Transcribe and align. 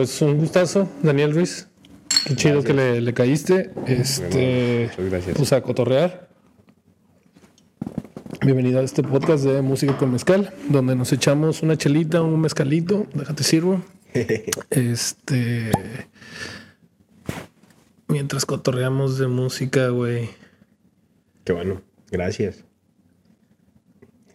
Pues 0.00 0.22
un 0.22 0.38
gustazo, 0.38 0.88
Daniel 1.02 1.34
Ruiz. 1.34 1.68
Qué 2.24 2.34
chido 2.34 2.64
que 2.64 2.72
le, 2.72 3.02
le 3.02 3.12
caíste. 3.12 3.70
Este, 3.86 4.88
muchas 4.92 5.10
gracias. 5.10 5.36
Pues 5.36 5.52
a 5.52 5.60
cotorrear. 5.60 6.30
Bienvenido 8.40 8.80
a 8.80 8.82
este 8.82 9.02
podcast 9.02 9.44
de 9.44 9.60
Música 9.60 9.98
con 9.98 10.10
Mezcal, 10.10 10.54
donde 10.70 10.96
nos 10.96 11.12
echamos 11.12 11.62
una 11.62 11.76
chelita, 11.76 12.22
un 12.22 12.40
mezcalito. 12.40 13.08
Déjate 13.12 13.44
sirvo. 13.44 13.84
Este. 14.70 15.70
Mientras 18.08 18.46
cotorreamos 18.46 19.18
de 19.18 19.26
música, 19.26 19.88
güey. 19.88 20.30
Qué 21.44 21.52
bueno, 21.52 21.82
gracias. 22.10 22.64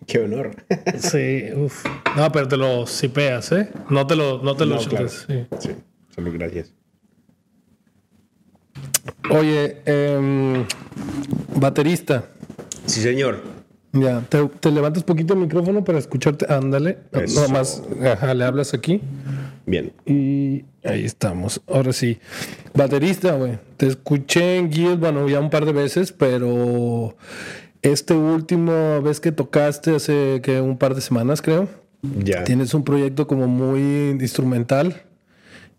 Qué 0.07 0.19
honor. 0.19 0.51
Sí, 0.99 1.45
uff. 1.55 1.85
No, 2.15 2.31
pero 2.31 2.47
te 2.47 2.57
lo 2.57 2.85
sipeas, 2.87 3.51
¿eh? 3.51 3.69
No 3.89 4.05
te 4.07 4.15
lo, 4.15 4.41
no 4.41 4.55
te 4.55 4.65
lo 4.65 4.75
No, 4.75 4.81
claro. 4.81 5.07
chutas, 5.07 5.25
sí. 5.27 5.45
Sí, 5.59 5.69
solo 6.13 6.31
gracias. 6.31 6.73
Oye, 9.29 9.77
em, 9.85 10.65
baterista. 11.55 12.25
Sí, 12.85 13.01
señor. 13.01 13.41
Ya, 13.93 14.21
te, 14.21 14.45
te 14.59 14.71
levantas 14.71 15.03
poquito 15.03 15.33
el 15.33 15.39
micrófono 15.39 15.83
para 15.83 15.97
escucharte. 15.99 16.45
Ándale. 16.51 16.99
Eso. 17.13 17.41
No 17.41 17.49
más. 17.49 17.81
Ajá, 18.03 18.33
le 18.33 18.43
hablas 18.43 18.73
aquí. 18.73 19.01
Bien. 19.65 19.93
Y 20.05 20.65
ahí 20.83 21.05
estamos. 21.05 21.61
Ahora 21.67 21.93
sí. 21.93 22.19
Baterista, 22.73 23.31
güey. 23.35 23.57
Te 23.77 23.87
escuché 23.87 24.57
en 24.57 24.69
Guild, 24.69 24.99
bueno, 24.99 25.27
ya 25.29 25.39
un 25.39 25.49
par 25.49 25.65
de 25.65 25.71
veces, 25.71 26.11
pero 26.11 27.15
este 27.85 28.13
último 28.15 29.01
vez 29.01 29.19
que 29.19 29.31
tocaste 29.31 29.95
hace 29.95 30.41
que 30.41 30.59
un 30.59 30.77
par 30.77 30.95
de 30.95 31.01
semanas, 31.01 31.41
creo. 31.41 31.67
Ya. 32.23 32.43
Tienes 32.43 32.73
un 32.73 32.83
proyecto 32.83 33.27
como 33.27 33.47
muy 33.47 34.09
instrumental 34.19 35.03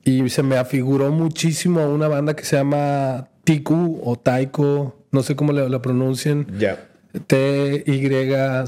y 0.04 0.28
se 0.28 0.42
me 0.42 0.56
afiguró 0.56 1.10
muchísimo 1.10 1.80
a 1.80 1.88
una 1.88 2.08
banda 2.08 2.34
que 2.34 2.44
se 2.44 2.56
llama 2.56 3.28
Tiku 3.44 4.00
o 4.04 4.16
Taiko, 4.16 4.96
no 5.10 5.22
sé 5.22 5.36
cómo 5.36 5.52
la 5.52 5.82
pronuncien, 5.82 6.46
Ya. 6.58 6.88
T-Y-C-H-O. 7.26 8.66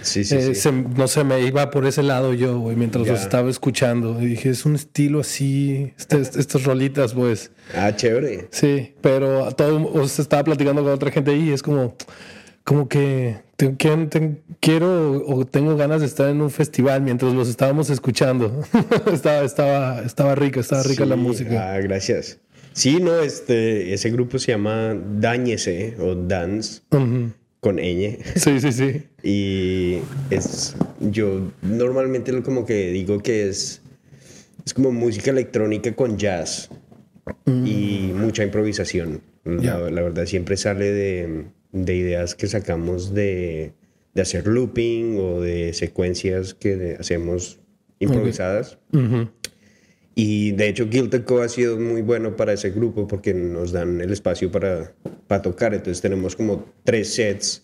Sí, 0.00 0.22
sí, 0.24 0.36
Eh, 0.36 0.42
sí. 0.48 0.54
se- 0.54 0.72
no 0.72 1.08
se 1.08 1.24
me 1.24 1.40
iba 1.42 1.70
por 1.70 1.84
ese 1.86 2.02
lado 2.02 2.32
yo, 2.34 2.58
güey, 2.60 2.76
mientras 2.76 3.04
Ya. 3.06 3.12
los 3.12 3.20
estaba 3.22 3.50
escuchando. 3.50 4.20
Y 4.22 4.26
dije, 4.26 4.50
es 4.50 4.64
un 4.64 4.74
estilo 4.76 5.20
así, 5.20 5.92
este- 5.98 6.20
est- 6.20 6.36
estas 6.36 6.64
rolitas, 6.64 7.14
pues. 7.14 7.50
Ah, 7.74 7.94
chévere. 7.94 8.46
Sí, 8.50 8.94
pero 9.00 9.50
todo, 9.52 9.90
o 9.92 10.06
sea, 10.08 10.22
estaba 10.22 10.44
platicando 10.44 10.82
con 10.82 10.92
otra 10.92 11.10
gente 11.10 11.32
ahí 11.32 11.48
y 11.48 11.52
es 11.52 11.62
como, 11.62 11.96
como 12.64 12.88
que 12.88 13.38
te- 13.56 13.74
quiero 14.60 15.24
o 15.26 15.44
tengo 15.46 15.76
ganas 15.76 16.00
de 16.00 16.06
estar 16.06 16.28
en 16.28 16.40
un 16.40 16.50
festival 16.50 17.02
mientras 17.02 17.32
los 17.34 17.48
estábamos 17.48 17.90
escuchando. 17.90 18.62
estaba, 19.12 19.40
estaba, 19.42 20.00
estaba 20.02 20.34
rica, 20.34 20.60
estaba 20.60 20.82
rica 20.84 21.04
la 21.06 21.16
Sí, 21.16 21.20
música. 21.20 21.74
Ah, 21.74 21.78
gracias. 21.80 22.38
Sí, 22.72 23.00
no, 23.00 23.18
este, 23.20 23.92
ese 23.92 24.10
grupo 24.10 24.38
se 24.38 24.52
llama 24.52 24.94
Dañese 25.18 25.96
o 25.98 26.14
Dance 26.14 26.82
Ujú. 26.92 27.32
Con 27.60 27.76
ñ. 27.76 28.18
Sí, 28.36 28.60
sí, 28.60 28.72
sí. 28.72 29.02
Y 29.22 29.98
es, 30.30 30.76
yo 31.00 31.50
normalmente 31.62 32.32
lo 32.32 32.42
como 32.42 32.64
que 32.64 32.90
digo 32.90 33.20
que 33.20 33.48
es, 33.48 33.82
es 34.64 34.74
como 34.74 34.92
música 34.92 35.30
electrónica 35.30 35.94
con 35.94 36.18
jazz 36.18 36.70
y 37.46 38.12
mucha 38.14 38.44
improvisación. 38.44 39.20
La, 39.44 39.78
verdad 39.78 40.26
siempre 40.26 40.56
sale 40.56 40.92
de, 40.92 41.44
de 41.72 41.96
ideas 41.96 42.34
que 42.34 42.46
sacamos 42.46 43.14
de, 43.14 43.72
de 44.14 44.22
hacer 44.22 44.46
looping 44.46 45.16
o 45.18 45.40
de 45.40 45.72
secuencias 45.72 46.54
que 46.54 46.96
hacemos 46.98 47.58
improvisadas. 47.98 48.78
Y 50.20 50.50
de 50.50 50.66
hecho 50.66 50.88
Guild 50.88 51.22
Co 51.22 51.42
ha 51.42 51.48
sido 51.48 51.78
muy 51.78 52.02
bueno 52.02 52.34
para 52.34 52.52
ese 52.52 52.70
grupo 52.70 53.06
porque 53.06 53.32
nos 53.32 53.70
dan 53.70 54.00
el 54.00 54.10
espacio 54.10 54.50
para, 54.50 54.92
para 55.28 55.42
tocar. 55.42 55.74
Entonces 55.74 56.02
tenemos 56.02 56.34
como 56.34 56.66
tres 56.82 57.14
sets 57.14 57.62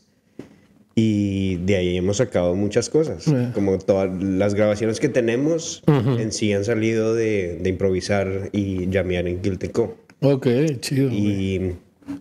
y 0.94 1.56
de 1.56 1.74
ahí 1.74 1.96
hemos 1.96 2.18
sacado 2.18 2.54
muchas 2.54 2.88
cosas. 2.88 3.24
Yeah. 3.24 3.50
Como 3.54 3.76
todas 3.78 4.08
las 4.22 4.54
grabaciones 4.54 5.00
que 5.00 5.08
tenemos 5.08 5.82
en 5.88 6.30
sí 6.30 6.52
han 6.52 6.64
salido 6.64 7.12
de, 7.12 7.58
de 7.60 7.70
improvisar 7.70 8.50
y 8.52 8.88
llamear 8.88 9.26
en 9.26 9.42
Guild 9.42 9.72
Co. 9.72 9.96
Ok, 10.20 10.46
chido. 10.78 11.10
Y, 11.10 11.72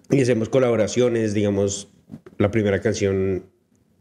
y 0.09 0.19
hacemos 0.19 0.49
colaboraciones, 0.49 1.35
digamos, 1.35 1.89
la 2.39 2.49
primera 2.49 2.81
canción 2.81 3.43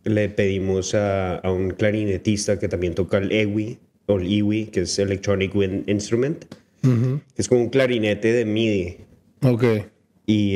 le 0.05 0.31
pedimos 0.31 0.95
a, 0.95 1.37
a 1.37 1.53
un 1.53 1.73
clarinetista 1.73 2.59
que 2.59 2.69
también 2.69 2.95
toca 2.95 3.19
el 3.19 3.31
EWI, 3.31 3.79
o 4.07 4.19
el 4.19 4.27
IWI, 4.31 4.67
que 4.67 4.81
es 4.83 4.99
Electronic 4.99 5.55
Wind 5.55 5.89
Instrument, 5.89 6.45
Ujú. 6.85 7.21
que 7.35 7.43
es 7.43 7.49
como 7.49 7.63
un 7.63 7.69
clarinete 7.71 8.33
de 8.33 8.45
MIDI. 8.45 8.97
Ok. 9.43 9.65
Y, 10.27 10.55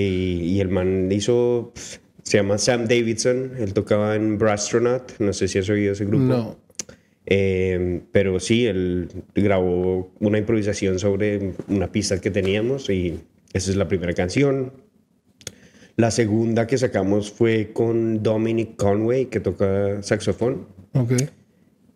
y 0.55 0.61
el 0.61 0.69
man 0.69 1.11
hizo, 1.13 1.73
se 2.23 2.39
llama 2.39 2.59
Sam 2.59 2.87
Davidson, 2.89 3.53
él 3.59 3.73
tocaba 3.75 4.15
en 4.17 4.39
Brastronaut, 4.39 5.19
no 5.19 5.33
sé 5.33 5.49
si 5.49 5.59
has 5.59 5.69
oído 5.69 5.93
ese 5.93 6.05
grupo. 6.05 6.25
No. 6.25 6.57
Eh, 7.29 8.03
pero 8.13 8.39
sí, 8.39 8.67
él 8.67 9.09
grabó 9.35 10.13
una 10.21 10.39
improvisación 10.39 10.99
sobre 11.01 11.55
una 11.69 11.91
pista 11.91 12.21
que 12.21 12.31
teníamos 12.31 12.89
y 12.89 13.19
esa 13.53 13.71
es 13.71 13.77
la 13.77 13.89
primera 13.89 14.13
canción. 14.13 14.73
La 15.97 16.11
segunda 16.11 16.67
que 16.67 16.79
sacamos 16.79 17.33
fue 17.33 17.71
con 17.73 18.23
Dominic 18.23 18.77
Conway, 18.77 19.27
que 19.27 19.41
toca 19.41 20.03
saxofón. 20.03 20.67
Ok. 20.93 21.13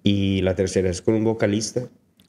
Y 0.03 0.41
la 0.43 0.55
tercera 0.55 0.89
es 0.91 1.03
con 1.03 1.15
un 1.15 1.25
vocalista. 1.25 1.83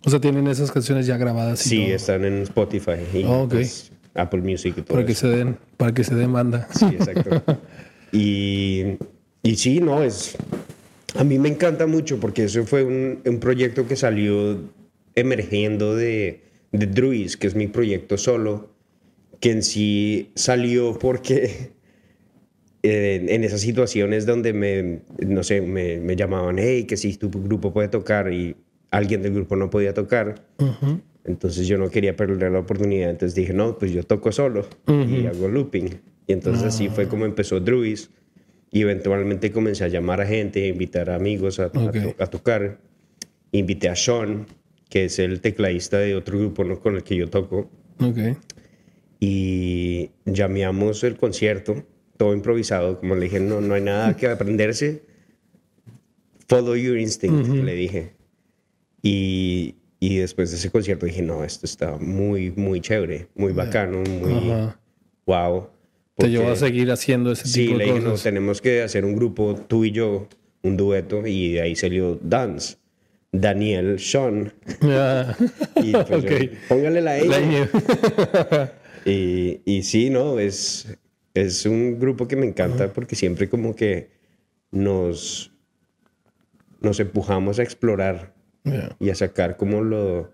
O 0.03 0.09
sea, 0.09 0.19
tienen 0.19 0.47
esas 0.47 0.71
canciones 0.71 1.05
ya 1.07 1.17
grabadas. 1.17 1.59
Sí, 1.59 1.83
todo, 1.85 1.95
están 1.95 2.25
en 2.25 2.41
Spotify 2.43 2.91
y 3.13 3.23
Ah, 3.23 3.43
ok. 3.43 3.51
pues, 3.51 3.91
Apple 4.15 4.41
Music 4.41 4.73
y 4.77 4.81
todo 4.81 4.95
Para 4.95 5.05
que 5.05 5.11
eso. 5.13 5.29
se 5.29 5.37
den, 5.37 5.57
para 5.77 5.93
que 5.93 6.03
se 6.03 6.15
den 6.15 6.33
banda. 6.33 6.67
Sí, 6.77 6.85
exacto. 6.85 7.41
y, 8.11 8.97
y 9.43 9.55
sí, 9.55 9.79
no, 9.79 10.03
es... 10.03 10.35
A 11.15 11.23
mí 11.23 11.37
me 11.39 11.49
encanta 11.49 11.87
mucho 11.87 12.19
porque 12.19 12.45
eso 12.45 12.65
fue 12.65 12.83
un, 12.83 13.19
un 13.25 13.39
proyecto 13.39 13.85
que 13.87 13.95
salió 13.95 14.59
emergiendo 15.15 15.95
de, 15.95 16.41
de 16.71 16.87
Druis, 16.87 17.35
que 17.37 17.47
es 17.47 17.55
mi 17.55 17.67
proyecto 17.67 18.17
solo, 18.17 18.69
que 19.41 19.51
en 19.51 19.61
sí 19.63 20.31
salió 20.35 20.97
porque 20.97 21.71
eh, 22.83 23.25
en 23.29 23.43
esas 23.43 23.61
situaciones 23.61 24.25
donde 24.25 24.53
me, 24.53 24.99
no 25.25 25.43
sé, 25.43 25.61
me, 25.61 25.99
me 25.99 26.15
llamaban, 26.15 26.57
hey, 26.59 26.85
que 26.85 26.97
si 26.97 27.15
tu 27.17 27.29
grupo 27.29 27.71
puede 27.73 27.87
tocar 27.89 28.31
y 28.33 28.55
alguien 28.89 29.21
del 29.21 29.33
grupo 29.33 29.55
no 29.55 29.69
podía 29.69 29.93
tocar, 29.93 30.43
Ujú. 30.59 30.99
entonces 31.25 31.67
yo 31.67 31.77
no 31.77 31.89
quería 31.89 32.15
perder 32.15 32.51
la 32.51 32.59
oportunidad, 32.59 33.09
entonces 33.11 33.35
dije, 33.35 33.53
no, 33.53 33.77
pues 33.77 33.91
yo 33.91 34.03
toco 34.03 34.31
solo 34.31 34.67
y 34.87 35.25
hago 35.27 35.47
looping. 35.47 35.89
Y 36.27 36.33
entonces 36.33 36.63
así 36.63 36.89
fue 36.89 37.07
como 37.07 37.25
empezó 37.25 37.59
Druis 37.59 38.09
y 38.71 38.81
eventualmente 38.81 39.51
comencé 39.51 39.83
a 39.83 39.87
llamar 39.87 40.21
a 40.21 40.25
gente, 40.25 40.63
a 40.63 40.67
invitar 40.67 41.09
a 41.09 41.15
amigos 41.15 41.59
a, 41.59 41.65
a 41.65 41.69
to- 41.71 41.85
Ok. 41.87 41.95
a 42.19 42.27
tocar. 42.27 42.79
Invité 43.51 43.89
a 43.89 43.95
Sean, 43.95 44.45
que 44.89 45.05
es 45.05 45.19
el 45.19 45.41
tecladista 45.41 45.97
de 45.99 46.15
otro 46.15 46.39
grupo 46.39 46.63
¿no? 46.63 46.79
con 46.79 46.95
el 46.95 47.03
que 47.03 47.15
yo 47.17 47.29
toco, 47.29 47.69
Ok. 47.99 48.17
y 49.19 50.09
llameamos 50.25 51.03
el 51.03 51.17
concierto, 51.17 51.83
todo 52.21 52.35
improvisado, 52.35 52.99
como 52.99 53.15
le 53.15 53.23
dije, 53.23 53.39
no, 53.39 53.61
no 53.61 53.73
hay 53.73 53.81
nada 53.81 54.15
que 54.15 54.27
aprenderse, 54.27 55.01
follow 56.47 56.75
your 56.75 56.95
instinct, 56.99 57.47
le 57.47 57.73
dije. 57.73 58.11
Y, 59.01 59.73
y 59.99 60.17
después 60.17 60.51
de 60.51 60.57
ese 60.57 60.69
concierto 60.69 61.07
dije, 61.07 61.23
no, 61.23 61.43
esto 61.43 61.65
está 61.65 61.97
muy, 61.97 62.51
muy 62.51 62.79
chévere, 62.79 63.29
muy 63.33 63.53
bacano, 63.53 64.03
muy 64.07 64.51
Ajá. 64.51 64.79
wow. 65.25 65.67
Te 66.15 66.29
llevó 66.29 66.51
a 66.51 66.55
seguir 66.55 66.91
haciendo 66.91 67.31
ese 67.31 67.47
Sí, 67.47 67.65
tipo 67.65 67.77
le 67.79 67.85
de 67.85 67.93
dije, 67.93 68.05
no, 68.05 68.13
tenemos 68.13 68.61
que 68.61 68.83
hacer 68.83 69.03
un 69.03 69.15
grupo, 69.15 69.55
tú 69.67 69.83
y 69.83 69.89
yo, 69.89 70.27
un 70.61 70.77
dueto, 70.77 71.25
y 71.25 71.53
de 71.53 71.61
ahí 71.61 71.75
salió 71.75 72.19
Dance. 72.21 72.77
Daniel, 73.31 73.97
Sean. 73.99 74.53
Ya. 74.81 75.35
Y 75.83 75.91
pues 75.93 76.11
Ok. 76.23 76.29
yo, 76.29 76.47
póngale 76.69 77.01
la 77.01 77.17
ñ. 77.17 78.69
Y, 79.05 79.61
y 79.65 79.81
sí, 79.81 80.11
no, 80.11 80.37
es, 80.37 80.85
es 81.33 81.65
un 81.65 81.99
grupo 81.99 82.27
que 82.27 82.35
me 82.35 82.45
encanta 82.45 82.91
porque 82.93 83.15
siempre 83.15 83.49
como 83.49 83.75
que 83.75 84.09
nos, 84.71 85.51
nos 86.79 86.99
empujamos 86.99 87.59
a 87.59 87.63
explorar 87.63 88.33
y 88.99 89.09
a 89.09 89.15
sacar 89.15 89.57
como 89.57 89.81
lo, 89.81 90.31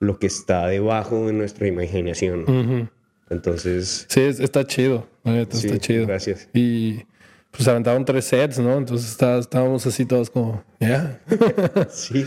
lo 0.00 0.18
que 0.18 0.26
está 0.26 0.66
debajo 0.68 1.26
de 1.26 1.32
nuestra 1.32 1.66
imaginación. 1.66 2.90
Entonces, 3.30 4.06
Sí, 4.08 4.20
es- 4.20 4.40
está 4.40 4.66
chido. 4.66 5.06
neta, 5.24 5.56
Sí, 5.56 5.66
está 5.66 5.78
chido. 5.78 6.06
gracias. 6.06 6.48
Y 6.54 7.02
pues 7.50 7.66
aventaron 7.68 8.04
tres 8.04 8.24
sets, 8.26 8.58
¿no? 8.58 8.76
Entonces 8.78 9.10
está- 9.10 9.38
estábamos 9.38 9.86
así 9.86 10.04
todos 10.06 10.30
como, 10.30 10.62
ya. 10.80 11.20
sí, 11.90 12.24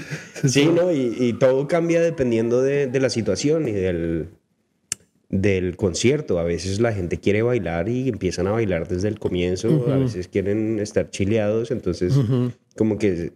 sí, 0.47 0.65
¿no? 0.67 0.91
Y, 0.91 1.15
y 1.19 1.33
todo 1.33 1.67
cambia 1.67 2.01
dependiendo 2.01 2.61
de, 2.61 2.87
de 2.87 2.99
la 2.99 3.09
situación 3.09 3.67
y 3.67 3.71
del, 3.71 4.29
del 5.31 5.75
concierto. 5.77 6.37
A 6.37 6.43
veces 6.43 6.79
la 6.79 6.93
gente 6.93 7.17
quiere 7.17 7.41
bailar 7.41 7.89
y 7.89 8.07
empiezan 8.09 8.45
a 8.47 8.51
bailar 8.51 8.87
desde 8.87 9.07
el 9.07 9.17
comienzo, 9.17 9.85
a 9.91 9.95
veces 9.97 10.27
quieren 10.27 10.79
estar 10.79 11.09
chileados, 11.09 11.71
entonces 11.71 12.13
como 12.77 12.97
que 12.99 13.31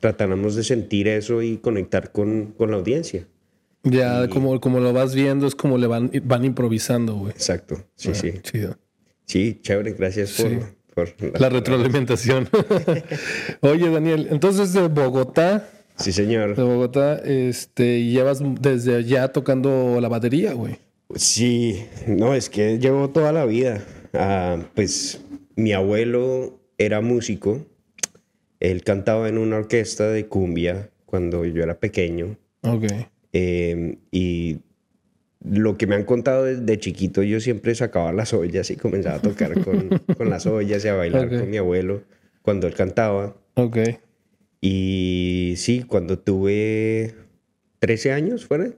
tratamos 0.00 0.54
de 0.56 0.64
sentir 0.64 1.08
eso 1.08 1.40
y 1.42 1.56
conectar 1.56 2.12
con, 2.12 2.52
con 2.58 2.70
la 2.70 2.76
audiencia. 2.76 3.26
Ya, 3.84 4.28
como, 4.28 4.60
como 4.60 4.80
lo 4.80 4.92
vas 4.92 5.14
viendo, 5.14 5.46
es 5.46 5.54
como 5.54 5.78
le 5.78 5.86
van, 5.86 6.10
van 6.24 6.44
improvisando, 6.44 7.14
güey. 7.14 7.30
Exacto, 7.30 7.84
sí, 7.94 8.08
Ah, 8.10 8.14
sí. 8.14 8.32
Chido. 8.42 8.76
Sí, 9.24 9.60
chévere, 9.62 9.92
gracias 9.92 10.32
por, 10.32 10.50
Sí. 10.50 10.58
por 11.30 11.40
La 11.40 11.48
retroalimentación. 11.48 12.48
Oye, 13.60 13.88
Daniel, 13.90 14.26
entonces 14.30 14.72
de 14.72 14.88
Bogotá, 14.88 15.68
Sí, 15.98 16.12
señor. 16.12 16.56
de 16.56 16.62
Bogotá, 16.62 17.16
este, 17.24 18.04
llevas 18.04 18.40
desde 18.60 18.96
allá 18.96 19.28
tocando 19.28 19.98
la 20.00 20.08
batería, 20.08 20.52
güey. 20.52 20.78
Sí, 21.14 21.86
no, 22.06 22.34
es 22.34 22.50
que 22.50 22.78
llevo 22.78 23.10
toda 23.10 23.32
la 23.32 23.44
vida. 23.44 23.84
Ah, 24.12 24.58
pues 24.74 25.20
mi 25.54 25.72
abuelo 25.72 26.60
era 26.78 27.00
músico. 27.00 27.64
Él 28.60 28.82
cantaba 28.82 29.28
en 29.28 29.38
una 29.38 29.56
orquesta 29.56 30.08
de 30.08 30.26
cumbia 30.26 30.90
cuando 31.04 31.44
yo 31.44 31.62
era 31.62 31.78
pequeño. 31.78 32.36
Ok. 32.62 32.84
Eh, 33.32 33.98
y 34.10 34.58
lo 35.44 35.76
que 35.76 35.86
me 35.86 35.94
han 35.94 36.04
contado 36.04 36.44
desde 36.44 36.78
chiquito, 36.78 37.22
yo 37.22 37.40
siempre 37.40 37.74
sacaba 37.74 38.12
las 38.12 38.34
ollas 38.34 38.70
y 38.70 38.76
comenzaba 38.76 39.16
a 39.16 39.22
tocar 39.22 39.62
con, 39.62 39.88
con 40.16 40.30
las 40.30 40.46
ollas 40.46 40.84
y 40.84 40.88
a 40.88 40.94
bailar 40.94 41.28
con 41.28 41.48
mi 41.48 41.56
abuelo 41.56 42.02
cuando 42.42 42.66
él 42.66 42.74
cantaba. 42.74 43.36
Ok. 43.54 43.78
Y 44.60 45.54
sí, 45.56 45.82
cuando 45.82 46.18
tuve 46.18 47.14
13 47.78 48.12
años, 48.12 48.46
fuera, 48.46 48.70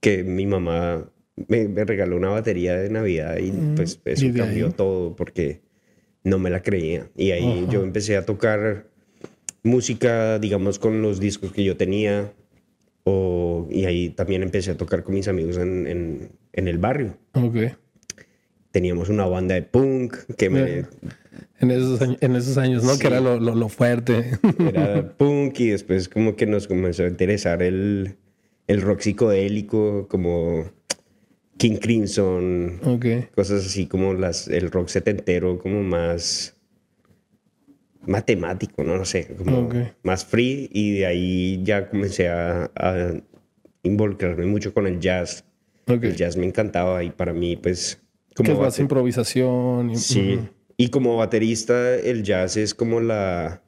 que 0.00 0.24
mi 0.24 0.46
mamá 0.46 1.11
me, 1.48 1.68
me 1.68 1.84
regaló 1.84 2.16
una 2.16 2.28
batería 2.30 2.76
de 2.76 2.90
Navidad 2.90 3.36
y 3.38 3.50
pues 3.74 4.00
eso 4.04 4.24
Mm, 4.24 4.28
y 4.28 4.32
de 4.32 4.38
cambió 4.40 4.66
ahí. 4.66 4.72
todo 4.76 5.16
porque 5.16 5.60
no 6.24 6.38
me 6.38 6.50
la 6.50 6.62
creía. 6.62 7.08
Y 7.16 7.30
ahí 7.32 7.66
yo 7.70 7.82
empecé 7.82 8.16
a 8.16 8.24
tocar 8.24 8.86
música, 9.62 10.38
digamos, 10.38 10.78
con 10.78 11.02
los 11.02 11.20
discos 11.20 11.52
que 11.52 11.64
yo 11.64 11.76
tenía. 11.76 12.32
O, 13.04 13.66
y 13.70 13.84
ahí 13.86 14.10
también 14.10 14.42
empecé 14.44 14.70
a 14.70 14.76
tocar 14.76 15.02
con 15.02 15.14
mis 15.14 15.26
amigos 15.26 15.56
en, 15.56 15.86
en- 15.88 16.28
en 16.52 16.68
el 16.68 16.78
barrio. 16.78 17.16
Ok. 17.34 17.56
Teníamos 18.70 19.08
una 19.08 19.26
banda 19.26 19.54
de 19.54 19.62
punk 19.62 20.14
que 20.36 20.48
me. 20.48 20.84
En 21.60 21.70
esos, 21.70 22.00
años- 22.00 22.18
en 22.20 22.36
esos 22.36 22.56
años, 22.58 22.84
¿no? 22.84 22.94
Sí. 22.94 23.00
Que 23.00 23.06
era 23.08 23.20
lo, 23.20 23.38
lo, 23.40 23.54
lo 23.54 23.68
fuerte. 23.68 24.38
era 24.72 25.16
punk 25.16 25.58
y 25.60 25.68
después 25.70 26.08
como 26.08 26.36
que 26.36 26.46
nos 26.46 26.68
comenzó 26.68 27.02
a 27.04 27.08
interesar 27.08 27.62
el, 27.62 28.16
el 28.68 28.80
rock 28.82 29.00
psicodélico 29.00 30.06
como 30.08 30.70
King 31.58 31.76
Crimson, 31.76 32.80
ok. 32.84 33.06
cosas 33.34 33.64
así 33.66 33.86
como 33.86 34.14
las, 34.14 34.48
el 34.48 34.70
rock 34.70 34.88
setentero 34.88 35.58
como 35.58 35.82
más 35.82 36.56
matemático, 38.06 38.82
no, 38.82 38.96
no 38.96 39.04
sé, 39.04 39.28
como 39.36 39.66
Ok. 39.66 39.74
más 40.02 40.24
free 40.24 40.68
y 40.72 40.98
de 40.98 41.06
ahí 41.06 41.60
ya 41.62 41.88
comencé 41.88 42.28
a, 42.28 42.70
a 42.74 43.12
involucrarme 43.84 44.46
mucho 44.46 44.74
con 44.74 44.86
el 44.86 44.98
jazz. 44.98 45.44
El 45.86 46.16
jazz 46.16 46.36
me 46.36 46.46
encantaba 46.46 47.04
y 47.04 47.10
para 47.10 47.32
mí 47.32 47.56
pues 47.56 48.00
que 48.30 48.34
como 48.36 48.52
es 48.52 48.58
más 48.58 48.78
improvisación. 48.78 49.90
y- 49.90 49.96
Sí. 49.96 50.40
Y 50.78 50.88
como 50.88 51.16
baterista, 51.16 51.94
el 51.96 52.22
jazz 52.24 52.56
es 52.56 52.74
como 52.74 53.00
la, 53.00 53.62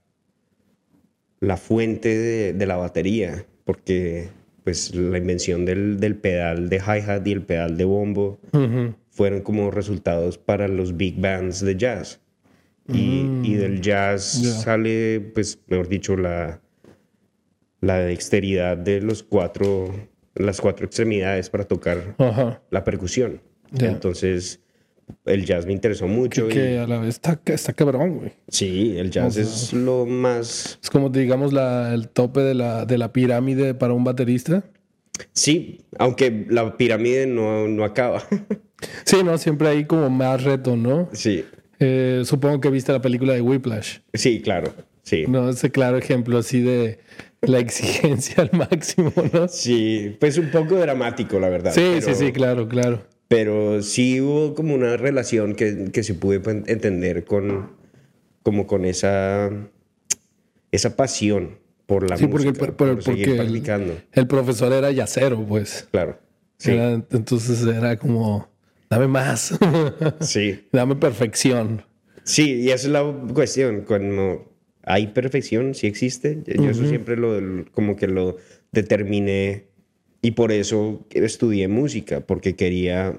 la 1.41 1.57
fuente 1.57 2.09
de, 2.17 2.53
de 2.55 2.67
la 2.67 2.77
batería, 2.77 3.47
porque 3.65 4.31
pues 4.65 4.95
la 4.95 5.19
invención 5.19 5.65
del, 5.67 6.01
del 6.01 6.17
pedal 6.17 6.69
de 6.71 6.79
hi-hat 6.79 7.27
y 7.27 7.33
el 7.33 7.43
pedal 7.43 7.77
de 7.77 7.85
bombo 7.85 8.41
fueron 9.11 9.43
como 9.43 9.71
resultados 9.71 10.39
para 10.39 10.67
los 10.67 10.97
big 10.97 11.21
bands 11.21 11.61
de 11.61 11.77
jazz. 11.77 12.21
Y, 12.89 13.27
y 13.43 13.55
del 13.55 13.81
jazz 13.81 14.23
sale, 14.63 15.21
pues, 15.35 15.59
mejor 15.69 15.89
dicho, 15.89 16.17
la, 16.17 16.61
la 17.81 17.99
dexteridad 17.99 18.77
de 18.77 19.01
los 19.01 19.23
cuatro, 19.23 19.95
las 20.35 20.61
cuatro 20.61 20.85
extremidades 20.87 21.49
para 21.49 21.65
tocar 21.65 22.15
la 22.71 22.85
percusión. 22.85 23.41
Entonces, 23.79 24.61
el 25.27 25.45
jazz 25.45 25.67
me 25.67 25.73
interesó 25.73 26.07
mucho. 26.07 26.47
y- 26.49 26.53
Que 26.53 26.79
a 26.79 26.87
la 26.87 26.99
vez 26.99 27.11
está, 27.11 27.41
está 27.47 27.73
cabrón, 27.73 28.19
güey. 28.19 28.33
Sí, 28.49 28.95
el 28.99 29.11
jazz 29.11 29.27
O 29.27 29.31
sea- 29.31 29.43
es 29.43 29.73
lo 29.73 30.07
más... 30.07 30.79
Es 30.83 30.91
como, 30.91 31.09
digamos, 31.11 31.53
la, 31.53 31.93
el 31.95 32.09
tope 32.09 32.41
de 32.41 32.55
la, 32.55 32.85
de 32.87 32.99
la 32.99 33.13
pirámide 33.13 33.75
para 33.75 33.93
un 33.95 34.05
baterista. 34.05 34.65
Sí, 35.33 35.83
aunque 35.99 36.47
la 36.51 36.77
pirámide 36.77 37.27
no, 37.27 37.69
no 37.69 37.85
acaba. 37.85 38.23
Sí, 39.05 39.23
¿no? 39.25 39.39
Siempre 39.39 39.69
hay 39.69 39.87
como 39.87 40.11
más 40.11 40.43
reto, 40.45 40.77
¿no? 40.77 41.09
sí, 41.13 41.43
Eh, 41.81 42.21
supongo 42.27 42.61
que 42.61 42.69
viste 42.69 42.93
la 42.93 43.01
película 43.01 43.33
de 43.33 43.41
Whiplash. 43.41 43.99
sí, 44.13 44.43
claro. 44.43 44.75
Sí. 45.03 45.25
¿no? 45.29 45.49
Ese 45.51 45.71
claro 45.71 45.97
ejemplo 45.99 46.39
así 46.39 46.61
de 46.61 46.99
la 47.43 47.59
exigencia 47.61 48.43
al 48.43 48.51
máximo, 48.53 49.13
¿no? 49.33 49.49
Sí, 49.49 50.17
pues 50.21 50.37
un 50.39 50.51
poco 50.51 50.77
dramático, 50.77 51.39
la 51.41 51.49
verdad. 51.49 51.73
Sí, 51.73 51.81
pero, 52.01 52.01
sí, 52.03 52.15
sí, 52.27 52.33
claro, 52.33 52.69
claro. 52.69 53.03
Pero 53.29 53.83
sí 53.83 54.21
hubo 54.21 54.55
como 54.55 54.75
una 54.75 54.97
relación 54.97 55.55
que, 55.55 55.91
que 55.93 56.03
se 56.03 56.15
pude 56.15 56.41
pues, 56.41 56.57
entender 56.67 57.25
con, 57.25 57.71
como 58.43 58.67
con 58.67 58.85
esa, 58.85 59.51
esa 60.73 60.97
pasión 60.97 61.59
por 61.87 62.09
la 62.09 62.17
Sí, 62.17 62.27
porque, 62.27 62.47
música, 62.49 62.67
por- 62.67 62.77
por- 62.77 62.95
por 62.95 63.03
seguir 63.03 63.27
porque 63.27 63.41
el, 63.41 63.47
practicando. 63.47 63.95
el 64.13 64.27
profesor 64.27 64.73
era 64.73 64.91
yacero, 64.91 65.45
pues. 65.47 65.89
Claro. 65.91 66.19
Sí, 66.59 66.73
Era- 66.73 66.93
entonces 66.93 67.63
era 67.67 67.97
como, 67.99 68.49
dame 68.91 69.09
más, 69.09 69.59
sí. 70.21 70.67
dame 70.73 70.97
perfección. 70.97 71.83
Sí, 72.23 72.55
y 72.63 72.71
esa 72.71 72.87
es 72.87 72.93
la 72.93 73.03
cuestión. 73.35 73.83
Cuando 73.83 74.51
hay 74.83 75.09
perfección, 75.09 75.75
sí 75.75 75.87
existe. 75.87 76.43
Yo 76.47 76.71
eso 76.71 76.87
siempre 76.87 77.17
lo, 77.17 77.65
como 77.73 77.97
que 77.97 78.07
lo 78.07 78.37
determiné 78.73 79.67
y 80.25 80.31
por 80.33 80.51
eso 80.53 81.05
estudié 81.11 81.69
música, 81.69 82.21
porque 82.27 82.57
quería, 82.57 83.17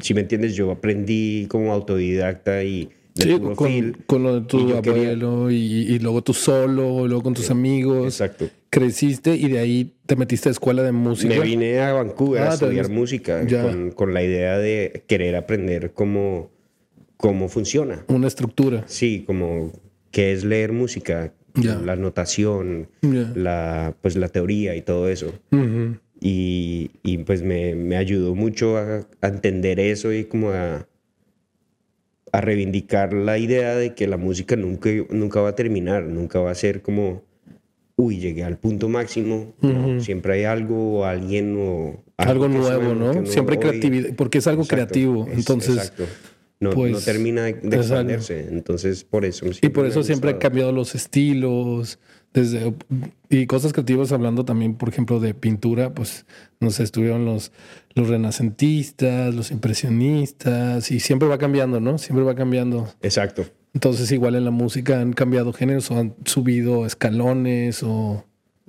si 0.00 0.14
me 0.14 0.22
entiendes, 0.22 0.54
yo 0.56 0.70
aprendí 0.70 1.46
como 1.48 1.72
autodidacta 1.72 2.64
y 2.64 2.88
Sí, 3.14 3.38
con, 3.38 3.56
feel. 3.68 3.98
con 4.06 4.22
lo 4.22 4.40
de 4.40 4.46
tu 4.46 4.58
y 4.60 4.68
yo 4.70 4.80
quería- 4.80 5.10
abuelo 5.10 5.50
y, 5.50 5.56
y 5.56 5.98
luego 5.98 6.22
tú 6.22 6.32
solo, 6.32 7.06
luego 7.06 7.22
con 7.22 7.34
tus 7.34 7.50
amigos. 7.50 8.06
Exacto. 8.06 8.48
Creciste 8.70 9.36
y 9.36 9.48
de 9.48 9.58
ahí 9.58 9.92
te 10.06 10.16
metiste 10.16 10.48
a 10.48 10.52
escuela 10.52 10.82
de 10.82 10.92
música. 10.92 11.34
Me 11.34 11.40
vine 11.40 11.78
a 11.80 11.92
Vancouver 11.92 12.40
Ah, 12.42 12.50
a 12.50 12.54
estudiar 12.54 12.86
viniste- 12.86 12.94
música 12.94 13.46
con, 13.62 13.90
con 13.90 14.14
la 14.14 14.22
idea 14.22 14.56
de 14.56 15.04
querer 15.06 15.36
aprender 15.36 15.92
cómo, 15.92 16.50
cómo 17.18 17.50
funciona. 17.50 18.02
Una 18.08 18.28
estructura. 18.28 18.84
Sí, 18.86 19.24
como 19.26 19.72
qué 20.10 20.32
es 20.32 20.42
leer 20.44 20.72
música, 20.72 21.34
Ya. 21.54 21.74
la 21.84 21.96
notación, 21.96 22.88
Ya. 23.02 23.30
la, 23.36 23.94
pues 24.00 24.16
la 24.16 24.28
teoría 24.28 24.74
y 24.74 24.80
todo 24.80 25.10
eso. 25.10 25.34
Ujú. 25.50 25.98
Y, 26.24 26.92
y, 27.02 27.18
pues 27.18 27.42
me, 27.42 27.74
me 27.74 27.96
ayudó 27.96 28.36
mucho 28.36 28.76
a, 28.76 29.04
a 29.20 29.26
entender 29.26 29.80
eso 29.80 30.12
y 30.12 30.24
como 30.26 30.50
a, 30.50 30.86
a 32.30 32.40
reivindicar 32.40 33.12
la 33.12 33.38
idea 33.38 33.74
de 33.74 33.94
que 33.94 34.06
la 34.06 34.16
música 34.16 34.54
nunca, 34.54 34.88
nunca 35.10 35.40
va 35.40 35.48
a 35.48 35.54
terminar, 35.56 36.04
nunca 36.04 36.38
va 36.38 36.52
a 36.52 36.54
ser 36.54 36.80
como, 36.80 37.24
uy, 37.96 38.18
llegué 38.20 38.44
al 38.44 38.56
punto 38.56 38.88
máximo. 38.88 39.52
No, 39.60 40.00
siempre 40.00 40.34
hay 40.34 40.44
algo 40.44 41.00
o 41.00 41.04
alguien 41.04 41.56
o... 41.58 42.02
Algo 42.18 42.44
que 42.48 42.54
nuevo, 42.54 42.94
¿no? 42.94 43.10
uno 43.10 43.26
Siempre 43.26 43.56
hay 43.56 43.60
creatividad, 43.60 44.14
porque 44.14 44.38
es 44.38 44.46
algo 44.46 44.62
Exacto, 44.62 44.76
creativo. 44.92 45.26
es- 45.26 45.38
Entonces, 45.38 45.76
exacto. 45.76 46.06
No, 46.60 46.68
no 46.70 46.76
pues, 46.76 47.04
termina 47.04 47.42
de, 47.42 47.54
de 47.54 47.76
expandirse. 47.78 48.46
Entonces, 48.48 49.02
por 49.02 49.24
eso. 49.24 49.46
y 49.60 49.68
por 49.70 49.84
eso 49.86 50.04
siempre 50.04 50.30
han 50.30 50.38
cambiado 50.38 50.70
los 50.70 50.94
estilos, 50.94 51.98
desde 52.32 52.74
y 53.28 53.46
cosas 53.46 53.72
creativas 53.72 54.12
hablando 54.12 54.44
también, 54.44 54.74
por 54.74 54.88
ejemplo, 54.88 55.20
de 55.20 55.34
pintura, 55.34 55.94
pues 55.94 56.26
no 56.60 56.70
sé, 56.70 56.82
estuvieron 56.82 57.24
los, 57.24 57.52
los 57.94 58.08
renacentistas, 58.08 59.34
los 59.34 59.50
impresionistas, 59.50 60.90
y 60.90 61.00
siempre 61.00 61.28
va 61.28 61.38
cambiando, 61.38 61.80
¿no? 61.80 61.98
Siempre 61.98 62.24
va 62.24 62.34
cambiando. 62.34 62.88
Exacto. 63.02 63.44
Entonces, 63.74 64.12
igual 64.12 64.34
en 64.34 64.44
la 64.44 64.50
música 64.50 65.00
han 65.00 65.12
cambiado 65.12 65.52
géneros 65.52 65.90
o 65.90 65.98
han 65.98 66.14
subido 66.24 66.84
escalones 66.84 67.82
o 67.82 68.24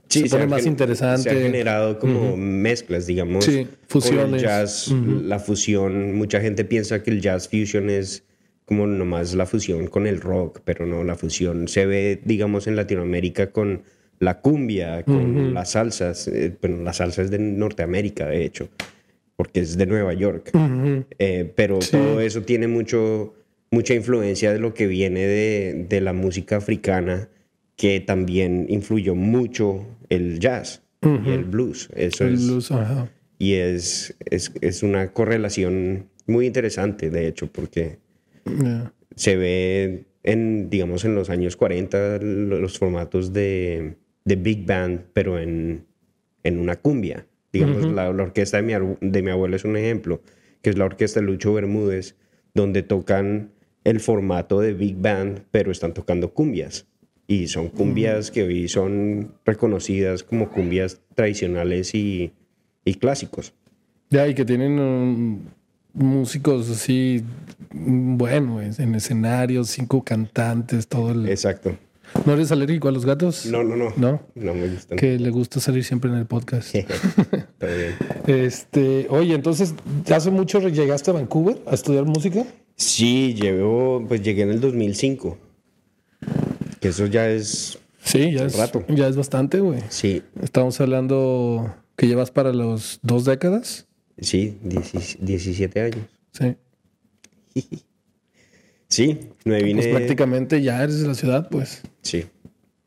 se 0.08 0.30
pone 0.30 0.44
ha 0.44 0.48
más 0.48 0.66
interesante. 0.66 1.24
Se 1.24 1.30
ha 1.32 1.42
generado 1.42 2.00
como 2.00 2.38
mezclas, 2.38 3.08
digamos. 3.08 3.46
Sí, 3.46 3.66
Con 3.66 4.02
fusiones. 4.02 4.42
el 4.42 4.48
jazz, 4.48 4.92
la 4.92 5.40
fusión. 5.40 6.16
Mucha 6.16 6.40
gente 6.40 6.66
piensa 6.66 7.04
que 7.04 7.12
el 7.12 7.22
jazz 7.22 7.50
fusion 7.50 7.90
es 7.90 8.24
como 8.66 8.88
nomás 8.88 9.34
la 9.36 9.46
fusión 9.46 9.88
con 9.88 10.08
el 10.08 10.22
rock, 10.22 10.62
pero 10.64 10.86
no, 10.86 11.04
la 11.04 11.16
fusión 11.16 11.68
se 11.68 11.86
ve, 11.86 12.22
digamos, 12.24 12.68
en 12.68 12.76
Latinoamérica 12.76 13.52
con 13.52 13.84
la 14.20 14.40
cumbia, 14.40 15.04
con 15.04 15.54
las 15.54 15.72
salsas. 15.72 16.28
eh, 16.28 16.56
bueno, 16.62 16.84
la 16.84 16.94
salsa 16.94 17.22
es 17.24 17.30
de 17.32 17.40
Norteamérica, 17.40 18.28
de 18.28 18.46
hecho, 18.46 18.70
porque 19.36 19.60
es 19.60 19.78
de 19.78 19.86
Nueva 19.86 20.14
York. 20.14 20.52
Eh, 21.20 21.52
pero 21.56 21.80
todo 21.80 22.22
eso 22.22 22.44
tiene 22.44 22.68
mucho, 22.68 23.34
mucha 23.72 23.94
influencia 23.94 24.54
de 24.54 24.60
lo 24.60 24.74
que 24.74 24.88
viene 24.88 25.26
de, 25.28 25.86
de 25.90 26.02
la 26.02 26.14
música 26.14 26.58
africana, 26.58 27.28
que 27.76 28.00
también 28.00 28.68
influyó 28.70 29.16
mucho 29.16 29.86
el 30.10 30.40
jazz 30.40 30.84
y 31.02 31.32
el 31.32 31.44
blues. 31.44 31.90
Eso 31.96 32.24
El 32.26 32.36
es, 32.36 32.48
blues, 32.48 32.72
ajá. 32.72 33.10
Y 33.40 33.56
es, 33.56 34.16
es, 34.26 34.54
es 34.62 34.84
una 34.84 35.12
correlación 35.12 36.08
muy 36.28 36.46
interesante, 36.46 37.10
de 37.10 37.28
hecho, 37.28 37.48
porque 37.48 37.98
Se 39.16 39.36
ve 39.36 40.06
en, 40.24 40.70
digamos, 40.70 41.06
en 41.06 41.16
los 41.16 41.30
años 41.30 41.56
40 41.56 42.18
lo- 42.20 42.60
los 42.60 42.78
formatos 42.80 43.34
de, 43.34 43.96
de 44.26 44.36
big 44.36 44.66
band, 44.66 45.02
pero 45.14 45.40
en, 45.40 45.86
en 46.44 46.60
una 46.60 46.76
cumbia. 46.78 47.28
Digamos, 47.52 47.86
la, 47.92 48.12
la 48.12 48.24
orquesta 48.24 48.62
de 48.62 48.64
mi, 48.64 48.74
de 49.02 49.22
mi 49.22 49.30
abuelo 49.30 49.56
es 49.56 49.64
un 49.64 49.78
ejemplo, 49.78 50.22
que 50.62 50.72
es 50.72 50.78
la 50.78 50.86
orquesta 50.86 51.20
de 51.20 51.28
Lucho 51.28 51.54
Bermúdez, 51.54 52.16
donde 52.56 52.82
tocan 52.82 53.52
el 53.84 54.00
formato 54.00 54.60
de 54.60 54.74
big 54.74 54.96
band, 54.98 55.42
pero 55.52 55.72
están 55.72 55.94
tocando 55.94 56.34
cumbias. 56.34 56.88
Y 57.28 57.48
son 57.48 57.70
cumbias 57.70 58.32
que 58.32 58.44
hoy 58.44 58.68
son 58.68 59.34
reconocidas 59.46 60.24
como 60.24 60.50
cumbias 60.50 61.02
tradicionales 61.16 61.94
y, 61.96 62.32
y 62.86 62.96
clásicos. 62.96 63.54
Ya, 64.10 64.28
y 64.28 64.34
que 64.34 64.46
tienen 64.46 64.80
um, 64.80 65.40
músicos 65.94 66.70
así, 66.70 67.24
bueno, 67.72 68.62
en 68.62 68.96
escenarios, 68.96 69.70
cinco 69.70 70.04
cantantes, 70.04 70.88
todo 70.88 71.12
el... 71.12 71.30
Exacto. 71.30 71.78
¿No 72.26 72.34
eres 72.34 72.52
alérgico 72.52 72.88
a 72.88 72.92
los 72.92 73.06
gatos? 73.06 73.46
No, 73.48 73.64
no, 73.64 73.76
no. 73.76 73.92
¿No? 73.98 74.22
No 74.36 74.54
me 74.54 74.68
gustan. 74.68 74.98
Que 75.00 75.18
le 75.18 75.30
gusta 75.32 75.60
salir 75.60 75.84
siempre 75.84 76.12
en 76.12 76.18
el 76.18 76.26
podcast. 76.28 76.76
Está 76.76 77.66
bien. 77.66 77.96
Este, 78.28 79.08
oye, 79.10 79.34
entonces, 79.34 79.74
¿hace 80.14 80.30
mucho 80.30 80.60
llegaste 80.60 81.10
a 81.10 81.16
Vancouver 81.16 81.58
a 81.66 81.74
estudiar 81.74 82.06
música? 82.06 82.46
Sí, 82.76 83.34
llevo, 83.34 84.06
pues 84.08 84.22
llegué 84.22 84.44
en 84.44 84.52
el 84.52 84.62
2005. 84.62 85.38
Que 86.80 86.90
eso 86.90 87.08
ya 87.08 87.28
es, 87.30 87.80
Sí, 88.04 88.32
ya 88.32 88.46
es, 88.46 88.58
rato. 88.58 88.84
ya 88.90 89.08
es 89.08 89.16
bastante, 89.16 89.60
güey. 89.60 89.80
sí, 89.90 90.22
Estamos 90.42 90.80
hablando 90.82 91.74
que 91.96 92.08
llevas 92.08 92.30
para 92.30 92.54
los 92.54 93.00
dos 93.02 93.26
décadas. 93.26 93.88
Sí, 94.20 94.58
10 94.64 95.18
17 95.22 95.82
años. 95.82 96.08
Sí. 96.32 96.56
Sí, 98.90 99.18
me 99.44 99.64
vine. 99.64 99.82
Pues 99.82 99.96
prácticamente 99.96 100.62
ya 100.62 100.84
eres 100.84 101.02
de 101.02 101.08
la 101.08 101.16
ciudad, 101.16 101.50
pues. 101.50 101.82
Sí, 102.04 102.26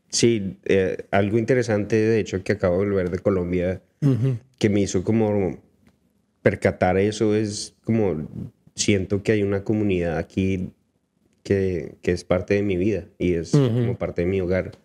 sí, 0.08 0.56
eh, 0.64 0.98
algo 1.10 1.36
interesante, 1.36 1.96
de 1.96 2.20
hecho, 2.20 2.44
que 2.44 2.52
acabo 2.52 2.78
de 2.78 2.86
volver 2.86 3.10
de 3.10 3.18
Colombia, 3.18 3.82
que 4.56 4.70
me 4.70 4.82
hizo 4.82 5.02
como 5.02 5.58
percatar 6.42 6.96
eso, 6.96 7.34
es 7.34 7.74
como 7.82 8.28
siento 8.76 9.24
que 9.24 9.32
hay 9.32 9.42
una 9.42 9.64
comunidad 9.64 10.18
aquí 10.18 10.70
que, 11.42 11.96
que 12.02 12.12
es 12.12 12.22
parte 12.22 12.54
de 12.54 12.62
mi 12.62 12.76
vida 12.76 13.06
y 13.18 13.34
es 13.34 13.50
como 13.50 13.98
parte 13.98 14.22
de 14.22 14.28
mi 14.28 14.40
hogar. 14.40 14.78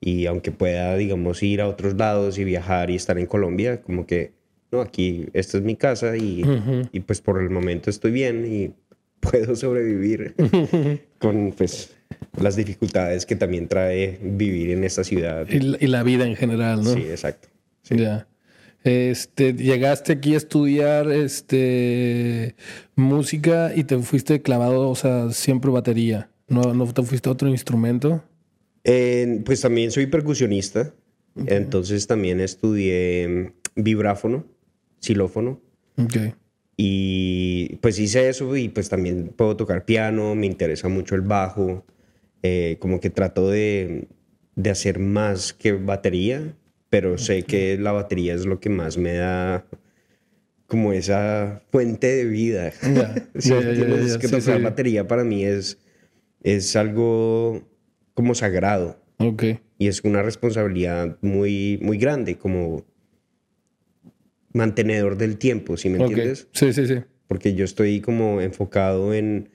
Y 0.00 0.26
aunque 0.26 0.52
pueda, 0.52 0.94
digamos, 0.96 1.42
ir 1.42 1.62
a 1.62 1.68
otros 1.68 1.94
lados 1.94 2.38
y 2.38 2.44
viajar 2.44 2.90
y 2.90 2.94
estar 2.94 3.18
en 3.18 3.26
Colombia, 3.26 3.82
como 3.82 4.06
que, 4.06 4.34
no, 4.74 4.80
aquí, 4.80 5.26
esta 5.32 5.58
es 5.58 5.62
mi 5.64 5.76
casa 5.76 6.16
y, 6.16 6.42
y 6.92 7.00
pues 7.00 7.20
por 7.20 7.40
el 7.42 7.50
momento 7.50 7.90
estoy 7.90 8.10
bien 8.12 8.44
y 8.46 8.72
puedo 9.20 9.54
sobrevivir 9.56 10.34
con 11.18 11.52
pues 11.56 11.94
las 12.40 12.56
dificultades 12.56 13.24
que 13.26 13.36
también 13.36 13.68
trae 13.68 14.18
vivir 14.22 14.70
en 14.70 14.84
esta 14.84 15.04
ciudad. 15.04 15.46
Y, 15.48 15.60
la- 15.60 15.78
y 15.80 15.86
la 15.86 16.02
vida 16.02 16.26
en 16.26 16.36
general, 16.36 16.82
¿no? 16.84 16.92
Sí, 16.94 17.02
exacto. 17.02 17.48
Ya. 17.90 18.26
Este, 18.82 19.54
llegaste 19.54 20.12
aquí 20.12 20.34
a 20.34 20.36
estudiar 20.36 21.10
este 21.10 22.54
música 22.96 23.72
y 23.74 23.84
te 23.84 23.98
fuiste 23.98 24.42
clavado, 24.42 24.90
o 24.90 24.94
sea, 24.94 25.30
siempre 25.30 25.70
batería. 25.70 26.28
No, 26.48 26.74
no 26.74 26.92
te 26.92 27.02
fuiste 27.02 27.28
a 27.28 27.32
otro 27.32 27.48
instrumento. 27.48 28.22
Eh, 28.84 29.40
pues 29.46 29.62
también 29.62 29.90
soy 29.90 30.06
percusionista, 30.06 30.92
entonces 31.46 32.06
también 32.06 32.40
estudié 32.40 33.54
vibráfono, 33.74 34.44
xilófono. 35.04 35.60
Ok. 35.96 36.16
Y 36.76 37.76
pues 37.76 37.98
hice 37.98 38.28
eso 38.28 38.56
y 38.56 38.68
pues 38.68 38.88
también 38.88 39.28
puedo 39.36 39.56
tocar 39.56 39.84
piano, 39.84 40.34
me 40.34 40.46
interesa 40.46 40.88
mucho 40.88 41.14
el 41.14 41.20
bajo, 41.20 41.84
eh, 42.42 42.76
como 42.80 42.98
que 43.00 43.10
trato 43.10 43.48
de, 43.48 44.08
de 44.56 44.70
hacer 44.70 44.98
más 44.98 45.52
que 45.52 45.72
batería, 45.72 46.56
pero 46.90 47.16
sé 47.16 47.44
que 47.44 47.78
la 47.78 47.92
batería 47.92 48.34
es 48.34 48.44
lo 48.44 48.58
que 48.58 48.70
más 48.70 48.98
me 48.98 49.14
da 49.14 49.64
como 50.66 50.92
esa 50.92 51.62
fuente 51.70 52.08
de 52.08 52.24
vida. 52.24 52.72
Ya, 52.82 53.14
¿Sí 53.38 53.50
ya, 53.50 53.54
me 53.56 53.60
ya, 53.60 53.66
ya, 53.66 53.70
entiendes? 53.70 54.06
ya, 54.08 54.12
Es 54.14 54.18
que 54.18 54.28
tocar 54.28 54.60
batería 54.62 55.06
para 55.06 55.22
mí 55.22 55.44
es, 55.44 55.78
es 56.42 56.74
algo 56.74 57.62
como 58.14 58.34
sagrado 58.34 59.00
Ok. 59.18 59.44
y 59.78 59.86
es 59.86 60.02
una 60.02 60.22
responsabilidad 60.22 61.18
muy, 61.20 61.78
muy 61.82 61.98
grande 61.98 62.36
como 62.36 62.84
mantenedor 64.54 65.18
del 65.18 65.36
tiempo, 65.36 65.76
¿sí 65.76 65.90
me 65.90 65.98
Ok. 65.98 66.08
entiendes? 66.10 66.48
Sí, 66.52 66.72
sí, 66.72 66.86
sí. 66.86 66.96
porque 67.28 67.54
yo 67.54 67.64
estoy 67.64 68.00
como 68.00 68.40
enfocado 68.40 69.12
en 69.14 69.48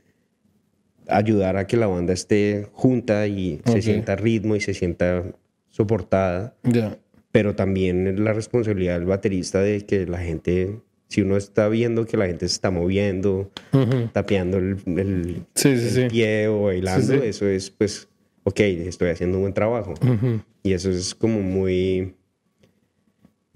ayudar 1.07 1.57
a 1.57 1.65
que 1.65 1.77
la 1.77 1.87
banda 1.87 2.13
esté 2.13 2.67
junta 2.73 3.25
y 3.27 3.59
Ok. 3.65 3.69
se 3.73 3.81
sienta 3.81 4.15
ritmo 4.15 4.55
y 4.55 4.59
se 4.61 4.73
sienta 4.73 5.23
soportada, 5.69 6.55
Ya. 6.63 6.97
pero 7.31 7.55
también 7.55 8.23
la 8.23 8.33
responsabilidad 8.33 8.95
del 8.99 9.05
baterista 9.07 9.61
de 9.61 9.85
que 9.85 10.05
la 10.05 10.17
gente, 10.19 10.79
si 11.07 11.21
uno 11.21 11.37
está 11.37 11.67
viendo 11.69 12.05
que 12.05 12.17
la 12.17 12.25
gente 12.27 12.47
se 12.47 12.53
está 12.55 12.69
moviendo, 12.69 13.51
Ujú. 13.71 14.09
tapeando 14.13 14.57
el, 14.57 14.77
el- 14.85 15.35
Sí, 15.55 15.77
sí, 15.77 15.85
el 15.85 15.89
sí. 15.91 16.07
pie 16.09 16.47
o 16.47 16.63
bailando, 16.63 17.13
eso 17.23 17.47
es 17.47 17.69
pues, 17.69 18.07
ok, 18.43 18.59
estoy 18.59 19.09
haciendo 19.09 19.37
un 19.37 19.43
buen 19.43 19.53
trabajo. 19.53 19.93
Ujú. 20.01 20.41
Y 20.63 20.73
eso 20.73 20.89
es 20.91 21.15
como 21.15 21.39
muy, 21.41 22.13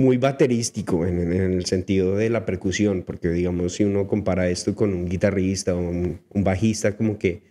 muy 0.04 0.18
baterístico 0.18 1.06
en, 1.06 1.20
en 1.34 1.54
el 1.54 1.66
sentido 1.66 2.16
de 2.18 2.30
la 2.30 2.46
percusión, 2.46 3.04
porque 3.06 3.30
digamos, 3.30 3.74
si 3.74 3.84
uno 3.86 4.08
compara 4.08 4.50
esto 4.50 4.76
con 4.76 4.94
un 4.94 5.08
guitarrista 5.08 5.74
o 5.74 5.80
un, 5.80 6.20
un 6.34 6.44
bajista, 6.44 6.96
como 6.98 7.18
que 7.18 7.42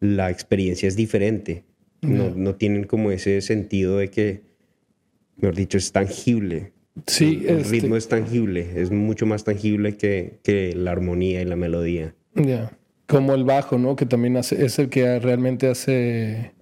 la 0.00 0.30
experiencia 0.30 0.86
es 0.88 0.96
diferente. 0.96 1.64
No, 2.02 2.30
no 2.30 2.54
tienen 2.54 2.84
como 2.84 3.10
ese 3.10 3.40
sentido 3.40 3.96
de 3.98 4.08
que, 4.10 4.42
mejor 5.38 5.56
dicho, 5.56 5.78
es 5.78 5.90
tangible. 5.90 6.72
Sí, 7.06 7.42
el 7.48 7.58
este- 7.58 7.70
ritmo 7.70 7.96
es 7.96 8.06
tangible, 8.08 8.80
es 8.80 8.90
mucho 8.90 9.26
más 9.26 9.42
tangible 9.44 9.96
que, 9.96 10.38
que 10.44 10.74
la 10.76 10.92
armonía 10.92 11.42
y 11.42 11.44
la 11.46 11.56
melodía. 11.56 12.14
Ya. 12.34 12.70
Como 13.06 13.34
el 13.34 13.44
bajo, 13.44 13.78
¿no? 13.78 13.96
Que 13.96 14.06
también 14.06 14.36
hace, 14.36 14.64
es 14.64 14.78
el 14.78 14.88
que 14.88 15.18
realmente 15.18 15.66
hace 15.68 16.52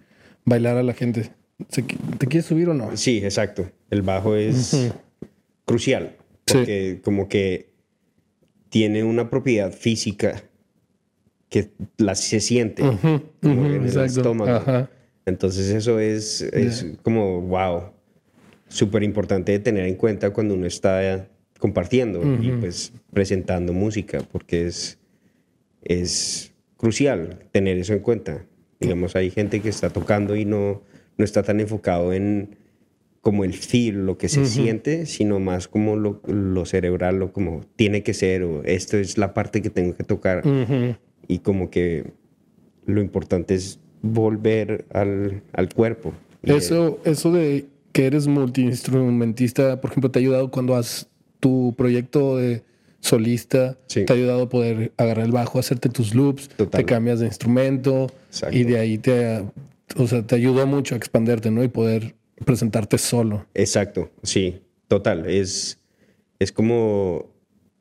bailar 0.45 0.77
a 0.77 0.83
la 0.83 0.95
gente. 0.95 1.31
¿Se 1.69 1.85
qui- 1.85 1.99
¿Te 2.19 2.27
quieres 2.27 2.47
subir 2.47 2.69
o 2.69 2.75
no? 2.75 2.97
Sí, 2.97 3.19
exacto. 3.19 3.71
El 3.91 4.03
bajo 4.03 4.35
es 4.37 4.93
crucial 5.65 6.17
Sí. 6.47 6.59
porque 6.59 7.01
como 7.03 7.27
que 7.29 7.71
tiene 8.69 9.03
una 9.03 9.31
propiedad 9.31 9.73
física 9.73 10.43
que 11.49 11.71
la 11.97 12.15
se 12.15 12.41
siente 12.41 12.83
como 12.83 13.67
en 13.67 13.73
el 13.73 13.85
exacto. 13.85 14.21
estómago. 14.21 14.51
Ajá. 14.51 14.91
Entonces 15.25 15.71
eso 15.71 16.01
es, 16.01 16.43
es 16.43 16.85
como 17.03 17.41
wow, 17.41 17.93
súper 18.69 19.05
importante 19.05 19.53
de 19.53 19.59
tener 19.59 19.87
en 19.87 19.95
cuenta 19.95 20.31
cuando 20.31 20.55
uno 20.55 20.67
está 20.67 21.29
compartiendo 21.59 22.21
y 22.43 22.51
pues 22.51 22.93
presentando 23.13 23.73
música 23.73 24.19
porque 24.31 24.67
es 24.67 24.99
es 25.83 26.53
crucial 26.77 27.39
tener 27.53 27.79
eso 27.79 27.93
en 27.93 28.01
cuenta. 28.01 28.45
Digamos, 28.81 29.17
hay 29.17 29.31
gente 29.31 29.61
que 29.61 29.69
está 29.69 29.89
tocando 29.91 30.37
y 30.37 30.45
no, 30.45 30.83
no 31.17 31.25
está 31.25 31.43
tan 31.43 31.61
enfocado 31.61 32.13
en 32.13 32.57
como 33.25 33.43
el 33.45 33.55
feel, 33.55 34.05
lo 34.05 34.19
que 34.19 34.29
se 34.29 34.45
siente, 34.45 35.07
sino 35.07 35.41
más 35.41 35.67
como 35.67 35.97
lo, 35.97 36.21
lo 36.27 36.67
cerebral, 36.67 37.19
lo 37.19 37.33
como 37.33 37.63
tiene 37.75 38.03
que 38.03 38.13
ser, 38.13 38.43
o 38.45 38.63
esto 38.65 38.99
es 38.99 39.17
la 39.19 39.33
parte 39.33 39.63
que 39.63 39.71
tengo 39.71 39.97
que 39.97 40.05
tocar. 40.05 40.47
Ujú. 40.47 40.95
Y 41.27 41.39
como 41.39 41.71
que 41.71 42.05
lo 42.85 43.01
importante 43.01 43.55
es 43.55 43.81
volver 44.03 44.85
al, 44.93 45.43
al 45.55 45.73
cuerpo. 45.73 46.13
Eso, 46.43 47.01
eso 47.07 47.33
de 47.33 47.65
que 47.93 48.05
eres 48.05 48.27
multiinstrumentista, 48.27 49.81
por 49.81 49.91
ejemplo, 49.91 50.11
te 50.11 50.19
ha 50.19 50.21
ayudado 50.21 50.51
cuando 50.51 50.77
has 50.77 51.09
tu 51.41 51.75
proyecto 51.79 52.37
de 52.37 52.63
solista, 53.01 53.79
Sí. 53.87 54.05
te 54.05 54.13
ha 54.13 54.17
ayudado 54.17 54.43
a 54.43 54.49
poder 54.51 54.93
agarrar 54.99 55.25
el 55.25 55.33
bajo, 55.33 55.59
hacerte 55.59 55.89
tus 55.89 56.15
loops, 56.15 56.49
Total. 56.51 56.81
te 56.83 56.85
cambias 56.87 57.21
de 57.21 57.27
instrumento 57.27 58.11
Exacto. 58.29 58.55
y 58.57 58.65
de 58.65 58.79
ahí 58.79 58.99
te, 58.99 59.43
o 59.97 60.07
sea, 60.07 60.23
te 60.27 60.35
ayudó 60.35 60.67
mucho 60.67 60.95
a 60.95 60.99
expanderte, 60.99 61.51
¿no? 61.51 61.65
Y 61.65 61.69
poder 61.69 62.15
presentarte 62.45 62.99
solo. 62.99 63.47
Exacto, 63.55 64.11
sí, 64.23 64.63
total. 64.89 65.27
Es, 65.27 65.79
es 66.39 66.53
como 66.53 67.31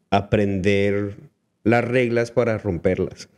aprender 0.10 1.18
las 1.64 1.84
reglas 1.86 2.32
para 2.32 2.58
romperlas. 2.58 3.30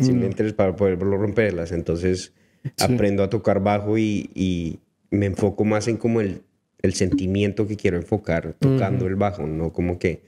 ¿Sí 0.00 0.12
me 0.12 0.26
entiendes? 0.26 0.54
Para 0.54 0.76
poder 0.76 0.98
romperlas. 0.98 1.72
Entonces 1.72 2.32
aprendo 2.78 3.22
a 3.24 3.28
tocar 3.30 3.60
bajo 3.62 3.98
y, 3.98 4.30
y 4.34 4.78
me 5.10 5.26
enfoco 5.26 5.64
más 5.64 5.88
en 5.88 5.96
como 5.96 6.20
el, 6.20 6.42
el 6.82 6.94
sentimiento 6.94 7.66
que 7.66 7.76
quiero 7.76 7.96
enfocar 7.96 8.54
tocando 8.58 9.06
el 9.08 9.16
bajo, 9.16 9.46
no 9.46 9.72
como 9.72 9.98
que, 9.98 10.22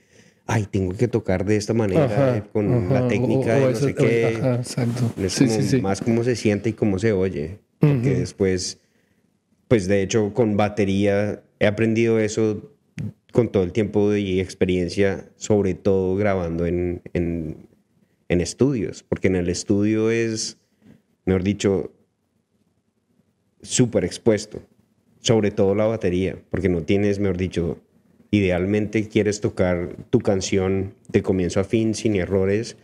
ay, 0.45 0.65
tengo 0.69 0.93
que 0.93 1.07
tocar 1.07 1.45
de 1.45 1.55
esta 1.55 1.73
manera 1.73 2.03
Ajá, 2.35 2.43
con 2.51 2.73
ajá, 2.85 2.93
la 2.93 3.07
técnica 3.07 3.53
o 3.53 3.59
de 3.59 3.61
no 3.61 3.69
ese- 3.69 3.85
sé 3.85 3.95
qué. 3.95 4.25
Ajá, 4.25 4.55
exacto. 4.55 5.13
Es 5.21 5.33
Sí, 5.33 5.45
como 5.45 5.55
sí, 5.57 5.63
sí. 5.69 5.81
más 5.81 6.01
cómo 6.01 6.23
se 6.25 6.35
siente 6.35 6.69
y 6.69 6.73
cómo 6.73 6.99
se 6.99 7.13
oye. 7.13 7.59
Porque 7.79 8.15
después, 8.15 8.77
pues 9.71 9.87
de 9.87 10.01
hecho 10.01 10.33
con 10.33 10.57
batería 10.57 11.43
he 11.57 11.65
aprendido 11.65 12.19
eso 12.19 12.75
con 13.31 13.53
todo 13.53 13.63
el 13.63 13.71
tiempo 13.71 14.13
y 14.13 14.41
experiencia, 14.41 15.29
sobre 15.37 15.75
todo 15.75 16.17
grabando 16.17 16.65
en, 16.65 17.01
en, 17.13 18.41
estudios. 18.41 19.01
Porque 19.01 19.29
en 19.29 19.37
el 19.37 19.47
estudio 19.47 20.11
es, 20.11 20.57
mejor 21.23 21.43
dicho, 21.43 21.93
súper 23.61 24.03
expuesto. 24.03 24.61
Sobre 25.21 25.51
todo 25.51 25.73
la 25.73 25.85
batería. 25.85 26.37
Porque 26.49 26.67
no 26.67 26.83
tienes, 26.83 27.19
mejor 27.19 27.37
dicho, 27.37 27.79
idealmente 28.31 29.07
quieres 29.09 29.41
tocar 29.41 29.97
tu 30.09 30.19
canción 30.19 30.93
de 31.09 31.21
comienzo 31.21 31.59
a 31.59 31.63
fin 31.65 31.93
sin 31.93 32.15
errores. 32.15 32.77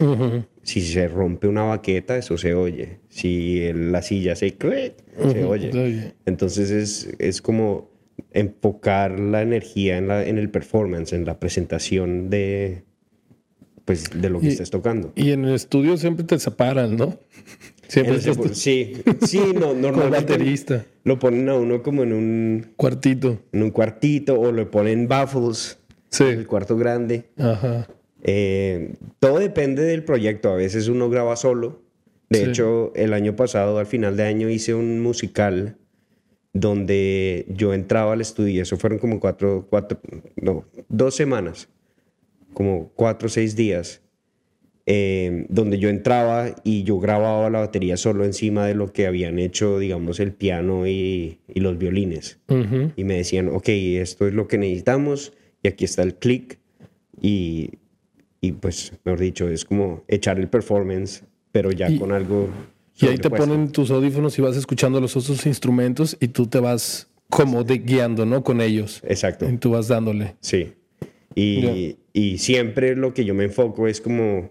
Si 0.62 0.82
se 0.82 1.08
rompe 1.08 1.48
una 1.48 1.64
baqueta, 1.64 2.18
eso 2.18 2.38
se 2.38 2.54
oye. 2.54 3.00
Si 3.08 3.72
la 3.74 4.02
silla 4.02 4.36
se 4.36 4.56
clic, 4.56 4.94
se 5.32 5.46
oye. 5.46 5.72
se 5.72 5.80
oye. 5.80 6.14
Entonces 6.26 6.70
es, 6.70 7.10
es 7.20 7.42
como 7.42 7.90
enfocar 8.34 9.20
la 9.20 9.42
energía 9.42 9.98
en, 9.98 10.10
la, 10.10 10.26
en 10.28 10.38
el 10.38 10.50
performance, 10.50 11.14
en 11.14 11.24
la 11.26 11.40
presentación 11.40 12.30
de, 12.30 12.84
pues, 13.86 14.10
de 14.14 14.30
lo 14.30 14.42
que 14.42 14.48
Y- 14.48 14.50
estés 14.50 14.70
tocando. 14.70 15.14
Y 15.16 15.32
en 15.32 15.46
el 15.46 15.54
estudio 15.56 15.96
siempre 15.96 16.26
te 16.26 16.38
separan, 16.40 16.98
¿no? 16.98 17.18
Siempre 17.88 18.14
El- 18.16 18.20
estás 18.20 18.38
tú 18.38 18.50
sí, 18.54 18.94
sí, 19.26 19.40
no, 19.54 19.74
normalmente 19.76 20.34
baterista, 20.34 20.86
lo 21.04 21.18
ponen 21.20 21.48
a 21.50 21.56
uno 21.56 21.82
como 21.84 22.04
en 22.04 22.14
un, 22.14 22.68
cuartito. 22.76 23.40
en 23.54 23.64
un 23.64 23.72
cuartito 23.72 24.40
o 24.40 24.52
le 24.52 24.66
ponen 24.66 25.08
baffles, 25.08 25.80
Sí. 26.10 26.24
el 26.24 26.48
cuarto 26.48 26.76
grande. 26.78 27.26
Ajá. 27.38 27.88
Eh, 28.24 28.94
todo 29.20 29.40
depende 29.40 29.84
del 29.84 30.04
proyecto. 30.04 30.50
A 30.50 30.56
veces 30.56 30.88
uno 30.88 31.10
graba 31.10 31.36
solo. 31.36 31.82
De 32.30 32.40
Sí. 32.44 32.50
hecho, 32.50 32.92
el 32.96 33.14
año 33.14 33.36
pasado, 33.36 33.78
al 33.78 33.86
final 33.86 34.18
de 34.18 34.24
año, 34.24 34.50
hice 34.50 34.74
un 34.74 35.00
musical 35.02 35.78
donde 36.54 37.46
yo 37.50 37.74
entraba 37.74 38.14
al 38.14 38.22
estudio. 38.22 38.62
Eso 38.64 38.78
fueron 38.78 39.00
como 39.00 39.20
cuatro, 39.20 39.68
cuatro, 39.70 40.00
no, 40.36 40.66
dos 40.90 41.16
semanas, 41.16 41.70
como 42.54 42.90
cuatro 42.96 43.28
o 43.28 43.30
seis 43.30 43.56
días, 43.56 44.02
eh, 44.90 45.46
donde 45.50 45.78
yo 45.80 45.90
entraba 45.90 46.56
y 46.64 46.84
yo 46.84 46.98
grababa 46.98 47.50
la 47.50 47.60
batería 47.60 47.98
solo 47.98 48.24
encima 48.24 48.66
de 48.66 48.74
lo 48.74 48.94
que 48.94 49.06
habían 49.06 49.38
hecho, 49.38 49.78
digamos, 49.80 50.20
el 50.22 50.32
piano 50.32 50.88
y, 50.88 51.40
y 51.54 51.60
los 51.60 51.78
violines 51.78 52.40
Ujú. 52.48 52.94
y 52.96 53.04
me 53.04 53.16
decían, 53.18 53.50
ok, 53.50 53.68
esto 53.68 54.26
es 54.28 54.34
lo 54.34 54.48
que 54.48 54.58
necesitamos 54.58 55.34
y 55.62 55.68
aquí 55.68 55.84
está 55.86 56.04
el 56.04 56.16
click 56.16 56.58
y, 57.22 57.72
y 58.40 58.54
pues, 58.54 58.94
mejor 59.04 59.20
dicho, 59.20 59.50
es 59.50 59.66
como 59.66 60.04
echar 60.08 60.40
el 60.40 60.48
performance, 60.48 61.24
pero 61.52 61.72
ya 61.72 61.90
Y- 61.92 62.00
con 62.00 62.12
algo... 62.14 62.48
Y 63.00 63.06
ahí 63.08 63.18
te 63.18 63.30
ponen 63.30 63.72
tus 63.72 63.92
audífonos 63.92 64.40
y 64.40 64.42
vas 64.42 64.58
escuchando 64.58 65.00
los 65.00 65.16
otros 65.16 65.46
instrumentos 65.46 66.18
y 66.20 66.30
tú 66.30 66.48
te 66.48 66.60
vas 66.60 67.08
como 67.30 67.64
de 67.64 67.78
guiando, 67.78 68.26
¿no? 68.26 68.44
Con 68.44 68.60
ellos. 68.62 69.02
Exacto, 69.06 69.48
Y 69.48 69.58
tú 69.58 69.70
vas 69.72 69.88
dándole. 69.90 70.36
sí. 70.40 70.74
Y, 71.36 71.98
y 72.14 72.40
siempre 72.40 72.96
lo 72.96 73.14
que 73.14 73.24
yo 73.24 73.36
me 73.36 73.44
enfoco 73.44 73.88
es 73.88 74.02
como 74.02 74.50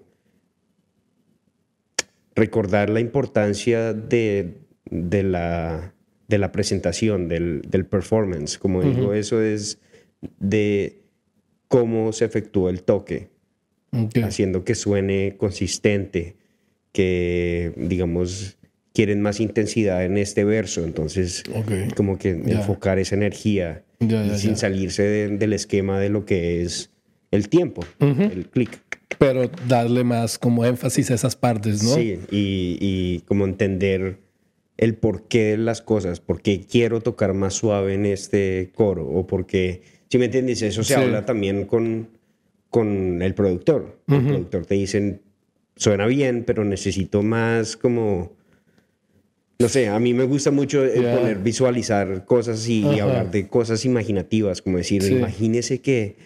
recordar 2.36 2.90
la 2.90 3.00
importancia 3.00 3.92
de, 3.92 4.54
de, 4.90 5.22
la, 5.24 5.92
de 6.28 6.38
la 6.38 6.52
presentación, 6.52 7.26
del, 7.28 7.62
del 7.68 7.84
performance. 7.86 8.58
Como 8.58 8.82
digo, 8.94 9.14
eso 9.14 9.42
es 9.42 9.78
de 10.38 11.00
cómo 11.68 12.12
se 12.12 12.24
efectúa 12.26 12.70
el 12.70 12.82
toque. 12.82 13.28
Haciendo 14.22 14.62
que 14.64 14.74
suene 14.74 15.36
consistente, 15.38 16.36
que 16.92 17.72
digamos 17.76 18.58
quieren 18.92 19.20
más 19.20 19.40
intensidad 19.40 20.04
en 20.04 20.16
este 20.16 20.44
verso, 20.44 20.84
entonces 20.84 21.42
como 21.96 22.18
que 22.18 22.30
enfocar 22.58 22.98
esa 22.98 23.14
energía 23.14 23.82
sin 24.38 24.56
salirse 24.56 25.02
de- 25.02 25.36
del 25.36 25.52
esquema 25.52 26.00
de 26.00 26.08
lo 26.10 26.24
que 26.24 26.62
es 26.62 26.90
el 27.30 27.48
tiempo, 27.48 27.82
el 28.32 28.46
clic. 28.48 28.80
Pero 29.18 29.48
darle 29.68 30.04
más 30.04 30.38
como 30.38 30.64
énfasis 30.64 31.10
a 31.10 31.14
esas 31.14 31.36
partes, 31.36 31.82
¿no? 31.82 31.94
Sí, 31.94 32.18
y, 32.30 32.76
y 32.80 33.20
como 33.26 33.44
entender 33.44 34.18
el 34.76 34.94
porqué 34.96 35.52
de 35.52 35.56
las 35.58 35.80
cosas, 35.80 36.20
por 36.20 36.42
qué 36.42 36.60
quiero 36.70 37.00
tocar 37.00 37.32
más 37.32 37.54
suave 37.54 37.94
en 37.94 38.04
este 38.04 38.72
coro, 38.74 39.06
o 39.08 39.26
por 39.26 39.46
qué, 39.46 39.82
si 40.10 40.18
me 40.18 40.26
entiendes, 40.26 40.60
eso 40.62 40.82
se 40.82 40.94
Sí. 40.94 41.00
habla 41.00 41.24
también 41.24 41.64
con, 41.64 42.08
con 42.68 43.22
el 43.22 43.32
productor. 43.34 43.98
El 44.08 44.22
productor 44.24 44.66
te 44.66 44.74
dicen, 44.74 45.22
suena 45.76 46.06
bien, 46.06 46.44
pero 46.44 46.64
necesito 46.64 47.22
más 47.22 47.76
como... 47.76 48.34
No 49.58 49.70
sé, 49.70 49.88
a 49.88 49.98
mí 49.98 50.12
me 50.12 50.24
gusta 50.24 50.50
mucho 50.50 50.84
el 50.84 51.02
poner 51.02 51.38
visualizar 51.38 52.26
cosas 52.26 52.68
y, 52.68 52.80
y 52.86 52.98
hablar 53.00 53.30
de 53.30 53.48
cosas 53.48 53.86
imaginativas, 53.86 54.60
como 54.60 54.76
decir, 54.76 55.02
Sí. 55.02 55.14
imagínese 55.14 55.80
que 55.80 56.16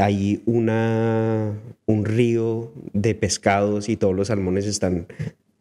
hay 0.00 0.42
una, 0.46 1.52
un 1.86 2.04
río 2.04 2.72
de 2.92 3.14
pescados 3.14 3.88
y 3.88 3.96
todos 3.96 4.14
los 4.14 4.28
salmones 4.28 4.66
están 4.66 5.06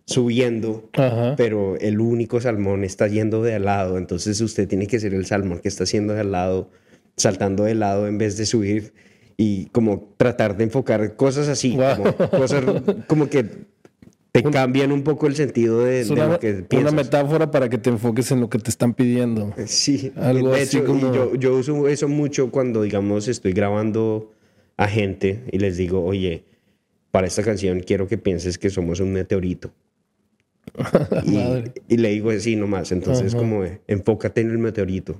subiendo, 0.05 0.89
Ajá. 0.93 1.35
pero 1.37 1.75
el 1.77 1.99
único 1.99 2.41
salmón 2.41 2.83
está 2.83 3.07
yendo 3.07 3.43
de 3.43 3.55
al 3.55 3.65
lado, 3.65 3.97
entonces 3.97 4.41
usted 4.41 4.67
tiene 4.67 4.87
que 4.87 4.99
ser 4.99 5.13
el 5.13 5.25
salmón 5.25 5.59
que 5.59 5.67
está 5.67 5.83
haciendo 5.83 6.13
de 6.13 6.21
al 6.21 6.31
lado, 6.31 6.69
saltando 7.15 7.63
de 7.65 7.75
lado 7.75 8.07
en 8.07 8.17
vez 8.17 8.37
de 8.37 8.45
subir 8.45 8.93
y 9.37 9.65
como 9.67 10.09
tratar 10.17 10.57
de 10.57 10.63
enfocar 10.65 11.15
cosas 11.15 11.47
así, 11.47 11.75
Wow. 11.77 11.95
como, 12.15 12.29
cosas 12.31 12.63
como 13.07 13.29
que 13.29 13.45
te 14.31 14.43
cambian 14.43 14.91
un 14.91 15.03
poco 15.03 15.27
el 15.27 15.35
sentido 15.35 15.83
de, 15.83 16.05
una, 16.11 16.27
lo 16.27 16.39
que 16.39 16.51
una 16.53 16.67
piensas. 16.67 16.93
metáfora 16.93 17.49
para 17.51 17.67
que 17.69 17.77
te 17.77 17.89
enfoques 17.89 18.31
en 18.31 18.41
lo 18.41 18.49
que 18.49 18.59
te 18.59 18.69
están 18.69 18.93
pidiendo. 18.93 19.53
Sí, 19.65 20.11
Algo 20.15 20.49
de 20.51 20.61
así 20.61 20.77
hecho, 20.77 20.85
y 20.85 20.87
como- 20.87 21.13
yo, 21.13 21.35
yo 21.35 21.55
uso 21.57 21.87
eso 21.87 22.07
mucho 22.07 22.51
cuando, 22.51 22.81
digamos, 22.83 23.27
estoy 23.27 23.53
grabando 23.53 24.31
a 24.77 24.87
gente 24.87 25.43
y 25.51 25.57
les 25.59 25.77
digo, 25.77 26.03
oye, 26.05 26.43
para 27.11 27.27
esta 27.27 27.41
canción 27.43 27.79
quiero 27.79 28.07
que 28.07 28.17
pienses 28.17 28.57
que 28.57 28.69
somos 28.69 28.99
un 28.99 29.11
meteorito. 29.13 29.71
y, 31.25 31.37
y 31.93 31.97
le 31.97 32.09
digo 32.09 32.29
así 32.29 32.55
nomás, 32.55 32.91
entonces 32.91 33.33
Ajá. 33.33 33.41
como 33.41 33.63
enfócate 33.87 34.41
en 34.41 34.51
el 34.51 34.59
meteorito 34.59 35.19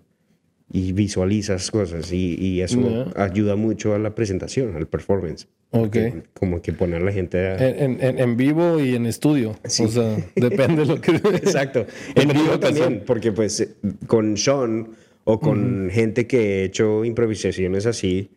y 0.72 0.92
visualizas 0.94 1.72
cosas 1.72 2.12
y, 2.12 2.36
y 2.40 2.62
eso 2.62 2.80
Ya. 3.16 3.24
ayuda 3.24 3.56
mucho 3.56 3.94
a 3.96 4.00
la 4.00 4.14
presentación, 4.16 4.76
al 4.76 4.88
performance. 4.88 5.48
Ok. 5.72 5.98
Como 6.34 6.62
que 6.62 6.74
poner 6.74 7.02
a 7.02 7.06
la 7.06 7.12
gente 7.12 7.38
a... 7.40 7.70
En, 7.70 8.02
en- 8.02 8.20
en 8.20 8.38
vivo 8.38 8.80
y 8.80 8.96
en 8.96 9.06
estudio. 9.06 9.56
Sí. 9.66 9.84
O 9.84 9.88
sea, 9.88 10.18
depende 10.36 10.82
de 10.82 10.88
lo 10.88 11.02
que. 11.02 11.12
Exacto. 11.36 11.86
En 12.16 12.30
vivo 12.30 12.60
también, 12.60 13.04
porque 13.06 13.32
pues 13.32 13.68
con 14.08 14.36
Sean 14.38 14.90
o 15.26 15.40
con 15.40 15.90
gente 15.92 16.26
que 16.26 16.62
he 16.62 16.64
hecho 16.64 17.06
improvisaciones 17.06 17.86
así, 17.86 18.32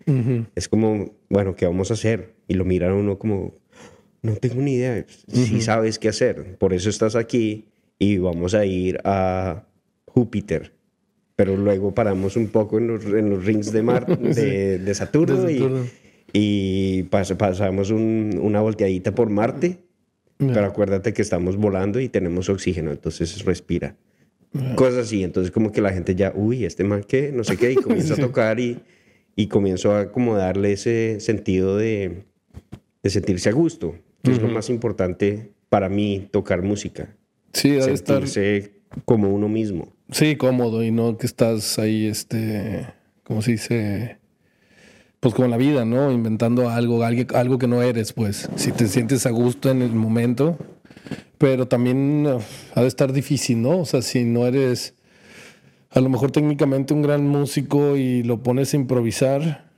es 0.55 0.69
como, 0.69 1.13
bueno, 1.31 1.55
¿qué 1.57 1.65
vamos 1.65 1.91
a 1.91 1.95
hacer? 1.95 2.35
Y 2.49 2.55
lo 2.55 2.67
miran 2.67 2.91
a 2.91 2.95
uno 2.97 3.19
como, 3.19 3.55
no 4.21 4.37
tengo 4.37 4.61
ni 4.61 4.75
idea. 4.75 5.05
Sí 5.27 5.63
sabes 5.63 5.99
qué 5.99 6.09
hacer. 6.09 6.57
Por 6.59 6.75
eso 6.75 6.91
estás 6.91 7.17
aquí 7.17 7.65
y 7.99 8.19
vamos 8.19 8.53
a 8.55 8.67
ir 8.67 8.99
a 9.05 9.65
Júpiter. 10.07 10.73
Pero 11.37 11.57
luego 11.57 11.95
paramos 11.95 12.37
un 12.37 12.49
poco 12.49 12.79
en 12.79 12.89
los, 12.89 13.05
en 13.07 13.31
los 13.31 13.45
rings 13.45 13.73
de, 13.73 13.83
Mar, 13.83 14.07
de, 14.19 14.79
de 14.79 14.95
Saturno, 14.95 15.43
De 15.43 15.53
y- 15.53 15.59
Saturno. 15.59 15.87
y, 16.33 17.03
pas- 17.05 17.37
pasamos 17.37 17.91
un- 17.91 18.39
una 18.41 18.61
volteadita 18.61 19.15
por 19.15 19.31
Marte. 19.31 19.79
Pero 20.39 20.65
acuérdate 20.65 21.13
que 21.13 21.23
estamos 21.23 21.57
volando 21.57 22.01
y 22.01 22.09
tenemos 22.09 22.49
oxígeno, 22.49 22.91
entonces 22.91 23.45
respira. 23.45 23.95
Cosas 24.75 25.07
así, 25.07 25.23
entonces 25.23 25.53
como 25.53 25.71
que 25.71 25.81
la 25.81 25.93
gente 25.93 26.17
ya, 26.17 26.33
uy, 26.35 26.65
este 26.65 26.83
man 26.83 27.05
qué, 27.07 27.31
no 27.33 27.45
sé 27.45 27.57
qué, 27.57 27.71
y 27.73 27.75
comienza 27.77 28.15
Sí. 28.17 28.23
a 28.23 28.27
tocar 28.27 28.59
y, 28.59 28.81
y 29.37 29.47
comienzo 29.47 29.95
a 29.95 30.11
como 30.11 30.37
darle 30.37 30.73
ese 30.73 31.21
sentido 31.21 31.77
de, 31.77 32.25
de 33.05 33.11
sentirse 33.11 33.51
a 33.51 33.53
gusto, 33.53 33.95
que 34.25 34.33
es 34.33 34.43
lo 34.43 34.49
más 34.49 34.69
importante 34.69 35.53
para 35.69 35.89
mí, 35.89 36.27
tocar 36.33 36.63
música. 36.63 37.15
Sí, 37.53 37.71
debe 37.71 37.93
estar. 37.93 38.23
Como 39.05 39.29
uno 39.31 39.49
mismo. 39.49 39.93
Sí, 40.11 40.37
cómodo 40.37 40.83
y 40.83 40.91
no 40.91 41.17
que 41.19 41.27
estás 41.27 41.79
ahí, 41.79 42.07
este. 42.07 42.87
¿Cómo 43.25 43.41
se 43.43 43.53
dice? 43.53 44.19
Pues 45.21 45.35
como 45.35 45.49
la 45.49 45.57
vida, 45.57 45.85
¿no? 45.85 46.11
Inventando 46.11 46.69
algo, 46.69 47.03
algo, 47.05 47.59
que 47.59 47.67
no 47.69 47.83
eres, 47.83 48.13
pues. 48.13 48.49
Si 48.57 48.73
te 48.73 48.89
sientes 48.89 49.25
a 49.27 49.31
gusto 49.31 49.71
en 49.71 49.83
el 49.83 49.93
momento. 49.93 50.59
Pero 51.39 51.67
también 51.69 52.27
uf, 52.27 52.45
ha 52.77 52.83
de 52.83 52.89
estar 52.89 53.13
difícil, 53.13 53.63
¿no? 53.63 53.79
O 53.81 53.85
sea, 53.85 54.03
si 54.03 54.25
no 54.25 54.47
eres 54.47 54.95
a 55.91 56.01
lo 56.01 56.09
mejor 56.09 56.31
técnicamente 56.31 56.95
un 56.95 57.03
gran 57.03 57.27
músico 57.27 57.97
y 57.97 58.23
lo 58.23 58.43
pones 58.43 58.73
a 58.75 58.77
improvisar. 58.77 59.71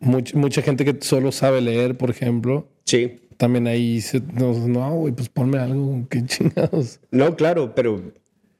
much- 0.00 0.34
mucha 0.34 0.62
gente 0.62 0.84
que 0.84 0.96
solo 1.00 1.30
sabe 1.32 1.60
leer, 1.60 1.96
por 1.96 2.10
ejemplo, 2.10 2.68
Sí. 2.84 3.20
también 3.36 3.66
ahí 3.68 4.00
se, 4.00 4.20
no, 4.20 4.52
no, 4.66 4.90
güey, 4.96 5.12
pues 5.14 5.28
ponme 5.28 5.58
algo, 5.58 6.04
qué 6.10 6.24
chingados. 6.26 6.98
No, 7.12 7.36
claro, 7.36 7.74
pero 7.74 8.12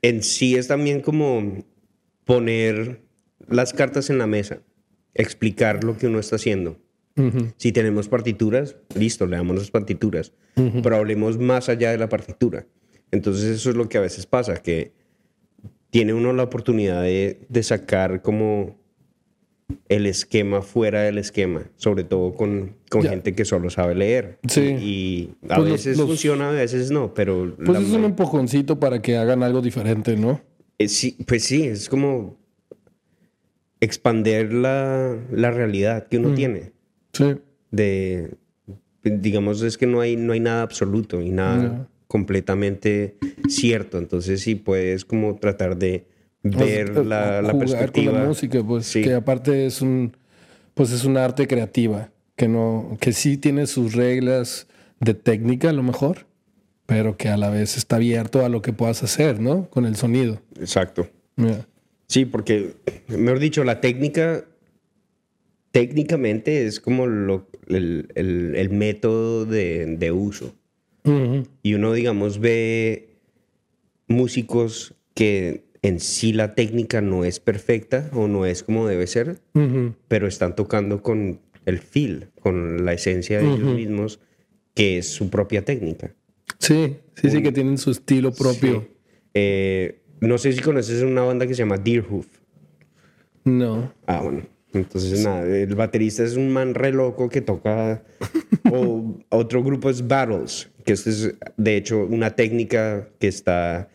en 0.02 0.22
sí 0.22 0.56
es 0.56 0.68
también 0.68 1.00
como 1.00 1.64
poner 2.24 3.02
las 3.48 3.72
cartas 3.72 4.10
en 4.10 4.18
la 4.18 4.26
mesa, 4.26 4.62
explicar 5.14 5.84
lo 5.84 5.96
que 5.96 6.08
uno 6.08 6.18
está 6.18 6.36
haciendo. 6.36 6.78
Si 7.58 7.72
tenemos 7.72 8.08
partituras, 8.08 8.76
listo, 8.94 9.26
leamos 9.26 9.56
las 9.56 9.70
partituras, 9.70 10.32
pero 10.82 10.96
hablemos 10.96 11.38
más 11.38 11.68
allá 11.68 11.90
de 11.90 11.98
la 11.98 12.08
partitura. 12.08 12.66
Entonces 13.10 13.44
eso 13.44 13.70
es 13.70 13.76
lo 13.76 13.88
que 13.88 13.98
a 13.98 14.00
veces 14.00 14.24
pasa, 14.26 14.56
que 14.56 14.92
tiene 15.90 16.14
uno 16.14 16.32
la 16.32 16.44
oportunidad 16.44 17.02
de, 17.02 17.40
de 17.48 17.62
sacar 17.62 18.22
como 18.22 18.81
el 19.88 20.06
esquema 20.06 20.62
fuera 20.62 21.02
del 21.02 21.18
esquema, 21.18 21.70
sobre 21.76 22.04
todo 22.04 22.34
con, 22.34 22.76
con 22.90 23.02
gente 23.02 23.34
que 23.34 23.44
solo 23.44 23.70
sabe 23.70 23.94
leer. 23.94 24.38
Sí. 24.48 24.60
Y 24.80 25.30
a 25.48 25.56
Pues 25.56 25.70
veces 25.72 25.98
los- 25.98 26.06
funciona, 26.06 26.48
a 26.50 26.52
veces 26.52 26.90
no, 26.90 27.14
pero... 27.14 27.54
Pues 27.64 27.80
es 27.80 27.90
un 27.92 28.04
empujoncito 28.04 28.78
para 28.80 29.00
que 29.02 29.16
hagan 29.16 29.42
algo 29.42 29.60
diferente, 29.62 30.16
¿no? 30.16 30.40
eh, 30.78 30.88
sí, 30.88 31.16
pues 31.26 31.44
sí, 31.44 31.64
es 31.64 31.88
como... 31.88 32.36
expander 33.80 34.52
la, 34.52 35.16
la 35.32 35.50
realidad 35.50 36.06
que 36.08 36.18
uno 36.18 36.34
tiene. 36.34 36.72
Sí. 37.12 37.34
De, 37.70 38.34
digamos, 39.02 39.62
es 39.62 39.76
que 39.76 39.86
no 39.86 40.00
hay, 40.00 40.16
no 40.16 40.32
hay 40.32 40.40
nada 40.40 40.62
absoluto 40.62 41.20
y 41.20 41.30
nada 41.30 41.88
completamente 42.06 43.16
cierto. 43.48 43.98
Entonces 43.98 44.40
sí 44.42 44.54
puedes 44.54 45.04
como 45.04 45.36
tratar 45.36 45.76
de 45.76 46.06
ver 46.42 46.98
O- 46.98 47.04
la, 47.04 47.40
la 47.42 47.50
jugar 47.52 47.66
perspectiva. 47.68 48.12
con 48.12 48.20
la 48.22 48.26
música, 48.28 48.62
pues, 48.64 48.86
Sí. 48.86 49.02
que 49.02 49.14
aparte 49.14 49.66
es 49.66 49.80
un, 49.82 50.16
pues 50.74 50.90
es 50.92 51.04
un 51.04 51.16
arte 51.16 51.46
creativa, 51.46 52.10
que 52.36 52.48
no, 52.48 52.96
que 53.00 53.12
sí 53.12 53.36
tiene 53.36 53.66
sus 53.66 53.94
reglas 53.94 54.66
de 55.00 55.14
técnica 55.14 55.70
a 55.70 55.72
lo 55.72 55.82
mejor, 55.82 56.26
pero 56.86 57.16
que 57.16 57.28
a 57.28 57.36
la 57.36 57.50
vez 57.50 57.76
está 57.76 57.96
abierto 57.96 58.44
a 58.44 58.48
lo 58.48 58.62
que 58.62 58.72
puedas 58.72 59.02
hacer, 59.02 59.40
¿no? 59.40 59.68
Con 59.70 59.84
el 59.86 59.96
sonido. 59.96 60.40
Exacto. 60.58 61.08
Yeah. 61.36 61.66
Sí, 62.08 62.24
porque, 62.26 62.74
mejor 63.08 63.38
dicho, 63.38 63.64
la 63.64 63.80
técnica 63.80 64.44
técnicamente 65.70 66.66
es 66.66 66.80
como 66.80 67.06
lo- 67.06 67.48
el, 67.68 68.08
el- 68.14 68.54
el 68.56 68.70
método 68.70 69.46
de, 69.46 69.96
de 69.96 70.12
uso. 70.12 70.54
Y 71.62 71.74
uno, 71.74 71.92
digamos, 71.94 72.38
ve 72.38 73.16
músicos 74.06 74.94
que 75.14 75.64
en 75.82 75.98
sí 75.98 76.32
la 76.32 76.54
técnica 76.54 77.00
no 77.00 77.24
es 77.24 77.40
perfecta 77.40 78.08
o 78.12 78.28
no 78.28 78.46
es 78.46 78.62
como 78.62 78.86
debe 78.86 79.06
ser, 79.08 79.40
pero 80.08 80.28
están 80.28 80.54
tocando 80.54 81.02
con 81.02 81.40
el 81.66 81.78
feel, 81.80 82.30
con 82.40 82.84
la 82.84 82.92
esencia 82.92 83.38
de 83.38 83.46
ellos 83.46 83.74
mismos, 83.74 84.20
que 84.74 84.98
es 84.98 85.08
su 85.08 85.28
propia 85.28 85.64
técnica. 85.64 86.14
Sí, 86.58 86.96
sí, 87.16 87.30
sí, 87.30 87.42
que 87.42 87.50
tienen 87.50 87.78
su 87.78 87.90
estilo 87.90 88.32
propio. 88.32 88.82
Sí. 88.82 88.88
Eh, 89.34 90.02
no 90.20 90.38
sé 90.38 90.52
si 90.52 90.60
conoces 90.60 91.02
una 91.02 91.22
banda 91.22 91.46
que 91.46 91.54
se 91.54 91.62
llama 91.62 91.78
Deerhoof. 91.78 92.26
No. 93.44 93.92
Ah, 94.06 94.20
bueno. 94.22 94.42
Entonces, 94.72 95.22
nada, 95.22 95.44
el 95.44 95.74
baterista 95.74 96.22
es 96.22 96.36
un 96.36 96.50
man 96.50 96.74
re 96.74 96.92
loco 96.92 97.28
que 97.28 97.40
toca. 97.40 98.04
o 98.70 99.18
otro 99.30 99.62
grupo 99.62 99.90
es 99.90 100.06
Battles, 100.06 100.70
que 100.84 100.92
este 100.92 101.10
es, 101.10 101.34
de 101.56 101.76
hecho, 101.76 102.06
una 102.06 102.30
técnica 102.30 103.08
que 103.18 103.28
está 103.28 103.90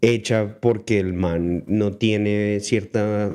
hecha 0.00 0.58
porque 0.60 0.98
el 1.00 1.12
man 1.12 1.64
no 1.66 1.92
tiene 1.92 2.60
cierta. 2.60 3.32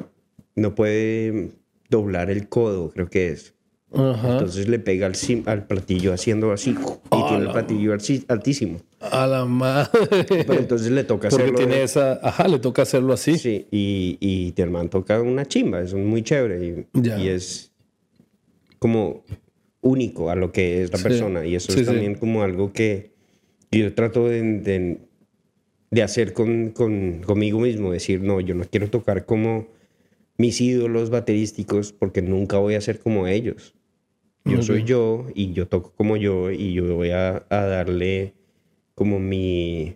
No 0.56 0.76
puede 0.76 1.50
doblar 1.90 2.30
el 2.30 2.48
codo, 2.48 2.90
creo 2.92 3.10
que 3.10 3.30
es. 3.30 3.54
Ajá. 3.92 4.34
Entonces 4.34 4.68
le 4.68 4.80
pega 4.80 5.06
al, 5.06 5.14
al 5.46 5.68
platillo 5.68 6.14
haciendo 6.14 6.52
así 6.52 6.72
y 6.72 7.24
tiene 7.28 7.46
el 7.46 7.52
platillo 7.52 7.96
altísimo. 8.28 8.80
A 9.00 9.28
la 9.28 9.46
madre. 9.46 10.26
Pero 10.28 10.54
entonces 10.56 10.90
le 10.92 11.04
toca 11.04 11.30
Porque 11.30 11.44
hacerlo. 11.44 11.58
tiene 11.60 11.84
esa, 11.84 12.20
ajá, 12.24 12.48
le 12.48 12.58
toca 12.60 12.82
hacerlo 12.84 13.14
así. 13.14 13.38
Sí, 13.38 13.68
y, 13.70 14.18
y 14.20 14.52
Tierman 14.54 14.90
toca 14.90 15.22
una 15.22 15.46
chimba, 15.46 15.82
es 15.82 15.94
muy 15.94 16.24
chévere 16.24 16.88
y, 16.94 17.00
y 17.22 17.28
es 17.28 17.72
como 18.80 19.24
único 19.82 20.30
a 20.30 20.36
lo 20.36 20.52
que 20.52 20.84
es 20.84 20.92
la 20.92 20.98
Sí. 20.98 21.04
persona. 21.04 21.46
Y 21.46 21.56
eso 21.56 21.72
Sí, 21.72 21.82
es 21.82 21.86
sí. 21.88 21.92
también 21.94 22.16
como 22.16 22.42
algo 22.44 22.74
que 22.74 23.12
yo 23.72 23.94
trato 23.94 24.28
de, 24.28 24.42
de- 24.60 24.98
de 25.94 26.02
hacer 26.04 26.34
con, 26.34 26.70
con- 26.72 27.20
conmigo 27.26 27.60
mismo, 27.60 27.92
decir, 27.92 28.22
no, 28.22 28.40
yo 28.42 28.56
no 28.56 28.64
quiero 28.66 28.90
tocar 28.90 29.26
como 29.26 29.68
mis 30.38 30.60
ídolos 30.60 31.10
baterísticos 31.10 31.92
porque 31.94 32.22
nunca 32.22 32.58
voy 32.58 32.76
a 32.76 32.82
ser 32.82 33.00
como 33.00 33.28
ellos. 33.28 33.76
Yo 34.46 34.62
soy 34.62 34.84
yo 34.84 35.28
y 35.36 35.54
yo 35.54 35.68
toco 35.68 35.94
como 35.96 36.18
yo 36.18 36.52
y 36.52 36.74
yo 36.74 36.96
voy 36.96 37.12
a, 37.12 37.46
a 37.50 37.62
darle 37.66 38.34
como 38.96 39.20
mi, 39.20 39.96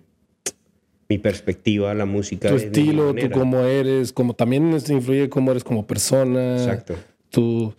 mi 1.09 1.17
perspectiva 1.17 1.91
a 1.91 1.93
la 1.95 2.05
música. 2.05 2.47
Tu 2.49 2.55
estilo, 2.55 3.13
tú 3.13 3.29
cómo 3.31 3.61
eres, 3.65 4.13
como 4.13 4.35
también 4.35 4.71
influye 4.89 5.29
cómo 5.29 5.51
eres 5.51 5.63
como 5.65 5.85
persona. 5.85 6.53
Exacto. 6.55 6.95
Tu 7.29 7.73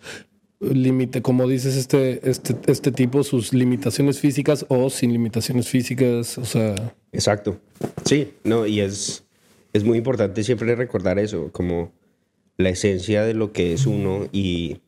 límite, 0.61 1.23
como 1.23 1.49
dices, 1.49 1.77
este, 1.77 2.29
este, 2.29 2.55
este 2.67 2.93
tipo, 2.93 3.23
sus 3.23 3.53
limitaciones 3.53 4.19
físicas 4.19 4.67
o 4.69 4.91
sin 4.91 5.13
limitaciones 5.13 5.69
físicas. 5.69 6.39
O 6.39 6.45
sea, 6.45 6.75
Exacto. 7.13 7.61
Sí, 8.05 8.35
no, 8.45 8.67
y 8.67 8.81
es, 8.81 9.25
es 9.73 9.85
muy 9.85 9.99
importante 9.99 10.43
siempre 10.43 10.75
recordar 10.75 11.19
eso, 11.19 11.51
como 11.53 11.93
la 12.57 12.71
esencia 12.71 13.23
de 13.23 13.35
lo 13.35 13.53
que 13.53 13.73
es 13.73 13.87
uno 13.87 14.29
y, 14.33 14.79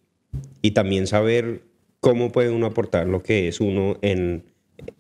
y 0.61 0.73
también 0.73 1.07
saber 1.07 1.63
cómo 2.01 2.33
puede 2.33 2.51
uno 2.51 2.67
aportar 2.67 3.07
lo 3.07 3.23
que 3.23 3.49
es 3.49 3.61
uno 3.61 3.97
en 4.03 4.45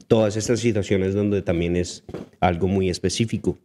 todas 0.06 0.36
estas 0.36 0.60
situaciones 0.60 1.14
donde 1.14 1.42
también 1.42 1.76
es 1.76 2.04
algo 2.38 2.68
muy 2.68 2.90
específico. 2.90 3.58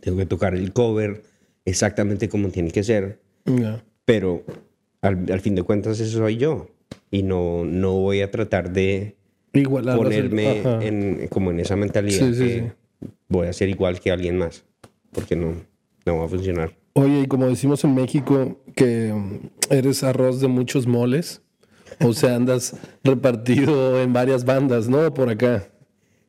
Tengo 0.00 0.18
que 0.18 0.26
tocar 0.26 0.54
el 0.54 0.72
cover 0.72 1.22
exactamente 1.64 2.28
como 2.28 2.48
tiene 2.48 2.70
que 2.70 2.82
ser, 2.82 3.20
pero 4.04 4.44
al, 5.02 5.30
al 5.30 5.40
fin 5.40 5.54
de 5.54 5.62
cuentas 5.62 6.00
eso 6.00 6.18
soy 6.18 6.36
yo 6.36 6.68
y 7.10 7.22
no, 7.22 7.64
no 7.64 7.92
voy 7.94 8.20
a 8.20 8.30
tratar 8.30 8.72
de 8.72 9.16
igual 9.52 9.84
ponerme 9.96 10.62
en, 10.86 11.28
como 11.28 11.50
en 11.50 11.60
esa 11.60 11.76
mentalidad 11.76 12.28
Sí, 12.28 12.34
sí, 12.34 12.44
que 12.44 12.72
voy 13.28 13.46
a 13.46 13.52
ser 13.52 13.68
igual 13.68 14.00
que 14.00 14.10
alguien 14.10 14.38
más, 14.38 14.64
porque 15.12 15.36
no, 15.36 15.54
no 16.04 16.18
va 16.18 16.24
a 16.26 16.28
funcionar. 16.28 16.72
Oye, 16.94 17.22
y 17.22 17.26
como 17.26 17.46
decimos 17.46 17.84
en 17.84 17.94
México, 17.94 18.58
que 18.74 19.12
eres 19.70 20.02
arroz 20.02 20.40
de 20.40 20.48
muchos 20.48 20.86
moles. 20.86 21.42
O 22.00 22.12
sea, 22.12 22.36
andas 22.36 22.76
repartido 23.04 24.00
en 24.02 24.12
varias 24.12 24.44
bandas, 24.44 24.88
¿no? 24.88 25.12
Por 25.14 25.30
acá. 25.30 25.68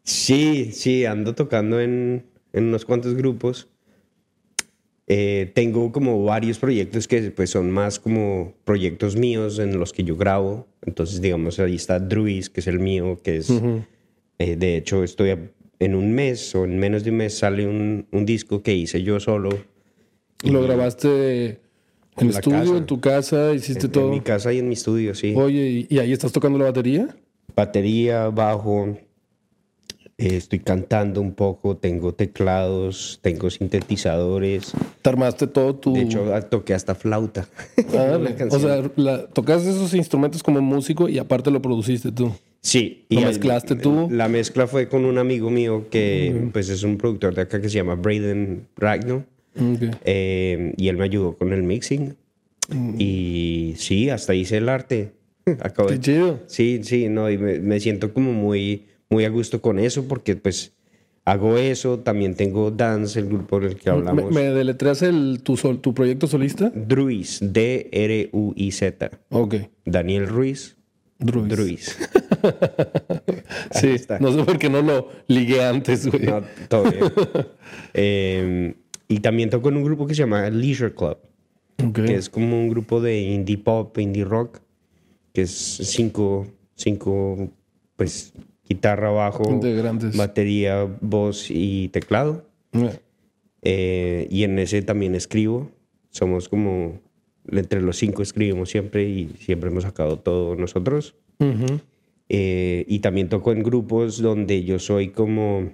Sí, 0.03 0.71
sí, 0.71 1.05
ando 1.05 1.35
tocando 1.35 1.81
en, 1.81 2.25
en 2.53 2.65
unos 2.65 2.85
cuantos 2.85 3.15
grupos. 3.15 3.67
Eh, 5.09 5.51
tengo 5.55 5.91
como 5.93 6.21
varios 6.25 6.59
proyectos 6.59 7.07
que 7.07 7.31
pues 7.31 7.49
son 7.51 7.71
más 7.71 7.97
como 7.99 8.53
proyectos 8.65 9.15
míos 9.15 9.57
en 9.59 9.79
los 9.79 9.93
que 9.93 10.03
yo 10.03 10.17
grabo. 10.17 10.67
Entonces, 10.85 11.21
digamos, 11.21 11.59
ahí 11.59 11.75
está 11.75 11.99
Druis, 11.99 12.49
que 12.49 12.59
es 12.59 12.67
el 12.67 12.79
mío, 12.79 13.17
que 13.23 13.37
es... 13.37 13.49
eh, 14.39 14.55
de 14.57 14.75
hecho, 14.77 15.03
estoy 15.05 15.29
a- 15.29 15.51
en 15.79 15.95
un 15.95 16.11
mes 16.13 16.53
o 16.55 16.65
en 16.65 16.77
menos 16.77 17.03
de 17.05 17.11
un 17.11 17.17
mes 17.17 17.37
sale 17.37 17.65
un, 17.67 18.05
un 18.11 18.25
disco 18.25 18.61
que 18.63 18.75
hice 18.75 19.01
yo 19.03 19.19
solo. 19.21 19.49
Lo 20.43 20.61
grabaste 20.61 21.59
en 22.17 22.31
la 22.33 22.39
estudio, 22.39 22.59
casa. 22.59 22.77
en 22.77 22.85
tu 22.85 22.99
casa, 22.99 23.53
hiciste 23.53 23.85
En, 23.85 23.91
todo. 23.91 24.05
en 24.05 24.11
mi 24.11 24.21
casa 24.21 24.51
y 24.51 24.59
en 24.59 24.67
mi 24.67 24.73
estudio, 24.73 25.15
sí. 25.15 25.33
Oye, 25.37 25.85
¿y, 25.89 25.95
y 25.95 25.99
ahí 25.99 26.11
estás 26.11 26.31
tocando 26.33 26.57
la 26.59 26.65
batería? 26.65 27.15
batería, 27.55 28.27
bajo, 28.29 28.97
eh, 30.17 30.35
estoy 30.37 30.59
cantando 30.59 31.21
un 31.21 31.33
poco, 31.33 31.77
tengo 31.77 32.13
teclados, 32.13 33.19
tengo 33.21 33.49
sintetizadores. 33.49 34.73
¿Te 35.01 35.09
armaste 35.09 35.47
todo 35.47 35.75
tu... 35.75 35.93
De 35.93 36.01
hecho, 36.01 36.33
ah, 36.33 36.41
toqué 36.41 36.73
hasta 36.73 36.95
flauta. 36.95 37.47
Una 37.93 38.47
o 38.49 38.59
sea, 38.59 38.81
la- 38.95 39.27
tocaste 39.27 39.69
esos 39.69 39.93
instrumentos 39.93 40.41
como 40.43 40.59
músico 40.61 41.07
y 41.09 41.19
aparte 41.19 41.51
lo 41.51 41.61
produciste 41.61 42.11
tú. 42.11 42.31
sí. 42.61 43.05
¿lo 43.09 43.19
al- 43.19 43.25
mezclaste 43.27 43.75
tú? 43.75 44.07
La 44.11 44.27
mezcla 44.27 44.65
fue 44.67 44.89
con 44.89 45.05
un 45.05 45.17
amigo 45.19 45.49
mío 45.49 45.87
que 45.91 46.49
pues 46.51 46.69
es 46.69 46.83
un 46.83 46.97
productor 46.97 47.35
de 47.35 47.41
acá 47.43 47.61
que 47.61 47.69
se 47.69 47.75
llama 47.75 47.95
Braden 47.95 48.67
Ragno. 48.75 49.23
Ok. 49.55 49.95
eh, 50.05 50.73
y 50.77 50.87
él 50.87 50.97
me 50.97 51.03
ayudó 51.05 51.35
con 51.37 51.51
el 51.53 51.63
mixing. 51.63 52.15
Y 52.97 53.73
sí, 53.77 54.09
hasta 54.09 54.33
hice 54.35 54.57
el 54.57 54.69
arte. 54.69 55.11
Acabo 55.61 55.89
Qué 55.89 55.99
chido. 55.99 56.39
Sí, 56.47 56.81
sí, 56.83 57.07
no, 57.07 57.29
y 57.31 57.37
me, 57.37 57.59
me 57.59 57.79
siento 57.79 58.13
como 58.13 58.33
muy, 58.33 58.85
muy 59.09 59.25
a 59.25 59.29
gusto 59.29 59.61
con 59.61 59.79
eso 59.79 60.07
porque 60.07 60.35
pues 60.35 60.73
hago 61.25 61.57
eso, 61.57 61.99
también 61.99 62.35
tengo 62.35 62.71
Dance, 62.71 63.19
el 63.19 63.27
grupo 63.27 63.59
del 63.59 63.75
que 63.75 63.89
¿Me, 63.91 63.97
hablamos. 63.97 64.31
me 64.33 64.43
deletreas 64.43 65.01
el, 65.01 65.41
tu, 65.43 65.57
sol- 65.57 65.79
tu 65.81 65.93
proyecto 65.93 66.27
solista? 66.27 66.71
Druis, 66.73 67.39
D-R-U-I-Z. 67.41 69.11
Ok. 69.29 69.55
Daniel 69.85 70.27
Ruiz. 70.27 70.77
Druis. 71.19 71.49
Druis. 71.49 71.97
Sí, 73.71 73.87
está. 73.87 74.19
no 74.19 74.31
sé 74.31 74.43
por 74.43 74.57
qué 74.59 74.69
no 74.69 74.81
lo 74.81 75.09
ligué 75.27 75.63
antes, 75.63 76.07
güey. 76.07 76.23
No, 76.23 76.41
todo 76.69 76.83
bien. 76.91 77.03
Eh, 77.93 78.75
y 79.07 79.19
también 79.19 79.49
toco 79.49 79.69
en 79.69 79.77
un 79.77 79.83
grupo 79.83 80.05
que 80.05 80.13
se 80.13 80.19
llama 80.21 80.49
Leisure 80.49 80.93
Club, 80.93 81.17
Ok. 81.83 82.05
que 82.05 82.15
es 82.15 82.29
como 82.29 82.57
un 82.59 82.69
grupo 82.69 83.01
de 83.01 83.19
indie 83.19 83.57
pop, 83.57 83.97
indie 83.97 84.23
rock, 84.23 84.59
que 85.33 85.41
es 85.43 85.51
cinco, 85.51 86.45
cinco, 86.75 87.49
pues, 87.95 88.33
guitarra, 88.67 89.09
bajo, 89.09 89.61
batería, 90.15 90.87
voz 91.01 91.47
y 91.49 91.89
teclado. 91.89 92.45
Yeah. 92.71 92.99
Eh, 93.61 94.27
y 94.29 94.43
en 94.43 94.59
ese 94.59 94.81
también 94.81 95.15
escribo. 95.15 95.71
Somos 96.09 96.49
como, 96.49 96.99
entre 97.49 97.81
los 97.81 97.97
cinco 97.97 98.21
escribimos 98.21 98.69
siempre 98.69 99.07
y 99.07 99.29
siempre 99.39 99.69
hemos 99.69 99.83
sacado 99.83 100.19
todo 100.19 100.55
nosotros. 100.55 101.15
Eh, 102.29 102.85
y 102.87 102.99
también 102.99 103.29
toco 103.29 103.51
en 103.51 103.63
grupos 103.63 104.21
donde 104.21 104.63
yo 104.63 104.79
soy 104.79 105.09
como 105.09 105.71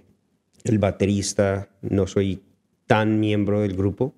el 0.63 0.79
baterista, 0.79 1.69
no 1.81 2.07
soy 2.07 2.41
tan 2.85 3.19
miembro 3.19 3.61
del 3.61 3.75
grupo, 3.75 4.13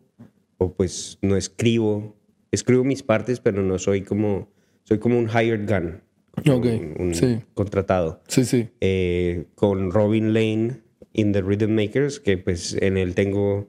o 0.58 0.74
pues 0.74 1.18
no 1.22 1.36
escribo, 1.38 2.16
escribo 2.52 2.84
mis 2.84 3.04
partes, 3.04 3.40
pero 3.40 3.62
no 3.62 3.80
soy 3.80 4.02
como, 4.02 4.50
soy 4.84 5.00
como 5.00 5.18
un 5.18 5.30
hired 5.30 5.68
gun, 5.70 6.02
como 6.44 6.58
Ok, 6.58 6.66
un, 6.66 7.08
un 7.08 7.16
sí. 7.16 7.38
contratado. 7.54 8.22
Sí, 8.28 8.46
sí. 8.46 8.68
Eh, 8.82 9.46
con 9.56 9.92
Robin 9.92 10.34
Lane 10.34 10.78
in 11.14 11.32
the 11.32 11.42
Rhythm 11.42 11.72
Makers, 11.76 12.20
que 12.20 12.38
pues 12.38 12.76
en 12.82 12.98
él 12.98 13.16
tengo 13.16 13.68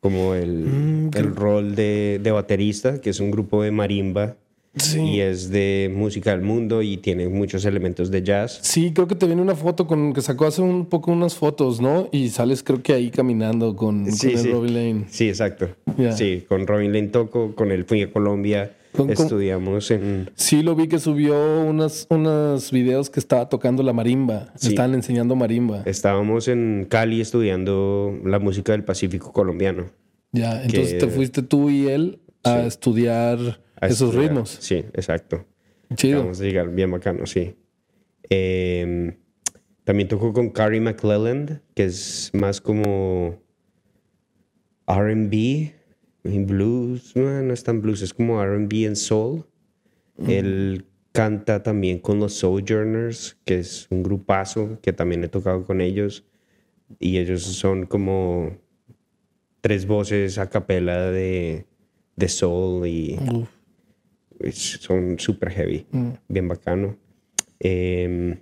como 0.00 0.34
el, 0.34 0.64
Mm, 0.64 1.10
el 1.16 1.36
rol 1.36 1.74
de, 1.74 2.20
de 2.22 2.30
baterista, 2.30 3.00
que 3.00 3.10
es 3.10 3.20
un 3.20 3.30
grupo 3.30 3.62
de 3.62 3.70
marimba 3.70 4.36
Sí. 4.74 5.00
y 5.02 5.20
es 5.20 5.50
de 5.50 5.92
música 5.94 6.30
del 6.30 6.40
mundo 6.40 6.80
y 6.80 6.96
tiene 6.96 7.28
muchos 7.28 7.66
elementos 7.66 8.10
de 8.10 8.22
jazz. 8.22 8.58
Sí, 8.62 8.92
creo 8.94 9.06
que 9.06 9.14
te 9.14 9.26
viene 9.26 9.42
una 9.42 9.54
foto 9.54 9.86
con 9.86 10.14
que 10.14 10.22
sacó 10.22 10.46
hace 10.46 10.62
un 10.62 10.86
poco 10.86 11.12
unas 11.12 11.34
fotos, 11.34 11.78
¿no? 11.82 12.08
Y 12.10 12.30
sales 12.30 12.62
creo 12.62 12.82
que 12.82 12.94
ahí 12.94 13.10
caminando 13.10 13.76
con, 13.76 14.10
Sí, 14.10 14.32
con 14.32 14.46
el. 14.46 14.52
Robbie 14.52 14.70
Lane. 14.70 15.04
Sí, 15.10 15.28
exacto. 15.28 15.68
Sí, 16.16 16.44
con 16.48 16.66
Robin 16.66 16.90
Lane 16.90 17.08
toco, 17.08 17.54
con 17.54 17.70
él 17.70 17.84
fui 17.84 18.00
a 18.00 18.10
Colombia, 18.10 18.74
estudiamos 19.08 19.90
en... 19.90 20.30
Sí, 20.34 20.62
lo 20.62 20.74
vi 20.74 20.88
que 20.88 20.98
subió 20.98 21.60
unos, 21.62 22.06
videos 22.70 23.10
que 23.10 23.20
estaba 23.20 23.48
tocando 23.48 23.82
la 23.82 23.92
marimba. 23.92 24.52
Sí. 24.56 24.68
Estaban 24.68 24.94
enseñando 24.94 25.34
marimba. 25.36 25.82
Estábamos 25.86 26.48
en 26.48 26.86
Cali 26.88 27.20
estudiando 27.20 28.18
la 28.24 28.38
música 28.38 28.72
del 28.72 28.84
Pacífico 28.84 29.32
colombiano. 29.32 29.86
Ya, 30.32 30.62
entonces 30.62 30.94
que- 30.94 30.98
te 31.00 31.08
fuiste 31.08 31.42
tú 31.42 31.70
y 31.70 31.88
él 31.88 32.20
a 32.44 32.60
Sí. 32.62 32.66
estudiar 32.68 33.38
a 33.80 33.86
esos 33.86 34.08
estudiar. 34.10 34.30
ritmos. 34.30 34.56
Sí, 34.60 34.76
exacto. 34.94 35.44
Chido. 35.94 36.20
Vamos 36.20 36.40
a 36.40 36.44
llegar 36.44 36.68
bien 36.70 36.90
bacano, 36.90 37.26
sí. 37.26 37.54
Eh, 38.30 39.16
también 39.84 40.08
tocó 40.08 40.32
con 40.32 40.50
Carrie 40.50 40.80
McClelland, 40.80 41.60
que 41.74 41.84
es 41.84 42.30
más 42.32 42.60
como 42.60 43.36
RB 44.86 45.72
blues. 46.24 47.14
No, 47.16 47.42
no 47.42 47.52
es 47.52 47.62
tan 47.64 47.80
blues, 47.82 48.02
es 48.02 48.14
como 48.14 48.42
RB 48.42 48.84
en 48.86 48.96
soul. 48.96 49.44
Él 50.26 50.84
canta 51.12 51.62
también 51.62 51.98
con 51.98 52.20
los 52.20 52.34
Sojourners, 52.34 53.36
que 53.44 53.58
es 53.58 53.86
un 53.90 54.02
grupazo 54.02 54.78
que 54.80 54.92
también 54.92 55.24
he 55.24 55.28
tocado 55.28 55.64
con 55.64 55.80
ellos. 55.80 56.24
Y 57.00 57.18
ellos 57.18 57.42
son 57.42 57.86
como 57.86 58.56
tres 59.60 59.86
voces 59.86 60.38
a 60.38 60.48
capela 60.50 61.10
de, 61.10 61.66
de 62.16 62.28
soul 62.28 62.86
y 62.86 63.18
es- 64.40 64.78
son 64.80 65.18
súper 65.18 65.50
heavy, 65.50 65.86
Mm. 65.90 66.10
bien 66.28 66.48
bacano. 66.48 66.96
Em, 67.58 68.38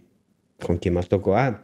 ¿Con 0.64 0.76
quién 0.78 0.92
más 0.94 1.08
tocó? 1.08 1.36
Ah, 1.36 1.62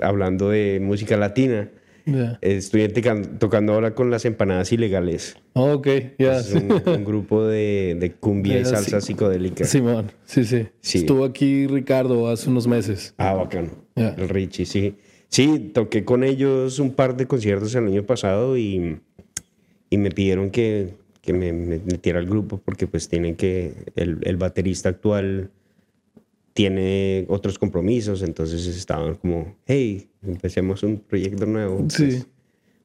hablando 0.00 0.48
de 0.50 0.80
música 0.80 1.16
latina, 1.16 1.70
Ya. 2.06 2.38
estoy 2.42 2.86
tocan- 2.88 3.38
tocando 3.38 3.72
ahora 3.72 3.94
con 3.94 4.10
las 4.10 4.24
empanadas 4.24 4.72
ilegales. 4.72 5.36
Ok, 5.54 5.88
ya. 6.18 6.38
Es 6.40 6.52
un, 6.52 6.70
un 6.86 7.04
grupo 7.04 7.44
de, 7.44 7.96
de 7.98 8.12
cumbia 8.12 8.56
y 8.60 8.64
Ya, 8.64 8.70
salsa 8.70 9.00
sí. 9.00 9.08
psicodélica. 9.08 9.64
Simón, 9.64 10.12
sí, 10.24 10.44
sí, 10.44 10.66
Sí. 10.80 10.98
Estuvo 10.98 11.24
aquí 11.24 11.66
Ricardo 11.66 12.28
hace 12.28 12.50
unos 12.50 12.66
meses. 12.66 13.14
Ah, 13.16 13.32
bacano. 13.34 13.70
El 13.96 14.28
Richie, 14.28 14.66
sí. 14.66 14.96
Sí, 15.28 15.70
toqué 15.72 16.04
con 16.04 16.24
ellos 16.24 16.78
un 16.78 16.92
par 16.92 17.16
de 17.16 17.26
conciertos 17.26 17.74
el 17.74 17.86
año 17.86 18.02
pasado 18.04 18.56
y, 18.58 18.98
y 19.90 19.96
me 19.98 20.10
pidieron 20.10 20.50
que, 20.50 20.94
que 21.22 21.32
me, 21.32 21.52
me 21.52 21.78
metiera 21.78 22.18
al 22.18 22.26
grupo 22.26 22.60
porque 22.64 22.86
pues 22.86 23.08
tienen 23.08 23.34
que, 23.34 23.72
el, 23.96 24.18
el 24.22 24.36
baterista 24.36 24.90
actual 24.90 25.50
tiene 26.54 27.26
otros 27.28 27.58
compromisos, 27.58 28.22
entonces 28.22 28.66
estaban 28.66 29.16
como, 29.16 29.56
hey, 29.66 30.08
empecemos 30.22 30.82
un 30.82 30.98
proyecto 31.00 31.44
nuevo, 31.46 31.84
Sí. 31.90 32.04
pues, 32.06 32.26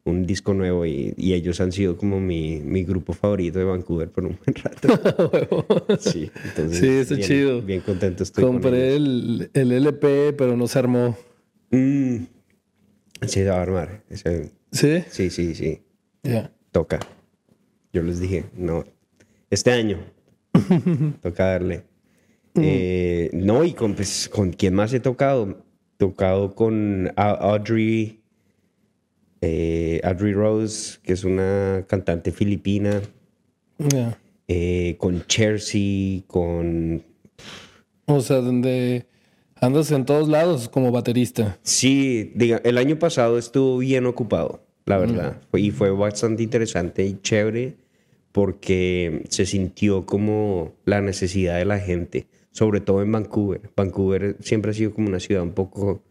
un 0.06 0.26
disco 0.26 0.54
nuevo 0.56 0.86
y, 0.88 1.14
y 1.18 1.34
ellos 1.34 1.62
han 1.62 1.72
sido 1.72 1.96
como 1.96 2.20
mi, 2.20 2.62
mi 2.62 2.84
grupo 2.84 3.14
favorito 3.14 3.60
de 3.60 3.66
Vancouver 3.66 4.10
por 4.10 4.26
un 4.26 4.38
buen 4.44 4.56
rato. 4.56 4.88
Sí, 6.00 6.32
entonces 6.46 6.80
Sí, 6.80 6.88
está 6.88 7.16
bien- 7.16 7.28
chido. 7.28 7.62
Bien 7.62 7.82
contento 7.82 8.24
estoy 8.24 8.44
con. 8.44 8.54
Compré 8.54 8.96
el, 8.96 9.52
el 9.54 9.72
LP, 9.72 10.34
pero 10.34 10.58
no 10.58 10.68
se 10.68 10.80
armó. 10.80 11.16
Mm, 11.70 12.16
sí, 13.22 13.28
se 13.28 13.46
va 13.50 13.58
a 13.58 13.62
armar. 13.62 14.04
Ese- 14.10 14.52
¿Sí? 14.72 15.04
sí, 15.10 15.30
sí, 15.30 15.54
sí. 15.54 15.82
Ya. 16.24 16.52
Toca. 16.72 17.00
Yo 17.94 18.02
les 18.02 18.20
dije, 18.20 18.46
no. 18.56 18.86
Este 19.52 19.72
año. 19.72 20.00
toca 21.22 21.46
darle. 21.46 21.84
Eh, 22.56 23.30
no, 23.34 23.64
y 23.64 23.74
con, 23.74 23.94
pues, 23.96 24.28
con 24.30 24.52
quién 24.52 24.74
más 24.74 24.94
he 24.94 25.00
tocado. 25.00 25.64
Tocado 25.98 26.56
con 26.56 27.12
Audrey. 27.16 28.22
eh, 29.42 30.02
Audrey 30.04 30.34
Rose, 30.34 31.00
que 31.04 31.14
es 31.14 31.24
una 31.24 31.86
cantante 31.88 32.32
filipina. 32.32 33.02
Eh, 34.48 34.96
con 34.98 35.26
Chelsea, 35.28 36.22
con 36.28 37.04
O 38.08 38.20
sea, 38.22 38.38
donde 38.38 39.06
andas 39.62 39.92
en 39.92 40.06
todos 40.06 40.28
lados 40.28 40.68
como 40.68 40.92
baterista. 40.92 41.58
Sí, 41.64 42.32
diga, 42.36 42.60
el 42.66 42.78
año 42.78 42.98
pasado 43.00 43.38
estuvo 43.38 43.78
bien 43.78 44.06
ocupado, 44.06 44.66
la 44.86 44.98
verdad. 44.98 45.40
Fue- 45.52 45.62
Y 45.62 45.72
fue 45.72 45.92
bastante 45.92 46.44
interesante 46.44 47.06
y 47.06 47.20
chévere 47.22 47.76
porque 48.32 49.24
se 49.30 49.46
sintió 49.46 50.06
como 50.06 50.74
la 50.86 51.02
necesidad 51.02 51.58
de 51.58 51.66
la 51.66 51.80
gente, 51.80 52.28
sobre 52.60 52.82
todo 52.82 53.02
en 53.02 53.10
Vancouver. 53.12 53.62
Vancouver 53.76 54.36
siempre 54.41 54.72
ha 54.72 54.74
sido 54.74 54.93
como 54.93 55.08
una 55.08 55.22
ciudad 55.22 55.41
un 55.43 55.52
poco 55.54 56.04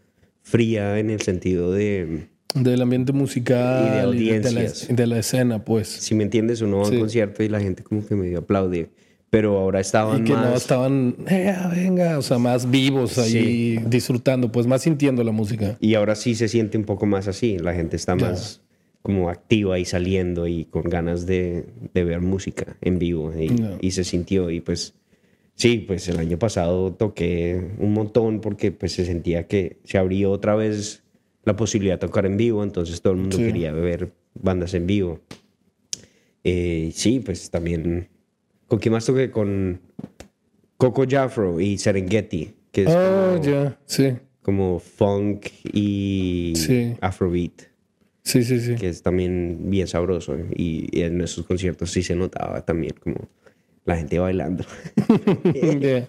fría 0.42 0.98
en 0.98 1.11
el 1.11 1.20
sentido 1.20 1.70
de, 1.72 2.28
Del 2.54 2.80
ambiente 2.80 3.12
musical 3.12 3.84
Y 3.87 3.90
de 3.90 3.96
la, 3.96 4.02
audiencias. 4.04 4.88
de 4.88 5.06
la 5.06 5.18
escena, 5.18 5.62
pues. 5.64 5.88
si 5.88 6.14
me 6.14 6.24
entiendes, 6.24 6.62
uno 6.62 6.78
va 6.78 6.84
a 6.84 6.87
un 6.87 6.92
Sí. 6.94 6.98
concierto 7.00 7.42
y 7.42 7.48
la 7.50 7.61
gente 7.61 7.82
como 7.82 8.04
que 8.06 8.14
medio 8.14 8.38
aplaude. 8.38 8.88
Pero 9.30 9.58
ahora 9.58 9.78
estaban 9.80 10.22
Y 10.22 10.24
que 10.24 10.32
más... 10.32 10.48
no 10.48 10.56
estaban, 10.56 11.16
"Eh, 11.28 11.54
venga, 11.76 12.16
o 12.16 12.22
sea, 12.22 12.38
más 12.38 12.70
vivos 12.70 13.18
ahí 13.18 13.76
disfrutando, 13.87 14.50
pues 14.50 14.66
más 14.66 14.80
sintiendo 14.80 15.22
la 15.22 15.32
música. 15.32 15.76
Y 15.80 15.92
ahora 15.94 16.14
sí 16.14 16.34
se 16.34 16.48
siente 16.48 16.78
un 16.78 16.84
poco 16.84 17.04
más 17.04 17.28
así. 17.28 17.58
La 17.58 17.74
gente 17.74 17.96
está 17.96 18.16
más 18.16 18.62
como 19.02 19.28
activa 19.28 19.78
y 19.78 19.84
saliendo 19.84 20.46
y 20.46 20.64
con 20.64 20.84
ganas 20.84 21.26
de, 21.26 21.66
de 21.92 22.04
ver 22.04 22.22
música 22.22 22.78
en 22.80 22.98
vivo. 22.98 23.30
Y, 23.38 23.54
Ya. 23.54 23.76
y 23.82 23.90
se 23.90 24.02
sintió. 24.04 24.50
Y 24.50 24.62
pues 24.62 24.94
sí, 25.59 25.79
pues 25.87 26.09
el 26.09 26.18
año 26.18 26.38
pasado 26.38 26.92
toqué 26.94 27.61
un 27.79 27.92
montón 27.92 28.40
porque 28.40 28.73
pues 28.73 28.92
se 28.92 29.05
sentía 29.05 29.47
que 29.47 29.77
se 29.85 29.99
abrió 29.99 30.31
otra 30.31 30.55
vez 30.55 31.03
la 31.44 31.55
posibilidad 31.57 31.97
de 32.01 32.07
tocar 32.07 32.25
en 32.25 32.37
vivo. 32.38 32.62
Entonces 32.64 33.03
todo 33.03 33.12
el 33.12 33.18
mundo 33.18 33.37
Sí. 33.37 33.42
quería 33.44 33.73
ver 33.73 34.12
bandas 34.35 34.73
en 34.75 34.87
vivo. 34.87 35.21
Eh, 36.44 36.90
sí, 36.94 37.21
pues 37.21 37.51
también... 37.51 38.09
¿Con 38.66 38.79
quién 38.79 38.92
más 38.92 39.05
toqué? 39.07 39.31
Con 39.31 39.81
Coco 40.77 41.05
Jafro 41.09 41.61
y 41.61 41.79
Serengeti. 41.79 42.53
Que 42.71 42.83
es 42.85 42.88
Oh, 42.90 43.38
como- 43.42 43.75
sí, 43.87 44.12
como 44.42 44.79
funk 44.79 45.47
y 45.73 46.53
Sí. 46.55 46.94
afrobeat, 47.01 47.62
sí, 48.23 48.44
sí, 48.44 48.61
sí. 48.61 48.75
que 48.77 48.88
es 48.90 49.03
también 49.03 49.71
bien 49.71 49.87
sabroso. 49.88 50.37
Y 50.55 51.01
en 51.01 51.21
esos 51.23 51.47
conciertos 51.47 51.90
sí 51.90 52.03
se 52.03 52.14
notaba 52.14 52.64
también 52.64 52.92
como 53.03 53.29
la 53.88 53.96
gente 53.96 54.18
bailando, 54.18 54.64
Yeah. 55.55 56.09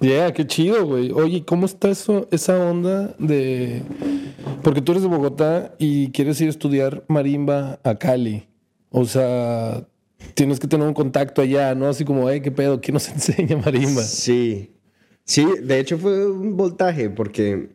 Yeah, 0.00 0.32
qué 0.32 0.46
chido, 0.46 0.86
güey. 0.86 1.12
Oye, 1.12 1.44
¿cómo 1.44 1.66
está 1.66 1.90
eso, 1.90 2.26
esa 2.30 2.58
onda 2.58 3.14
de... 3.18 3.82
Porque 4.62 4.80
tú 4.80 4.92
eres 4.92 5.02
de 5.02 5.10
Bogotá 5.10 5.74
y 5.78 6.10
quieres 6.12 6.40
ir 6.40 6.46
a 6.46 6.50
estudiar 6.50 7.04
marimba 7.08 7.78
a 7.84 7.96
Cali. 7.96 8.48
O 8.88 9.04
sea, 9.04 9.86
tienes 10.32 10.58
que 10.58 10.66
tener 10.66 10.86
un 10.86 10.94
contacto 10.94 11.42
allá, 11.42 11.74
¿no? 11.74 11.88
Así 11.88 12.06
como, 12.06 12.30
eh, 12.30 12.40
¿qué 12.40 12.50
pedo? 12.50 12.80
¿Quién 12.80 12.94
nos 12.94 13.06
enseña 13.10 13.58
marimba? 13.58 14.02
Sí, 14.02 14.72
sí, 15.24 15.46
de 15.62 15.80
hecho 15.80 15.98
fue 15.98 16.26
un 16.26 16.56
voltaje 16.56 17.10
porque 17.10 17.68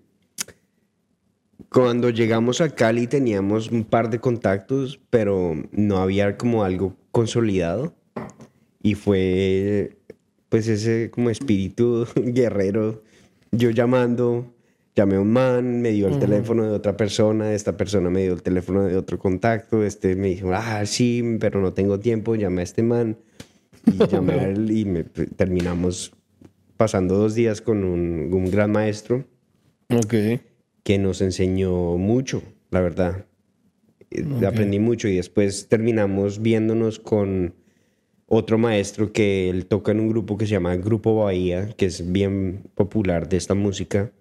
cuando 1.70 2.10
llegamos 2.10 2.62
a 2.62 2.70
Cali 2.70 3.06
teníamos 3.06 3.70
un 3.70 3.84
par 3.84 4.10
de 4.10 4.18
contactos, 4.20 5.00
pero 5.12 5.54
no 5.72 5.98
había 5.98 6.36
como 6.36 6.64
algo 6.64 6.96
consolidado. 7.12 7.94
Y 8.82 8.96
fue 8.96 9.98
pues 10.50 10.68
ese 10.68 11.10
como 11.12 11.30
espíritu 11.30 12.08
guerrero, 12.16 13.04
yo 13.52 13.70
llamando, 13.70 14.54
llamé 14.96 15.16
a 15.16 15.22
un 15.22 15.32
man, 15.32 15.82
me 15.82 15.92
dio 15.92 16.08
el 16.08 16.18
teléfono 16.20 16.64
de 16.64 16.72
otra 16.72 16.98
persona, 16.98 17.54
esta 17.54 17.78
persona 17.78 18.10
me 18.10 18.24
dio 18.24 18.34
el 18.34 18.42
teléfono 18.42 18.84
de 18.84 18.96
otro 18.96 19.20
contacto, 19.20 19.84
este 19.84 20.16
me 20.16 20.30
dijo, 20.30 20.52
ah, 20.54 20.86
sí, 20.86 21.38
pero 21.40 21.62
no 21.62 21.74
tengo 21.74 22.00
tiempo, 22.00 22.36
llamé 22.36 22.62
a 22.62 22.64
este 22.64 22.84
man. 22.84 23.18
Y 23.86 24.08
llamé 24.12 24.34
a 24.34 24.50
él 24.50 24.72
y 24.72 24.86
me- 24.86 25.04
terminamos 25.04 26.14
pasando 26.78 27.16
dos 27.16 27.36
días 27.36 27.62
con 27.62 27.84
un, 27.84 28.30
un 28.34 28.50
gran 28.50 28.72
maestro 28.72 29.26
Ok. 29.94 30.14
que 30.84 30.98
nos 30.98 31.22
enseñó 31.22 31.98
mucho, 31.98 32.42
la 32.72 32.80
verdad. 32.82 33.26
Eh, 34.10 34.26
Aprendí 34.48 34.80
mucho 34.80 35.08
y 35.08 35.16
después 35.18 35.68
terminamos 35.68 36.42
viéndonos 36.42 37.00
con 37.00 37.54
otro 38.30 38.58
maestro 38.58 39.12
que 39.12 39.50
él 39.50 39.66
toca 39.66 39.92
en 39.92 40.00
un 40.00 40.10
grupo 40.10 40.38
que 40.38 40.46
se 40.46 40.52
llama 40.52 40.76
Grupo 40.76 41.16
Bahía, 41.16 41.70
que 41.76 41.88
es 41.88 42.12
bien 42.12 42.62
popular 42.76 43.28
de 43.28 43.38
esta 43.38 43.56
música. 43.56 44.12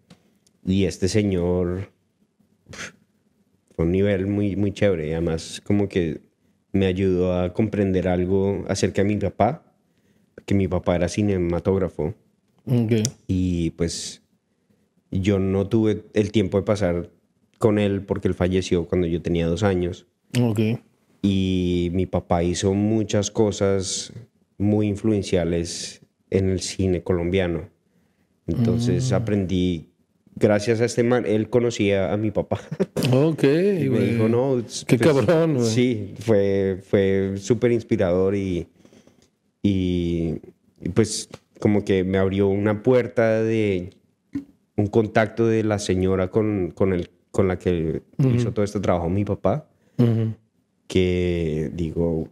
Y 0.64 0.84
este 0.84 1.08
señor 1.08 1.90
pf, 2.70 2.94
fue 3.76 3.84
un 3.84 3.92
nivel 3.92 4.26
muy, 4.26 4.56
muy 4.56 4.72
chévere. 4.72 5.12
Además, 5.12 5.62
como 5.64 5.88
que 5.88 6.22
me 6.72 6.86
ayudó 6.86 7.38
a 7.38 7.52
comprender 7.52 8.08
algo 8.08 8.64
acerca 8.68 9.02
de 9.02 9.08
mi 9.08 9.16
papá, 9.16 9.62
que 10.46 10.54
mi 10.54 10.66
papá 10.66 10.96
era 10.96 11.08
cinematógrafo. 11.08 12.14
Ok. 12.66 12.92
Y 13.26 13.70
pues 13.70 14.22
yo 15.10 15.38
no 15.38 15.68
tuve 15.68 16.04
el 16.14 16.32
tiempo 16.32 16.58
de 16.58 16.64
pasar 16.64 17.10
con 17.58 17.78
él 17.78 18.02
porque 18.02 18.28
él 18.28 18.34
falleció 18.34 18.86
cuando 18.86 19.06
yo 19.06 19.20
tenía 19.20 19.46
dos 19.46 19.62
años. 19.62 20.06
Ok. 20.40 20.60
Y 21.22 21.90
mi 21.92 22.06
papá 22.06 22.42
hizo 22.42 22.74
muchas 22.74 23.30
cosas 23.30 24.12
muy 24.56 24.86
influenciales 24.88 26.02
en 26.30 26.50
el 26.50 26.60
cine 26.60 27.02
colombiano. 27.02 27.68
Entonces 28.46 29.12
aprendí, 29.12 29.90
gracias 30.36 30.80
a 30.80 30.86
este 30.86 31.02
man, 31.02 31.24
él 31.26 31.50
conocía 31.50 32.12
a 32.12 32.16
mi 32.16 32.30
papá. 32.30 32.60
Ok, 33.12 33.44
Y 33.44 33.88
me 33.88 34.00
dijo, 34.00 34.28
no, 34.28 34.62
Qué 34.86 34.98
cabrón, 34.98 35.54
güey. 35.54 35.66
Sí, 35.66 36.14
fue, 36.18 36.80
fue 36.82 37.34
súper 37.36 37.72
inspirador 37.72 38.34
y, 38.34 38.66
y, 39.62 40.34
y, 40.82 40.88
pues 40.94 41.28
como 41.58 41.84
que 41.84 42.04
me 42.04 42.18
abrió 42.18 42.48
una 42.48 42.82
puerta 42.82 43.42
de 43.42 43.90
un 44.76 44.88
contacto 44.88 45.46
de 45.46 45.64
la 45.64 45.78
señora 45.78 46.30
con, 46.30 46.70
con, 46.72 46.92
el, 46.92 47.10
con 47.30 47.48
la 47.48 47.58
que 47.58 48.02
hizo 48.34 48.52
todo 48.52 48.64
este 48.64 48.80
trabajo 48.80 49.08
mi 49.08 49.24
papá, 49.24 49.68
Ujú. 49.98 50.34
Que 50.88 51.70
digo, 51.74 52.28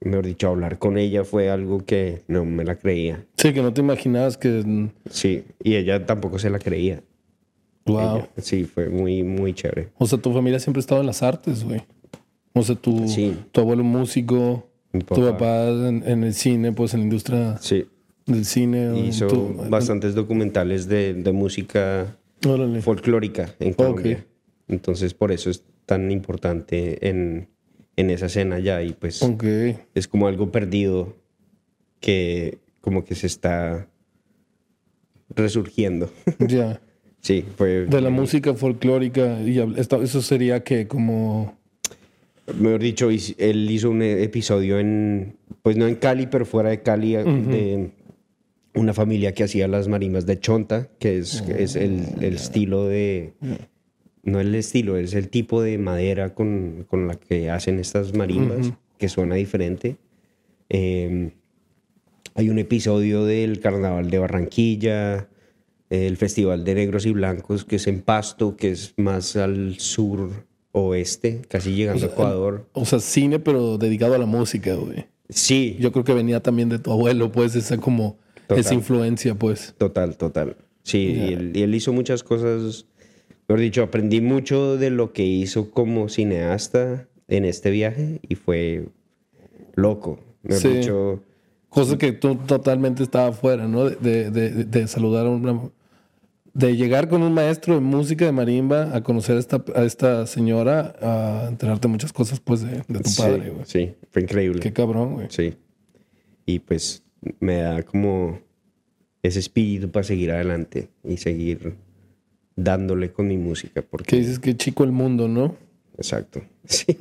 mejor 0.00 0.26
dicho, 0.26 0.48
hablar 0.48 0.78
con 0.78 0.98
ella 0.98 1.24
fue 1.24 1.48
algo 1.50 1.84
que 1.86 2.22
no 2.28 2.44
me 2.44 2.64
la 2.64 2.76
creía. 2.76 3.24
Sí, 3.38 3.52
que 3.54 3.62
no 3.62 3.72
te 3.72 3.80
imaginabas 3.80 4.36
que... 4.36 4.88
Sí, 5.08 5.44
y 5.62 5.76
ella 5.76 6.04
tampoco 6.04 6.38
se 6.38 6.50
la 6.50 6.58
creía. 6.58 7.02
Wow. 7.86 8.16
Ella. 8.16 8.28
Sí, 8.38 8.64
fue 8.64 8.88
muy, 8.90 9.22
muy 9.22 9.54
chévere. 9.54 9.88
O 9.98 10.06
sea, 10.06 10.18
tu 10.18 10.32
familia 10.32 10.58
siempre 10.58 10.80
ha 10.80 10.82
estado 10.82 11.00
en 11.00 11.06
las 11.06 11.22
artes, 11.22 11.64
güey. 11.64 11.82
O 12.52 12.62
sea, 12.62 12.74
tu, 12.76 13.08
Sí. 13.08 13.34
tu 13.50 13.60
abuelo 13.62 13.82
músico, 13.82 14.68
Mi 14.92 15.00
tu 15.00 15.06
papá. 15.14 15.30
papá 15.32 15.68
en, 15.68 16.02
en 16.06 16.24
el 16.24 16.34
cine, 16.34 16.72
pues 16.72 16.92
en 16.94 17.00
la 17.00 17.04
industria 17.04 17.56
Sí, 17.58 17.86
del 18.26 18.44
cine. 18.44 18.98
hizo 19.06 19.26
tu- 19.28 19.54
bastantes 19.70 20.14
documentales 20.14 20.86
de, 20.86 21.14
de 21.14 21.32
música 21.32 22.16
Órale. 22.46 22.82
folclórica 22.82 23.54
en 23.58 23.72
Colombia. 23.72 24.24
Entonces, 24.68 25.14
por 25.14 25.32
eso 25.32 25.48
es 25.50 25.64
tan 25.86 26.10
importante 26.10 27.08
en, 27.08 27.48
en 27.96 28.10
esa 28.10 28.26
escena 28.26 28.58
ya. 28.58 28.82
Y 28.82 28.92
pues 28.92 29.22
Ok. 29.22 29.44
es 29.94 30.08
como 30.08 30.26
algo 30.26 30.50
perdido 30.50 31.16
que 32.00 32.58
como 32.80 33.04
que 33.04 33.14
se 33.14 33.26
está 33.26 33.88
resurgiendo. 35.30 36.10
Ya. 36.48 36.80
sí, 37.20 37.44
fue... 37.56 37.86
De 37.86 38.00
la 38.00 38.10
música 38.10 38.54
folclórica. 38.54 39.40
Y 39.42 39.58
eso 39.58 40.22
sería 40.22 40.62
que 40.64 40.86
como... 40.86 41.56
Mejor 42.58 42.80
dicho, 42.80 43.08
él 43.08 43.70
hizo 43.70 43.88
un 43.88 44.02
episodio 44.02 44.80
en, 44.80 45.36
pues 45.62 45.76
no 45.76 45.86
en 45.86 45.94
Cali, 45.94 46.26
pero 46.26 46.44
fuera 46.44 46.70
de 46.70 46.82
Cali, 46.82 47.12
de 47.14 47.90
una 48.74 48.92
familia 48.92 49.32
que 49.32 49.44
hacía 49.44 49.68
las 49.68 49.86
marimbas 49.86 50.26
de 50.26 50.40
chonta, 50.40 50.88
que 50.98 51.18
es, 51.18 51.40
que 51.42 51.62
es 51.62 51.76
el, 51.76 52.04
el 52.20 52.34
estilo 52.34 52.88
de, 52.88 53.34
no 54.22 54.40
el 54.40 54.54
estilo, 54.54 54.96
es 54.96 55.14
el 55.14 55.28
tipo 55.28 55.62
de 55.62 55.78
madera 55.78 56.34
con, 56.34 56.86
con 56.88 57.08
la 57.08 57.14
que 57.14 57.50
hacen 57.50 57.78
estas 57.78 58.14
marimbas, 58.14 58.72
que 58.98 59.08
suena 59.08 59.34
diferente. 59.34 59.96
Eh, 60.68 61.32
hay 62.34 62.48
un 62.48 62.58
episodio 62.58 63.24
del 63.24 63.60
Carnaval 63.60 64.10
de 64.10 64.18
Barranquilla, 64.18 65.28
el 65.90 66.16
Festival 66.16 66.64
de 66.64 66.74
Negros 66.74 67.04
y 67.04 67.12
Blancos, 67.12 67.64
que 67.64 67.76
es 67.76 67.86
en 67.86 68.00
Pasto, 68.00 68.56
que 68.56 68.70
es 68.70 68.94
más 68.96 69.36
al 69.36 69.78
sur 69.78 70.30
oeste, 70.72 71.42
casi 71.48 71.74
llegando 71.74 72.06
a 72.06 72.08
Ecuador. 72.08 72.66
O 72.72 72.86
sea, 72.86 72.98
cine, 73.00 73.38
pero 73.38 73.76
dedicado 73.76 74.14
a 74.14 74.18
la 74.18 74.26
música, 74.26 74.74
güey. 74.74 75.04
Sí, 75.28 75.76
Yo 75.80 75.92
creo 75.92 76.04
que 76.04 76.14
venía 76.14 76.40
también 76.40 76.68
de 76.68 76.78
tu 76.78 76.90
abuelo, 76.92 77.30
pues, 77.30 77.54
esa 77.54 77.76
como... 77.78 78.18
Total. 78.46 78.58
Esa 78.58 78.74
influencia, 78.74 79.34
pues. 79.34 79.74
total, 79.78 80.16
total. 80.16 80.56
Sí, 80.82 80.98
y, 80.98 81.32
él, 81.32 81.52
y 81.54 81.62
él 81.62 81.74
hicho 81.74 81.92
muchas 81.92 82.22
cosas, 82.22 82.86
mejor 83.48 83.60
dicho, 83.60 83.82
aprendí 83.82 84.20
mucho 84.20 84.76
de 84.78 84.90
lo 84.90 85.12
que 85.12 85.24
hizo 85.24 85.70
como 85.70 86.08
cineasta 86.08 87.08
en 87.28 87.44
este 87.44 87.70
viaje 87.70 88.20
y 88.28 88.34
fue 88.34 88.86
loco. 89.74 90.18
Mejor 90.42 90.60
Sí. 90.62 90.68
dicho, 90.78 91.22
Cosa 91.68 91.96
que 91.96 92.12
tú 92.12 92.34
totalmente 92.34 93.02
estaba 93.02 93.32
fuera, 93.32 93.66
¿no? 93.66 93.88
De, 93.88 94.30
de, 94.30 94.50
de- 94.50 94.64
de 94.64 94.86
saludar 94.88 95.24
a 95.26 95.30
una... 95.30 95.58
De 96.52 96.76
llegar 96.76 97.08
con 97.08 97.22
un 97.22 97.32
maestro 97.32 97.72
de 97.76 97.80
música 97.80 98.26
de 98.26 98.32
marimba 98.32 98.94
a 98.94 99.02
conocer 99.02 99.36
a 99.36 99.40
esta, 99.40 99.64
a 99.74 99.84
esta 99.84 100.26
señora, 100.26 100.94
a 101.00 101.46
enterarte 101.48 101.88
muchas 101.88 102.12
cosas, 102.12 102.40
pues, 102.40 102.60
de, 102.60 102.82
de 102.88 103.00
tu 103.00 103.08
sí, 103.08 103.22
padre, 103.22 103.48
güey. 103.50 103.64
sí, 103.64 103.94
fue 104.10 104.20
increíble. 104.20 104.60
Qué 104.60 104.70
cabrón, 104.74 105.14
güey. 105.14 105.28
Sí. 105.30 105.54
Y 106.44 106.58
pues 106.58 107.02
me 107.40 107.56
da 107.62 107.82
como 107.84 108.38
ese 109.22 109.38
espíritu 109.38 109.90
para 109.90 110.04
seguir 110.04 110.30
adelante 110.30 110.90
y 111.02 111.16
seguir 111.16 111.74
dándole 112.56 113.12
con 113.12 113.28
mi 113.28 113.36
música. 113.38 113.80
Que 113.80 113.82
Porque, 113.82 114.16
dices 114.16 114.38
que 114.38 114.56
chico 114.56 114.84
el 114.84 114.92
mundo, 114.92 115.28
¿no? 115.28 115.56
exacto. 115.96 116.42
Sí. 116.64 116.96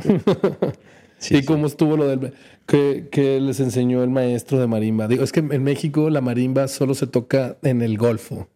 Sí, 1.20 1.36
¿Y 1.36 1.38
sí. 1.42 1.46
cómo 1.46 1.68
estuvo 1.68 1.98
lo 1.98 2.08
del... 2.08 2.34
que, 2.66 3.08
que 3.12 3.40
les 3.40 3.60
enseñó 3.60 4.04
el 4.04 4.10
maestro 4.10 4.60
de 4.60 4.66
marimba? 4.66 5.08
Digo, 5.08 5.24
es 5.24 5.32
que 5.32 5.40
en 5.42 5.64
México 5.64 6.10
la 6.10 6.20
marimba 6.20 6.68
solo 6.68 6.96
se 6.96 7.06
toca 7.06 7.58
en 7.62 7.84
el 7.84 7.96
Golfo. 8.00 8.50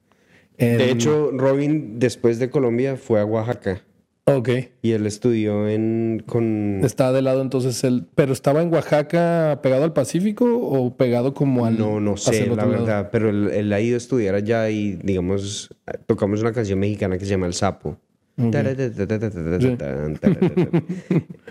En- 0.57 0.79
De 0.79 0.89
hecho, 0.89 1.29
Robin, 1.31 1.99
después 1.99 2.39
de 2.39 2.49
Colombia, 2.49 2.95
fue 2.97 3.19
a 3.19 3.25
Oaxaca 3.25 3.83
Ok. 4.27 4.49
y 4.81 4.91
él 4.91 5.05
estudió 5.05 5.67
en, 5.67 6.23
con... 6.25 6.81
Está 6.83 7.11
de 7.11 7.21
lado 7.21 7.41
entonces 7.41 7.83
él... 7.83 8.07
¿Pero 8.15 8.33
estaba 8.33 8.63
en 8.63 8.73
Oaxaca 8.73 9.59
pegado 9.61 9.83
al 9.83 9.93
Pacífico 9.93 10.45
o 10.45 10.97
pegado 10.97 11.33
como 11.33 11.65
al... 11.65 11.77
No, 11.77 11.99
no 11.99 12.17
sé, 12.17 12.47
la 12.47 12.55
lado? 12.55 12.69
verdad, 12.69 13.09
pero 13.11 13.29
él, 13.29 13.51
él 13.51 13.71
ha 13.71 13.79
ido 13.79 13.95
a 13.95 13.97
estudiar 13.97 14.33
allá 14.33 14.69
y, 14.69 14.93
digamos, 15.03 15.69
tocamos 16.07 16.41
una 16.41 16.53
canción 16.53 16.79
mexicana 16.79 17.17
que 17.19 17.25
se 17.25 17.31
llama 17.31 17.45
El 17.45 17.53
Sapo. 17.53 17.97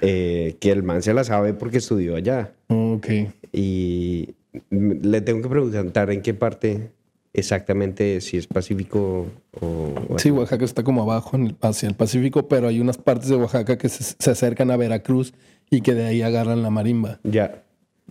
Eh, 0.00 0.56
que 0.60 0.70
el 0.70 0.82
man 0.82 1.02
se 1.02 1.14
la 1.14 1.24
sabe 1.24 1.54
porque 1.54 1.78
estudió 1.78 2.16
allá. 2.16 2.52
Ok. 2.68 3.06
Y 3.52 4.34
le 4.70 5.20
tengo 5.22 5.42
que 5.42 5.48
preguntar 5.48 6.10
en 6.10 6.20
qué 6.22 6.34
parte 6.34 6.90
exactamente, 7.34 8.20
si 8.22 8.38
es 8.38 8.46
Pacífico 8.46 9.26
o... 9.60 9.66
o- 10.08 10.18
Sí, 10.18 10.30
Oaxaca 10.30 10.64
está 10.64 10.82
como 10.82 11.02
abajo 11.02 11.36
en 11.36 11.46
el- 11.48 11.56
hacia 11.60 11.88
el 11.88 11.94
Pacífico, 11.94 12.48
pero 12.48 12.68
hay 12.68 12.80
unas 12.80 12.96
partes 12.96 13.28
de 13.28 13.36
Oaxaca 13.36 13.76
que 13.76 13.88
se, 13.90 14.14
se 14.18 14.30
acercan 14.30 14.70
a 14.70 14.76
Veracruz 14.78 15.34
y 15.70 15.82
que 15.82 15.94
de 15.94 16.04
ahí 16.04 16.22
agarran 16.22 16.62
la 16.62 16.70
marimba. 16.70 17.20
Ya. 17.24 17.62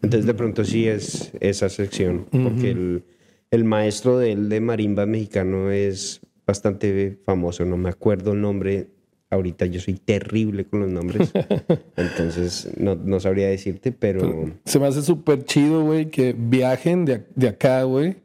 Entonces 0.02 0.26
de 0.26 0.34
pronto 0.34 0.66
sí 0.66 0.88
es 0.88 1.32
esa 1.40 1.70
sección, 1.70 2.26
porque 2.30 2.72
el, 2.72 3.04
el 3.52 3.64
maestro 3.64 4.18
de 4.18 4.34
él 4.34 4.50
de 4.50 4.60
marimba 4.60 5.06
mexicano 5.06 5.72
es 5.72 6.20
bastante 6.46 7.18
famoso, 7.26 7.64
no 7.64 7.78
me 7.78 7.90
acuerdo 7.90 8.34
el 8.34 8.42
nombre. 8.42 8.90
Ahorita 9.34 9.66
yo 9.66 9.80
soy 9.80 9.96
terrible 9.96 10.66
con 10.66 10.82
los 10.82 10.90
nombres, 10.90 11.32
entonces 11.98 12.70
no, 12.78 12.96
no 12.96 13.20
sabría 13.20 13.48
decirte, 13.48 13.92
pero... 13.92 14.52
Se 14.66 14.80
me 14.80 14.88
hace 14.88 15.02
súper 15.02 15.44
chido, 15.46 15.84
güey, 15.84 16.10
que 16.10 16.36
viajen 16.38 17.06
de, 17.06 17.24
de 17.36 17.48
acá, 17.50 17.84
güey, 17.84 18.18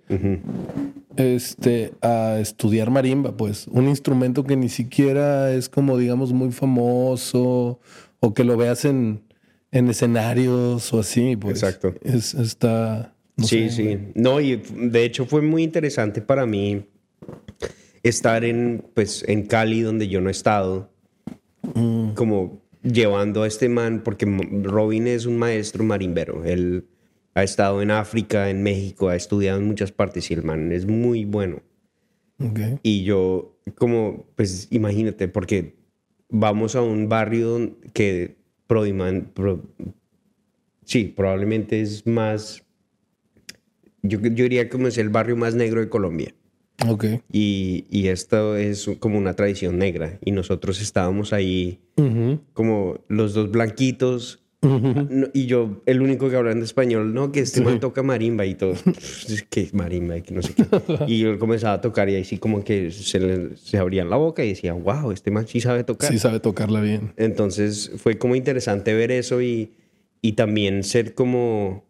este, 1.18 1.92
a 2.00 2.38
estudiar 2.40 2.90
marimba, 2.90 3.36
pues. 3.36 3.66
Un 3.68 3.88
instrumento 3.88 4.44
que 4.44 4.56
ni 4.56 4.68
siquiera 4.68 5.52
es 5.52 5.68
como, 5.68 5.98
digamos, 5.98 6.32
muy 6.32 6.52
famoso 6.52 7.80
o 8.20 8.34
que 8.34 8.44
lo 8.44 8.56
veas 8.56 8.84
en, 8.84 9.22
en 9.72 9.88
escenarios 9.88 10.92
o 10.92 11.00
así, 11.00 11.36
pues. 11.36 11.62
Exacto. 11.62 11.94
Es, 12.02 12.34
está... 12.34 13.14
no 13.36 13.46
sí, 13.46 13.68
sé, 13.68 13.76
sí. 13.76 13.82
güey. 13.82 13.98
No, 14.14 14.40
y 14.40 14.56
de 14.56 15.04
hecho 15.04 15.26
fue 15.26 15.42
muy 15.42 15.64
interesante 15.64 16.22
para 16.22 16.46
mí 16.46 16.84
estar 18.04 18.44
en, 18.44 18.84
pues, 18.94 19.24
en 19.26 19.46
Cali, 19.46 19.80
donde 19.80 20.08
yo 20.08 20.20
no 20.20 20.28
he 20.28 20.32
estado, 20.32 20.90
Mm. 21.62 22.14
como 22.14 22.62
llevando 22.82 23.42
a 23.42 23.46
este 23.46 23.68
man, 23.68 24.02
porque 24.04 24.24
Robin 24.62 25.06
es 25.06 25.26
un 25.26 25.36
maestro 25.38 25.84
marimbero. 25.84 26.44
Él 26.44 26.86
ha 27.34 27.42
estado 27.42 27.82
en 27.82 27.90
África, 27.90 28.50
en 28.50 28.62
México, 28.62 29.08
ha 29.08 29.16
estudiado 29.16 29.58
en 29.58 29.66
muchas 29.66 29.92
partes 29.92 30.30
y 30.30 30.34
el 30.34 30.42
man 30.44 30.72
es 30.72 30.86
muy 30.86 31.24
bueno. 31.24 31.62
Y 32.84 33.02
yo, 33.04 33.58
como, 33.74 34.26
pues 34.36 34.68
imagínate, 34.70 35.26
porque 35.28 35.74
vamos 36.28 36.76
a 36.76 36.82
un 36.82 37.08
barrio 37.08 37.76
que 37.92 38.36
Prodiman, 38.68 39.30
pro- 39.34 39.64
sí, 40.84 41.04
probablemente 41.04 41.80
es 41.80 42.06
más, 42.06 42.64
yo, 44.02 44.20
yo 44.20 44.28
diría 44.44 44.68
como 44.68 44.86
es 44.86 44.98
el 44.98 45.08
barrio 45.08 45.36
más 45.36 45.54
negro 45.56 45.80
de 45.80 45.88
Colombia. 45.88 46.32
Ok. 46.86 47.04
Y, 47.32 47.86
y 47.90 48.08
esto 48.08 48.56
es 48.56 48.88
como 49.00 49.18
una 49.18 49.34
tradición 49.34 49.78
negra. 49.78 50.18
Y 50.24 50.30
nosotros 50.30 50.80
estábamos 50.80 51.32
ahí 51.32 51.80
Ujú. 51.96 52.40
como 52.52 53.00
los 53.08 53.34
dos 53.34 53.50
blanquitos. 53.50 54.40
Ujú. 54.60 55.06
no- 55.08 55.28
y 55.32 55.46
yo, 55.46 55.82
el 55.86 56.02
único 56.02 56.28
que 56.28 56.34
hablando 56.34 56.64
español, 56.64 57.14
no, 57.14 57.30
que 57.30 57.38
este 57.40 57.60
man 57.60 57.78
toca 57.78 58.02
marimba 58.02 58.44
y 58.44 58.56
todos, 58.56 58.82
que 59.50 59.68
marimba 59.72 60.16
y 60.16 60.22
que 60.22 60.34
no 60.34 60.42
sé 60.42 60.52
qué. 60.54 60.64
Y 61.06 61.20
yo 61.20 61.38
comenzaba 61.38 61.74
a 61.74 61.80
tocar 61.80 62.08
y 62.10 62.16
ahí 62.16 62.24
sí 62.24 62.38
como 62.38 62.64
que 62.64 62.90
se, 62.90 63.20
le- 63.20 63.56
se 63.56 63.78
abrían 63.78 64.10
la 64.10 64.16
boca 64.16 64.44
y 64.44 64.48
decía, 64.48 64.72
wow, 64.72 65.12
este 65.12 65.30
man 65.30 65.46
sí 65.46 65.60
sabe 65.60 65.84
tocar. 65.84 66.10
Sí 66.10 66.18
sabe 66.18 66.40
tocarla 66.40 66.80
bien. 66.80 67.12
Entonces 67.16 67.92
fue 67.98 68.18
como 68.18 68.34
interesante 68.34 68.94
ver 68.94 69.12
eso 69.12 69.40
y, 69.42 69.70
y 70.22 70.32
también 70.32 70.82
ser 70.82 71.14
como 71.14 71.84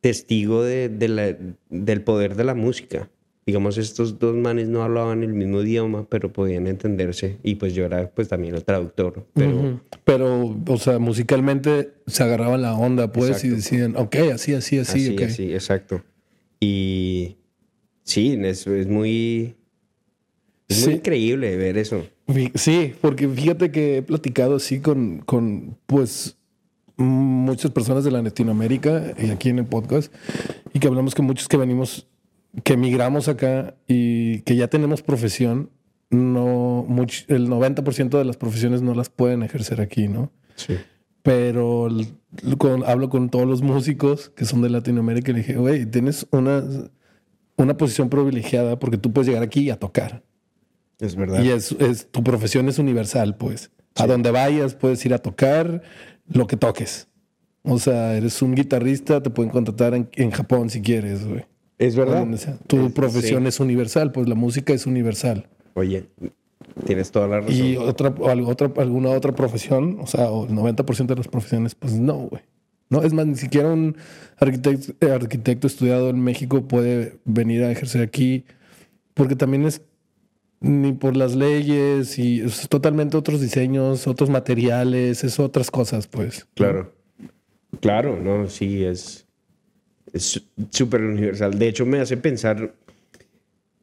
testigo 0.00 0.62
de, 0.62 0.88
de 0.88 1.08
la- 1.08 1.36
del 1.70 2.02
poder 2.02 2.34
de 2.36 2.44
la 2.44 2.54
música. 2.54 3.08
Digamos, 3.44 3.76
estos 3.78 4.18
dos 4.18 4.36
manes 4.36 4.68
no 4.68 4.82
hablaban 4.82 5.22
el 5.22 5.32
mismo 5.34 5.62
idioma, 5.62 6.06
pero 6.08 6.32
podían 6.32 6.66
entenderse. 6.66 7.38
Y 7.42 7.56
pues 7.56 7.74
yo 7.74 7.84
era 7.84 8.08
pues 8.10 8.28
también 8.28 8.54
el 8.54 8.64
traductor. 8.64 9.26
Pero, 9.34 9.56
Ujú. 9.56 9.80
Pero, 10.04 10.56
o 10.66 10.76
sea, 10.78 10.98
musicalmente 10.98 11.92
se 12.06 12.22
agarraban 12.22 12.62
la 12.62 12.74
onda, 12.74 13.10
pues, 13.12 13.42
y 13.44 13.48
Exacto. 13.48 13.56
decían, 13.56 13.96
ok, 13.96 14.16
así, 14.34 14.54
así, 14.54 14.78
así, 14.78 15.00
así, 15.00 15.14
ok. 15.14 15.22
así, 15.22 15.52
exacto. 15.52 16.02
Y 16.60 17.36
sí, 18.04 18.38
es, 18.42 18.66
es 18.66 18.86
muy... 18.86 19.56
Es 20.68 20.78
muy 20.84 20.92
Sí. 20.92 20.96
increíble 20.98 21.56
ver 21.56 21.76
eso. 21.76 22.06
Sí, 22.54 22.94
porque 23.00 23.28
fíjate 23.28 23.70
que 23.70 23.98
he 23.98 24.02
platicado 24.02 24.56
así 24.56 24.78
con, 24.80 25.18
con 25.26 25.76
pues, 25.86 26.38
muchas 26.96 27.70
personas 27.72 28.04
de 28.04 28.10
la 28.12 28.22
Latinoamérica 28.22 29.12
y 29.18 29.30
aquí 29.30 29.48
en 29.50 29.58
el 29.58 29.66
podcast, 29.66 30.12
y 30.72 30.78
que 30.78 30.86
hablamos 30.86 31.14
que 31.14 31.22
muchos 31.22 31.48
que 31.48 31.56
venimos, 31.56 32.06
que 32.64 32.74
emigramos 32.74 33.28
acá 33.28 33.74
y 33.88 34.40
que 34.40 34.56
ya 34.56 34.68
tenemos 34.68 35.02
profesión, 35.02 35.70
no, 36.10 36.84
much- 36.88 37.24
el 37.28 37.48
90% 37.48 38.18
de 38.18 38.24
las 38.24 38.36
profesiones 38.36 38.82
no 38.82 38.94
las 38.94 39.08
pueden 39.08 39.42
ejercer 39.42 39.80
aquí, 39.80 40.08
¿no? 40.08 40.30
Sí. 40.56 40.76
Pero 41.22 41.88
con- 42.58 42.84
hablo 42.84 43.08
con 43.08 43.30
todos 43.30 43.46
los 43.46 43.62
músicos 43.62 44.30
que 44.30 44.44
son 44.44 44.60
de 44.62 44.68
Latinoamérica 44.70 45.30
y 45.30 45.34
le 45.34 45.40
dije, 45.40 45.54
güey, 45.56 45.86
tienes 45.86 46.26
una, 46.32 46.62
una 47.56 47.76
posición 47.76 48.10
privilegiada 48.10 48.78
porque 48.78 48.98
tú 48.98 49.12
puedes 49.12 49.28
llegar 49.28 49.42
aquí 49.42 49.70
a 49.70 49.76
tocar. 49.78 50.22
Es 50.98 51.16
verdad. 51.16 51.42
Y 51.42 51.48
es, 51.50 51.72
es- 51.72 52.10
tu 52.10 52.22
profesión 52.22 52.68
es 52.68 52.78
universal, 52.78 53.36
pues. 53.36 53.70
A 53.94 54.06
donde 54.06 54.30
vayas 54.30 54.74
puedes 54.74 55.04
ir 55.06 55.14
a 55.14 55.18
tocar 55.18 55.82
lo 56.26 56.46
que 56.46 56.56
toques. 56.56 57.08
O 57.62 57.78
sea, 57.78 58.14
eres 58.16 58.42
un 58.42 58.54
guitarrista, 58.54 59.22
te 59.22 59.30
pueden 59.30 59.50
contratar 59.52 59.94
en, 59.94 60.08
en 60.14 60.30
Japón 60.32 60.68
si 60.70 60.82
quieres, 60.82 61.26
güey. 61.26 61.44
Es 61.84 61.96
verdad. 61.96 62.26
sea. 62.36 62.56
Tu 62.66 62.86
Es- 62.86 62.92
profesión 62.92 63.42
sí. 63.42 63.48
es 63.48 63.60
universal, 63.60 64.12
pues 64.12 64.28
la 64.28 64.34
música 64.34 64.72
es 64.72 64.86
universal. 64.86 65.48
Oye, 65.74 66.06
tienes 66.86 67.10
toda 67.10 67.26
la 67.28 67.40
razón. 67.40 67.54
Y 67.54 67.76
otra, 67.76 68.14
otra, 68.46 68.70
alguna 68.76 69.10
otra 69.10 69.32
profesión, 69.32 69.98
o 70.00 70.06
sea, 70.06 70.30
o 70.30 70.46
el 70.46 70.52
90% 70.52 71.06
de 71.14 71.16
las 71.16 71.28
profesiones, 71.28 71.74
pues 71.74 71.94
no, 71.94 72.14
güey. 72.28 72.42
No, 72.88 73.02
es 73.02 73.12
más, 73.14 73.26
ni 73.26 73.36
siquiera 73.36 73.68
un 73.72 73.96
arquitecto, 74.38 74.92
eh, 75.00 75.10
arquitecto 75.10 75.66
estudiado 75.66 76.10
en 76.10 76.20
México 76.20 76.62
puede 76.68 77.18
venir 77.24 77.62
a 77.64 77.70
ejercer 77.70 78.02
aquí, 78.02 78.44
porque 79.14 79.34
también 79.34 79.64
es 79.64 79.80
ni 80.60 80.92
por 80.92 81.16
las 81.16 81.34
leyes 81.34 82.18
y 82.18 82.40
es 82.42 82.68
totalmente 82.68 83.16
otros 83.16 83.40
diseños, 83.40 84.06
otros 84.06 84.28
materiales, 84.30 85.24
es 85.24 85.40
otras 85.40 85.70
cosas, 85.70 86.06
pues. 86.06 86.46
Claro. 86.54 86.92
Claro, 87.80 88.20
no, 88.22 88.48
sí, 88.50 88.84
es 88.84 89.21
es 90.12 90.42
súper 90.70 91.02
universal. 91.02 91.58
De 91.58 91.68
hecho, 91.68 91.86
me 91.86 92.00
hace 92.00 92.16
pensar 92.16 92.74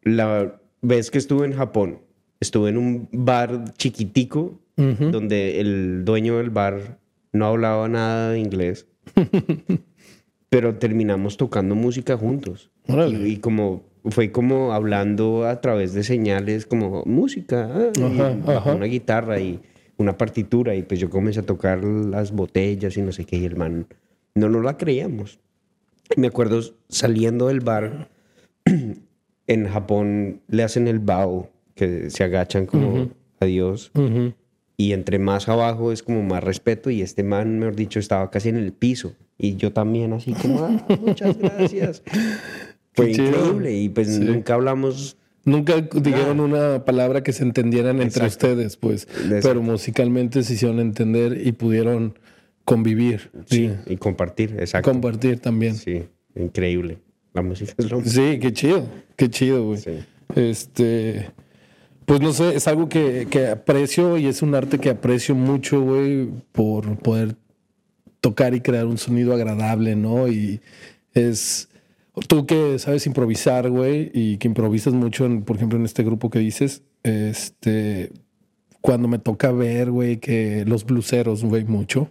la 0.03 0.59
vez 0.81 1.11
que 1.11 1.17
estuve 1.17 1.45
en 1.45 1.53
Japón, 1.53 1.99
estuve 2.39 2.69
en 2.69 2.77
un 2.77 3.09
bar 3.11 3.73
chiquitico 3.77 4.59
donde 4.75 5.59
el 5.59 6.05
dueño 6.05 6.37
del 6.37 6.51
bar 6.51 6.99
no 7.33 7.47
hablaba 7.47 7.89
nada 7.89 8.31
de 8.31 8.39
inglés, 8.39 8.87
pero 10.49 10.75
terminamos 10.75 11.35
tocando 11.35 11.75
música 11.75 12.15
juntos. 12.15 12.71
Órale. 12.87 13.27
Y, 13.27 13.33
y 13.33 13.37
como 13.37 13.83
fue 14.05 14.31
como 14.31 14.71
hablando 14.71 15.45
a 15.45 15.59
través 15.59 15.93
de 15.93 16.03
señales 16.03 16.65
como 16.65 17.03
música, 17.05 17.69
ah, 17.73 17.91
y 17.93 18.51
ajá. 18.51 18.73
una 18.73 18.85
guitarra 18.85 19.39
y 19.41 19.59
una 19.97 20.17
partitura 20.17 20.75
y 20.75 20.83
pues 20.83 20.99
yo 20.99 21.09
comencé 21.09 21.41
a 21.41 21.45
tocar 21.45 21.83
las 21.83 22.31
botellas 22.31 22.95
y 22.95 23.01
no 23.01 23.11
sé 23.11 23.25
qué 23.25 23.37
y 23.37 23.45
el 23.45 23.57
man 23.57 23.87
no 24.33 24.49
nos 24.49 24.63
la 24.63 24.77
creíamos. 24.77 25.39
Me 26.17 26.27
acuerdo 26.27 26.61
saliendo 26.89 27.47
del 27.47 27.59
bar 27.61 28.09
en 29.47 29.67
Japón 29.67 30.41
le 30.47 30.63
hacen 30.63 30.87
el 30.87 30.99
bow 30.99 31.49
que 31.75 32.09
se 32.09 32.23
agachan 32.23 32.65
como 32.65 33.09
adiós 33.39 33.91
Ujú. 33.95 34.33
y 34.75 34.93
entre 34.93 35.19
más 35.19 35.47
abajo 35.49 35.91
es 35.91 36.03
como 36.03 36.23
más 36.23 36.43
respeto 36.43 36.89
y 36.89 37.01
este 37.01 37.23
man, 37.23 37.59
mejor 37.59 37.75
dicho, 37.75 37.99
estaba 37.99 38.29
casi 38.31 38.49
en 38.49 38.57
el 38.57 38.73
piso 38.73 39.13
y 39.37 39.55
yo 39.55 39.71
también 39.71 40.11
así 40.13 40.33
como, 40.33 40.63
"Ah, 40.65 40.85
muchas 41.01 41.37
gracias. 41.37 42.03
Fue 42.93 43.07
Qué 43.07 43.13
chido. 43.13 43.27
increíble 43.29 43.73
y 43.77 43.89
pues 43.89 44.07
Sí. 44.15 44.19
nunca 44.21 44.55
hablamos, 44.55 45.15
Nunca 45.45 45.77
dijeron 45.81 46.41
una 46.41 46.83
palabra 46.83 47.23
que 47.23 47.31
se 47.31 47.43
entendieran 47.43 48.01
entre 48.01 48.25
Exacto. 48.25 48.47
ustedes, 48.47 48.75
pues. 48.75 49.03
Exacto. 49.03 49.47
Pero 49.47 49.61
musicalmente 49.63 50.43
se 50.43 50.53
hicieron 50.53 50.79
entender 50.81 51.41
y 51.47 51.53
pudieron 51.53 52.19
convivir. 52.69 53.31
sí, 53.47 53.69
Sí. 53.69 53.93
y 53.93 53.97
compartir, 53.97 54.55
exacto. 54.59 54.91
Compartir 54.91 55.39
también. 55.39 55.75
sí, 55.75 56.03
increíble. 56.35 56.99
La 57.33 57.41
música 57.41 57.73
es 57.77 57.89
lo 57.91 58.03
Sí, 58.03 58.39
qué 58.39 58.53
chido. 58.53 58.87
Qué 59.15 59.29
chido, 59.29 59.65
güey. 59.65 59.79
Sí. 59.79 59.91
Este. 60.35 61.31
Pues 62.05 62.21
no 62.21 62.31
sé, 62.33 62.55
es 62.55 62.67
algo 62.67 62.89
que, 62.89 63.27
que 63.29 63.47
aprecio 63.47 64.17
y 64.17 64.25
es 64.25 64.41
un 64.41 64.55
arte 64.55 64.79
que 64.79 64.89
aprecio 64.89 65.35
mucho, 65.35 65.81
güey, 65.81 66.27
por 66.51 66.97
poder 66.97 67.35
tocar 68.19 68.55
y 68.55 68.61
crear 68.61 68.85
un 68.87 68.97
sonido 68.97 69.33
agradable, 69.33 69.95
¿no? 69.95 70.27
Y 70.27 70.59
es. 71.13 71.69
Tú 72.27 72.45
que 72.45 72.77
sabes 72.79 73.05
improvisar, 73.05 73.69
güey, 73.69 74.11
y 74.13 74.37
que 74.37 74.47
improvisas 74.47 74.93
mucho, 74.93 75.25
en, 75.25 75.43
por 75.43 75.55
ejemplo, 75.55 75.77
en 75.77 75.85
este 75.85 76.03
grupo 76.03 76.29
que 76.29 76.39
dices, 76.39 76.83
este. 77.03 78.11
Cuando 78.81 79.07
me 79.07 79.19
toca 79.19 79.51
ver, 79.51 79.91
güey, 79.91 80.17
que 80.17 80.63
los 80.65 80.85
bluseros, 80.85 81.43
güey, 81.43 81.63
mucho. 81.65 82.09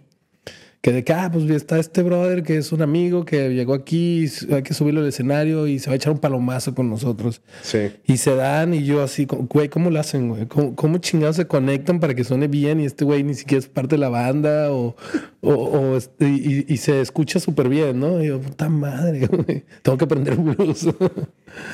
Que 0.81 0.93
de 0.93 1.03
que, 1.03 1.11
ah, 1.11 1.29
pues 1.31 1.49
está 1.49 1.77
este 1.77 2.03
brother 2.03 2.41
que 2.41 2.55
es 2.55 2.71
un 2.71 2.81
amigo 2.81 3.25
que 3.25 3.49
llegó 3.49 3.73
aquí, 3.73 4.27
hay 4.49 4.63
que 4.63 4.73
subirlo 4.73 5.01
al 5.01 5.07
escenario 5.07 5.67
y 5.67 5.77
se 5.77 5.87
va 5.87 5.93
a 5.93 5.95
echar 5.97 6.13
un 6.13 6.19
palomazo 6.19 6.73
con 6.73 6.89
nosotros. 6.89 7.41
Sí. 7.63 7.91
Y 8.05 8.15
se 8.15 8.33
dan 8.33 8.73
y 8.73 8.85
yo 8.85 9.03
así, 9.03 9.27
güey, 9.29 9.67
¿cómo 9.67 9.89
lo 9.89 9.99
hacen, 9.99 10.29
güey? 10.29 10.45
¿Cómo, 10.45 10.75
cómo 10.75 10.99
chingados 10.99 11.35
se 11.35 11.47
conectan 11.47 11.99
para 11.99 12.15
que 12.15 12.23
suene 12.23 12.47
bien 12.47 12.79
y 12.79 12.85
este 12.85 13.03
güey 13.03 13.23
ni 13.23 13.33
siquiera 13.33 13.59
es 13.59 13.67
parte 13.67 13.95
de 13.95 13.99
la 13.99 14.07
banda 14.07 14.71
o, 14.71 14.95
o, 15.41 15.53
o 15.53 15.97
y, 16.21 16.73
y 16.73 16.77
se 16.77 17.01
escucha 17.01 17.41
súper 17.41 17.67
bien, 17.67 17.99
¿no? 17.99 18.23
Y 18.23 18.27
yo, 18.27 18.39
puta 18.39 18.69
madre, 18.69 19.27
güey, 19.27 19.65
tengo 19.81 19.97
que 19.97 20.05
aprender 20.05 20.37
blues. 20.37 20.87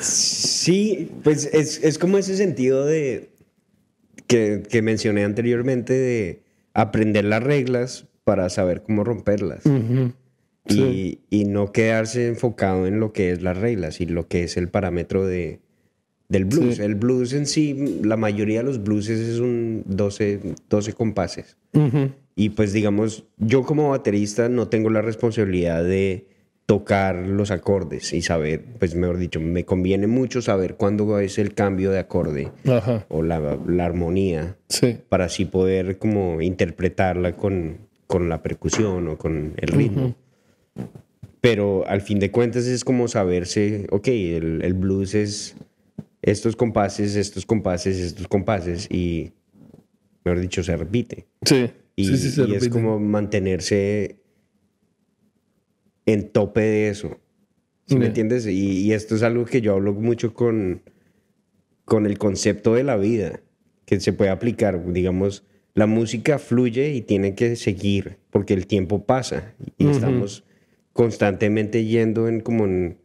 Sí, 0.00 1.12
pues 1.22 1.48
es, 1.52 1.82
es 1.84 1.96
como 1.98 2.18
ese 2.18 2.36
sentido 2.36 2.84
de 2.84 3.30
que, 4.26 4.64
que 4.68 4.82
mencioné 4.82 5.22
anteriormente 5.22 5.92
de 5.92 6.42
aprender 6.74 7.24
las 7.24 7.42
reglas 7.42 8.06
para 8.26 8.50
saber 8.50 8.82
cómo 8.82 9.04
romperlas. 9.04 9.62
Y, 10.68 11.20
y 11.30 11.44
no 11.44 11.70
quedarse 11.70 12.26
enfocado 12.26 12.88
en 12.88 12.98
lo 12.98 13.12
que 13.12 13.30
es 13.30 13.40
las 13.40 13.56
reglas 13.56 14.00
y 14.00 14.06
lo 14.06 14.26
que 14.26 14.42
es 14.42 14.56
el 14.56 14.68
parámetro 14.68 15.24
de, 15.24 15.60
del 16.28 16.44
blues. 16.44 16.74
Sí. 16.74 16.82
El 16.82 16.96
blues 16.96 17.32
en 17.34 17.46
sí, 17.46 18.00
la 18.02 18.16
mayoría 18.16 18.58
de 18.58 18.64
los 18.64 18.82
blueses 18.82 19.20
es 19.20 19.38
un 19.38 19.84
12, 19.86 20.40
12 20.68 20.92
compases. 20.94 21.56
Y 22.34 22.48
pues 22.48 22.72
digamos, 22.72 23.26
yo 23.36 23.62
como 23.62 23.90
baterista 23.90 24.48
no 24.48 24.66
tengo 24.66 24.90
la 24.90 25.02
responsabilidad 25.02 25.84
de 25.84 26.26
tocar 26.66 27.14
los 27.14 27.52
acordes 27.52 28.12
y 28.12 28.22
saber, 28.22 28.64
pues 28.80 28.96
mejor 28.96 29.18
dicho, 29.18 29.38
me 29.38 29.64
conviene 29.64 30.08
mucho 30.08 30.42
saber 30.42 30.74
cuándo 30.74 31.20
es 31.20 31.38
el 31.38 31.54
cambio 31.54 31.92
de 31.92 32.00
acorde 32.00 32.50
Ajá, 32.66 33.06
o 33.08 33.22
la, 33.22 33.56
la 33.68 33.84
armonía 33.84 34.56
sí. 34.68 34.98
para 35.08 35.26
así 35.26 35.44
poder 35.44 35.98
como 35.98 36.42
interpretarla 36.42 37.36
con, 37.36 37.85
con 38.06 38.28
la 38.28 38.42
percusión 38.42 39.08
o 39.08 39.18
con 39.18 39.54
el 39.56 39.68
ritmo. 39.68 40.14
Pero 41.40 41.86
al 41.86 42.00
fin 42.00 42.18
de 42.18 42.30
cuentas 42.30 42.66
es 42.66 42.84
como 42.84 43.08
saberse, 43.08 43.86
ok, 43.90 44.08
el, 44.08 44.62
el 44.62 44.74
blues 44.74 45.14
es 45.14 45.56
estos 46.22 46.56
compases, 46.56 47.14
estos 47.14 47.46
compases, 47.46 47.98
estos 47.98 48.26
compases 48.26 48.88
y, 48.90 49.32
mejor 50.24 50.40
dicho, 50.40 50.62
se 50.64 50.76
repite. 50.76 51.26
Sí. 51.42 51.70
Y, 51.94 52.06
sí, 52.06 52.16
sí, 52.18 52.30
se 52.30 52.40
y 52.42 52.44
es 52.46 52.62
repite. 52.64 52.70
como 52.70 52.98
mantenerse 52.98 54.16
en 56.04 56.28
tope 56.30 56.60
de 56.60 56.88
eso. 56.88 57.18
¿Sí 57.86 57.96
me 57.96 58.06
entiendes? 58.06 58.46
Y, 58.46 58.80
y 58.80 58.92
esto 58.92 59.14
es 59.14 59.22
algo 59.22 59.44
que 59.44 59.60
yo 59.60 59.74
hablo 59.74 59.92
mucho 59.92 60.34
con, 60.34 60.82
con 61.84 62.06
el 62.06 62.18
concepto 62.18 62.74
de 62.74 62.82
la 62.82 62.96
vida, 62.96 63.40
que 63.84 64.00
se 64.00 64.12
puede 64.12 64.30
aplicar. 64.32 64.92
Digamos, 64.92 65.44
la 65.76 65.86
música 65.86 66.38
fluye 66.40 66.92
y 66.94 67.02
tiene 67.02 67.34
que 67.36 67.54
seguir, 67.54 68.16
porque 68.30 68.54
el 68.54 68.66
tiempo 68.66 69.04
pasa 69.04 69.54
y 69.78 69.86
estamos 69.86 70.42
constantemente 70.92 71.84
yendo 71.84 72.26
en 72.28 72.40
como 72.40 72.64
en, 72.64 72.98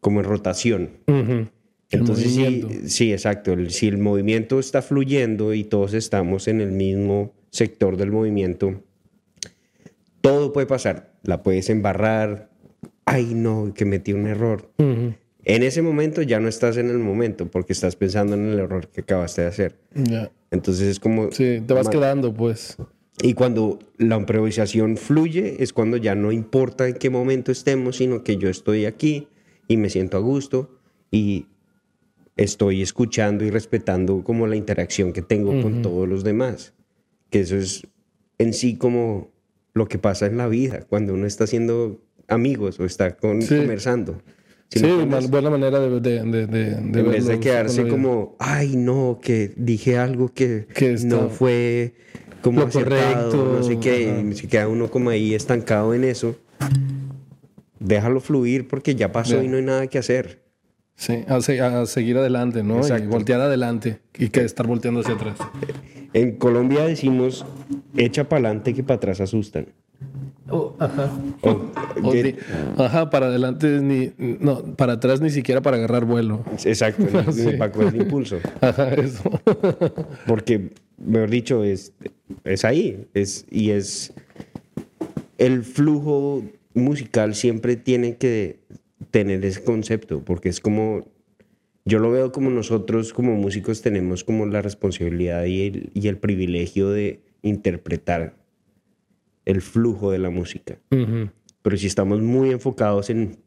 como 0.00 0.20
en 0.20 0.26
rotación. 0.26 0.90
Entonces, 1.90 2.32
sí, 2.34 2.60
sí, 2.88 3.12
exacto. 3.12 3.52
El- 3.52 3.70
si 3.70 3.88
el 3.88 3.98
movimiento 3.98 4.58
está 4.60 4.80
fluyendo 4.80 5.52
y 5.54 5.64
todos 5.64 5.92
estamos 5.92 6.46
en 6.48 6.60
el 6.60 6.70
mismo 6.72 7.32
sector 7.50 7.96
del 7.96 8.10
movimiento, 8.12 8.82
todo 10.20 10.52
puede 10.52 10.66
pasar. 10.66 11.14
La 11.22 11.42
puedes 11.42 11.68
embarrar. 11.70 12.50
Ay, 13.06 13.32
no, 13.34 13.72
que 13.74 13.84
metí 13.84 14.12
un 14.12 14.26
error. 14.26 14.70
En 15.44 15.62
ese 15.62 15.80
momento 15.82 16.20
ya 16.22 16.40
no 16.40 16.48
estás 16.48 16.76
en 16.76 16.90
el 16.90 16.98
momento 16.98 17.46
porque 17.50 17.72
estás 17.72 17.96
pensando 17.96 18.34
en 18.36 18.46
el 18.52 18.58
error 18.58 18.88
que 18.88 19.00
acabaste 19.00 19.42
de 19.42 19.48
hacer. 19.48 19.76
Entonces 20.50 20.88
es 20.88 21.00
como... 21.00 21.30
Sí, 21.32 21.62
te 21.66 21.74
vas 21.74 21.88
quedando, 21.88 22.32
pues. 22.32 22.76
Y 23.20 23.34
cuando 23.34 23.78
la 23.96 24.16
improvisación 24.16 24.96
fluye 24.96 25.62
es 25.62 25.72
cuando 25.72 25.96
ya 25.96 26.14
no 26.14 26.30
importa 26.30 26.86
en 26.86 26.94
qué 26.94 27.10
momento 27.10 27.50
estemos, 27.50 27.96
sino 27.96 28.22
que 28.22 28.36
yo 28.36 28.48
estoy 28.48 28.84
aquí 28.84 29.28
y 29.66 29.76
me 29.76 29.90
siento 29.90 30.16
a 30.16 30.20
gusto 30.20 30.78
y 31.10 31.46
estoy 32.36 32.82
escuchando 32.82 33.44
y 33.44 33.50
respetando 33.50 34.22
como 34.22 34.46
la 34.46 34.54
interacción 34.54 35.12
que 35.12 35.22
tengo 35.22 35.60
con 35.60 35.82
todos 35.82 36.08
los 36.08 36.22
demás. 36.22 36.74
Que 37.30 37.40
eso 37.40 37.56
es 37.56 37.86
en 38.38 38.52
sí 38.52 38.76
como 38.76 39.32
lo 39.74 39.88
que 39.88 39.98
pasa 39.98 40.26
en 40.26 40.36
la 40.36 40.46
vida, 40.46 40.86
cuando 40.88 41.14
uno 41.14 41.26
está 41.26 41.44
haciendo 41.44 42.00
amigos 42.28 42.78
o 42.78 42.84
está 42.84 43.16
con, 43.16 43.44
conversando. 43.44 44.22
Sí, 44.68 44.84
una 44.84 45.20
buena 45.20 45.50
manera 45.50 45.80
de, 45.80 46.00
de, 46.00 46.22
de, 46.22 46.46
de 46.46 46.72
En 46.72 46.92
vez 46.92 47.26
de 47.26 47.40
quedarse 47.40 47.88
como, 47.88 48.36
ay, 48.38 48.76
no, 48.76 49.18
que 49.22 49.52
dije 49.56 49.98
algo 49.98 50.32
que, 50.32 50.66
no 51.04 51.30
fue 51.30 51.94
como 52.42 52.60
lo 52.60 52.70
correcto. 52.70 53.56
No 53.58 53.62
sé 53.62 53.78
qué, 53.78 54.24
y 54.30 54.34
se 54.34 54.48
queda 54.48 54.68
uno 54.68 54.90
como 54.90 55.10
ahí 55.10 55.34
estancado 55.34 55.94
en 55.94 56.04
eso. 56.04 56.36
Déjalo 57.80 58.20
fluir 58.20 58.68
porque 58.68 58.94
ya 58.94 59.12
pasó 59.12 59.42
y 59.42 59.48
no 59.48 59.56
hay 59.56 59.62
nada 59.62 59.86
que 59.86 59.98
hacer. 59.98 60.42
Sí, 60.96 61.24
a, 61.28 61.86
seguir 61.86 62.18
adelante, 62.18 62.64
¿no? 62.64 62.80
Y 62.86 63.06
voltear 63.06 63.40
adelante 63.40 64.00
y 64.18 64.30
que 64.30 64.40
estar 64.42 64.66
volteando 64.66 65.00
hacia 65.00 65.14
atrás. 65.14 65.38
En 66.12 66.36
Colombia 66.36 66.84
decimos, 66.84 67.46
echa 67.96 68.28
para 68.28 68.48
adelante 68.48 68.74
que 68.74 68.82
para 68.82 68.96
atrás 68.96 69.20
asustan. 69.20 69.68
Oh, 70.50 70.74
ajá. 70.78 71.10
ajá, 72.78 73.10
para 73.10 73.26
adelante 73.26 73.80
ni 73.80 74.12
no, 74.18 74.62
para 74.76 74.94
atrás 74.94 75.20
ni 75.20 75.30
siquiera 75.30 75.60
para 75.60 75.76
agarrar 75.76 76.04
vuelo. 76.04 76.44
Exacto, 76.64 77.04
ni 77.34 77.52
para 77.58 77.72
coger 77.72 77.96
impulso. 77.96 78.38
Ajá, 78.60 78.94
eso. 78.94 79.22
Porque, 80.26 80.70
mejor 80.96 81.30
dicho, 81.30 81.64
es, 81.64 81.92
es 82.44 82.64
ahí. 82.64 83.06
Es, 83.14 83.46
y 83.50 83.70
es 83.70 84.12
el 85.38 85.64
flujo 85.64 86.42
musical 86.74 87.34
siempre 87.34 87.76
tiene 87.76 88.16
que 88.16 88.60
tener 89.10 89.44
ese 89.44 89.62
concepto, 89.62 90.24
porque 90.24 90.48
es 90.48 90.60
como, 90.60 91.06
yo 91.84 91.98
lo 91.98 92.10
veo 92.10 92.32
como 92.32 92.50
nosotros 92.50 93.12
como 93.12 93.34
músicos 93.34 93.82
tenemos 93.82 94.24
como 94.24 94.46
la 94.46 94.62
responsabilidad 94.62 95.44
y 95.44 95.66
el, 95.66 95.90
y 95.94 96.08
el 96.08 96.18
privilegio 96.18 96.90
de 96.90 97.20
interpretar 97.42 98.34
el 99.48 99.62
flujo 99.62 100.12
de 100.12 100.18
la 100.18 100.28
música. 100.28 100.78
Pero 101.62 101.76
si 101.76 101.86
estamos 101.86 102.20
muy 102.20 102.50
enfocados 102.50 103.08
en 103.08 103.38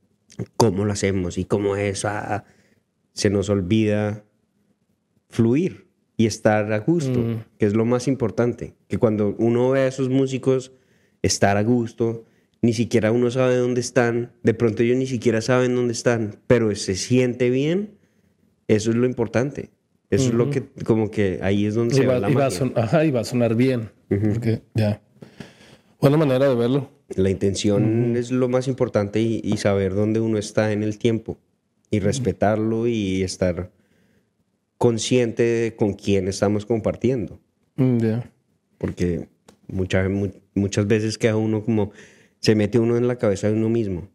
cómo 0.58 0.84
lo 0.84 0.92
hacemos 0.92 1.38
y 1.38 1.46
cómo 1.46 1.76
es, 1.76 2.06
ah, 2.06 2.44
se 3.14 3.30
nos 3.30 3.50
olvida 3.50 4.26
fluir 5.30 5.88
y 6.18 6.26
estar 6.26 6.74
a 6.74 6.80
gusto, 6.80 7.46
que 7.60 7.68
es 7.68 7.76
lo 7.76 7.86
más 7.86 8.08
importante. 8.08 8.74
Que 8.88 8.98
cuando 8.98 9.36
uno 9.38 9.70
ve 9.70 9.82
a 9.82 9.88
esos 9.88 10.10
músicos 10.10 10.74
estar 11.22 11.56
a 11.58 11.64
gusto, 11.64 12.26
ni 12.64 12.74
siquiera 12.74 13.12
uno 13.12 13.30
sabe 13.30 13.58
dónde 13.58 13.82
están, 13.82 14.32
de 14.42 14.56
pronto 14.56 14.82
ellos 14.82 14.98
ni 14.98 15.06
siquiera 15.06 15.40
saben 15.42 15.76
dónde 15.76 15.94
están, 15.94 16.40
pero 16.48 16.74
se 16.76 16.96
siente 16.96 17.52
bien, 17.52 17.92
eso 18.68 18.90
es 18.90 18.96
lo 18.96 19.06
importante. 19.06 19.70
Eso 20.10 20.30
es 20.30 20.34
lo 20.34 20.50
que, 20.50 20.64
como 20.84 21.12
que 21.12 21.40
ahí 21.44 21.68
es 21.68 21.76
donde 21.76 21.94
se 21.94 22.08
va, 22.08 22.20
la 22.20 22.30
y 22.30 22.34
va 22.34 22.48
a 22.48 22.82
Ajá, 22.84 23.06
y 23.06 23.12
va 23.12 23.22
a 23.22 23.24
sonar 23.24 23.56
bien, 23.56 23.92
porque 24.10 24.62
ya. 24.74 25.00
Buena 26.02 26.18
manera 26.18 26.50
de 26.50 26.56
verlo. 26.56 26.90
La 27.16 27.30
intención 27.30 28.16
es 28.18 28.32
lo 28.32 28.50
más 28.50 28.68
importante 28.68 29.22
y, 29.22 29.56
saber 29.58 29.94
dónde 29.94 30.20
uno 30.20 30.40
está 30.40 30.72
en 30.72 30.82
el 30.82 30.98
tiempo 30.98 31.38
y 31.92 32.00
respetarlo 32.00 32.88
y 32.88 33.22
estar 33.22 33.72
consciente 34.78 35.44
de 35.44 35.76
con 35.76 35.94
quién 35.94 36.28
estamos 36.28 36.66
compartiendo. 36.66 37.40
Mm, 37.76 38.00
porque 38.80 39.28
muchas, 39.68 40.10
muchas 40.56 40.88
veces 40.88 41.20
queda 41.20 41.36
uno 41.36 41.64
como, 41.64 41.92
se 42.40 42.56
mete 42.56 42.80
uno 42.80 42.98
en 42.98 43.08
la 43.08 43.18
cabeza 43.18 43.48
de 43.48 43.54
uno 43.54 43.70
mismo. 43.70 44.10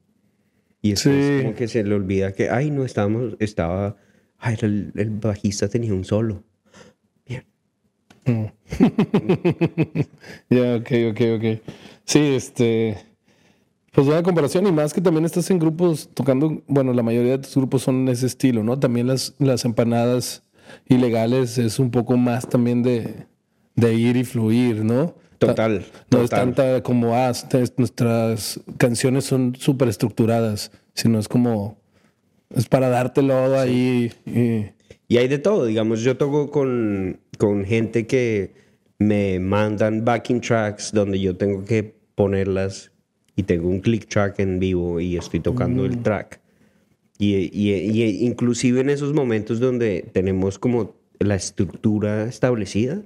Y 0.83 0.93
es 0.93 1.03
como 1.05 1.55
que 1.55 1.69
se 1.69 1.85
le 1.85 1.95
olvida 1.95 2.33
que, 2.33 2.51
ay, 2.51 2.71
no, 2.71 2.85
estábamos, 2.85 3.37
estaba, 3.39 3.97
ay, 4.39 4.57
el, 4.63 4.93
bajista 5.21 5.69
tenía 5.69 5.95
un 5.95 6.05
solo. 6.05 6.43
Mm. 8.27 8.47
ya, 10.51 10.77
ok, 10.77 10.91
ok, 11.11 11.21
ok. 11.37 11.45
Sí, 12.05 12.35
este. 12.35 12.99
Pues 13.93 14.07
buena 14.07 14.23
comparación 14.23 14.67
y 14.67 14.73
más 14.73 14.93
que 14.93 15.01
también 15.01 15.25
estás 15.25 15.51
en 15.51 15.59
grupos 15.59 16.11
tocando, 16.13 16.63
bueno, 16.67 16.93
la 16.93 17.03
mayoría 17.03 17.33
de 17.33 17.39
tus 17.39 17.55
grupos 17.55 17.83
son 17.83 18.07
ese 18.09 18.27
estilo, 18.27 18.63
¿no? 18.63 18.79
También 18.79 19.07
las, 19.07 19.35
las 19.39 19.65
empanadas 19.65 20.43
ilegales 20.87 21.57
es 21.57 21.79
un 21.79 21.91
poco 21.91 22.19
más 22.19 22.47
también 22.47 22.83
de, 22.83 23.27
de 23.75 23.95
ir 23.95 24.19
y 24.19 24.25
fluir, 24.25 24.85
¿no? 24.85 25.15
Total. 25.39 25.85
No 26.11 26.23
es 26.23 26.31
tanta 26.31 26.83
como, 26.83 27.15
ah, 27.15 27.33
nuestras 27.77 28.61
canciones 28.79 29.25
son 29.25 29.55
súper 29.59 29.89
estructuradas, 29.89 30.73
sino 30.95 31.19
es 31.19 31.29
como, 31.29 31.79
es 32.51 32.69
para 32.69 32.89
dártelo 32.89 33.59
ahí. 33.59 34.13
Y... 34.25 34.73
y... 35.09 35.17
hay 35.19 35.29
de 35.29 35.39
todo, 35.39 35.67
digamos, 35.67 36.01
yo 36.01 36.17
toco 36.17 36.51
con, 36.51 37.21
con 37.37 37.65
gente 37.65 38.07
que 38.07 38.53
me 38.99 39.39
mandan 39.39 40.05
backing 40.05 40.41
tracks 40.41 40.93
donde 40.93 41.21
yo 41.21 41.37
tengo 41.37 41.65
que 41.65 41.95
ponerlas 42.15 42.93
y 43.37 43.43
tengo 43.43 43.69
un 43.69 43.81
click 43.81 44.09
track 44.09 44.41
en 44.41 44.59
vivo 44.59 45.01
y 45.01 45.17
estoy 45.17 45.41
tocando 45.41 45.85
el 45.85 46.03
track. 46.03 46.41
Y, 47.19 47.35
y, 47.53 47.73
y, 47.73 48.27
inclusive 48.27 48.81
en 48.81 48.91
esos 48.91 49.13
momentos 49.13 49.61
donde 49.61 50.09
tenemos 50.13 50.59
como 50.59 50.97
la 51.19 51.35
estructura 51.35 52.25
establecida, 52.25 53.03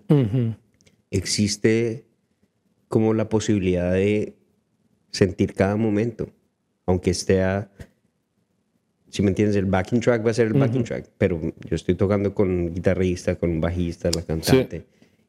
existe 1.11 2.05
como 2.89 3.15
la 3.15 3.29
posibilidad 3.29 3.93
de 3.93 4.37
sentir 5.11 5.55
cada 5.55 5.77
momento, 5.77 6.31
aunque 6.87 7.11
esté 7.11 7.43
a, 7.43 7.71
si 9.11 9.23
me 9.23 9.29
entiendes, 9.29 9.57
el 9.57 9.67
backing 9.67 10.01
track 10.01 10.25
va 10.25 10.31
a 10.31 10.35
ser 10.35 10.47
el 10.47 10.55
backing 10.55 10.85
track, 10.85 11.11
pero 11.19 11.41
yo 11.41 11.75
estoy 11.77 11.97
tocando 11.97 12.33
con 12.33 12.49
un 12.49 12.75
guitarrista, 12.75 13.35
con 13.37 13.51
un 13.51 13.61
bajista, 13.61 14.11
la 14.15 14.23
cantante, 14.23 14.87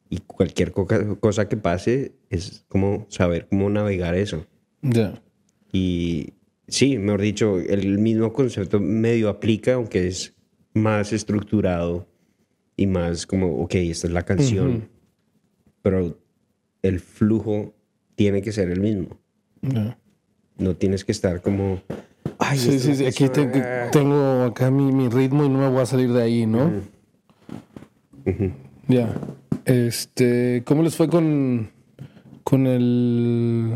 y 0.09 0.19
cualquier 0.19 0.71
cosa 0.71 1.49
que 1.49 1.57
pase 1.57 2.13
es 2.29 2.63
como 2.67 3.05
saber 3.09 3.47
cómo 3.49 3.69
navegar 3.69 4.15
eso. 4.15 4.45
Ya. 4.81 5.21
Y 5.71 6.33
sí, 6.67 6.97
mejor 6.97 7.21
dicho, 7.21 7.59
el 7.59 7.97
mismo 7.97 8.31
concepto 8.33 8.79
medio 8.79 9.29
aplica, 9.29 9.73
aunque 9.73 10.07
es 10.07 10.33
más 10.73 11.11
estructurado 11.11 12.07
y 12.77 12.87
más 12.87 13.25
como, 13.25 13.61
ok, 13.63 13.75
esta 13.75 14.07
es 14.07 14.13
la 14.13 14.23
canción, 14.23 14.89
pero 15.81 16.17
el 16.81 16.99
flujo 16.99 17.73
tiene 18.15 18.41
que 18.41 18.51
ser 18.51 18.69
el 18.69 18.79
mismo. 18.79 19.19
No 20.57 20.75
tienes 20.75 21.03
que 21.03 21.11
estar 21.11 21.41
como... 21.41 21.81
Ay, 22.39 22.57
sí, 22.57 22.79
sí, 22.79 22.95
sí. 22.95 23.05
Aquí 23.05 23.29
tengo 23.29 24.43
acá 24.43 24.71
mi, 24.71 25.07
ritmo 25.09 25.45
y 25.45 25.49
no 25.49 25.59
me 25.59 25.69
voy 25.69 25.81
a 25.81 25.85
salir 25.85 26.11
de 26.11 26.21
ahí, 26.21 26.45
¿no? 26.45 26.71
Ya. 28.87 29.15
Este, 29.65 30.63
¿cómo 30.65 30.83
les 30.83 30.95
fue 30.95 31.07
con, 31.07 31.69
con 32.43 32.67
el 32.67 33.75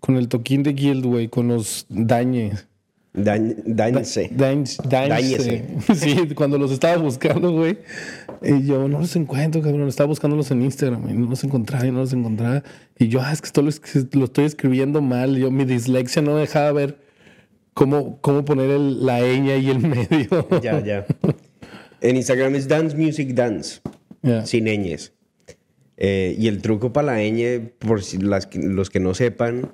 con 0.00 0.16
el 0.16 0.28
toquín 0.28 0.62
de 0.62 0.72
Guildway, 0.72 1.28
con 1.28 1.48
los 1.48 1.86
dañes? 1.88 2.66
Dañese. 3.12 4.30
Dañese. 4.32 5.64
Sí, 5.94 6.28
cuando 6.34 6.58
los 6.58 6.70
estaba 6.70 6.96
buscando, 6.96 7.50
güey. 7.50 7.78
Y 8.42 8.64
yo 8.66 8.88
no 8.88 9.00
los 9.00 9.16
encuentro, 9.16 9.60
cabrón. 9.62 9.88
Estaba 9.88 10.06
buscándolos 10.06 10.50
en 10.52 10.62
Instagram 10.62 11.10
y 11.10 11.14
no 11.14 11.28
los 11.28 11.42
encontraba 11.44 11.86
y 11.86 11.90
no 11.90 11.98
los 12.00 12.12
encontraba. 12.12 12.62
Y 12.98 13.08
yo, 13.08 13.20
ah, 13.20 13.32
es 13.32 13.40
que 13.40 13.46
esto 13.46 13.62
lo, 13.62 13.70
lo 14.12 14.24
estoy 14.24 14.44
escribiendo 14.44 15.02
mal. 15.02 15.36
Yo, 15.36 15.50
mi 15.50 15.64
dislexia 15.64 16.22
no 16.22 16.36
dejaba 16.36 16.72
ver 16.72 17.09
cómo, 17.80 18.20
cómo 18.20 18.44
poner 18.44 18.68
el, 18.68 19.06
la 19.06 19.20
ñ 19.20 19.58
y 19.58 19.70
el 19.70 19.78
medio. 19.88 20.46
Ya, 20.60 20.84
ya. 20.84 21.06
En 22.02 22.16
Instagram 22.16 22.54
es 22.54 22.68
Dance 22.68 22.94
Music 22.94 23.30
Dance. 23.30 23.80
Sin 24.44 24.64
ñes. 24.64 25.14
Eh, 25.96 26.36
y 26.38 26.48
el 26.48 26.60
truco 26.60 26.92
para 26.92 27.14
la 27.14 27.22
ñ, 27.22 27.70
por 27.78 28.02
si 28.02 28.18
las, 28.18 28.54
los 28.54 28.90
que 28.90 29.00
no 29.00 29.14
sepan, 29.14 29.72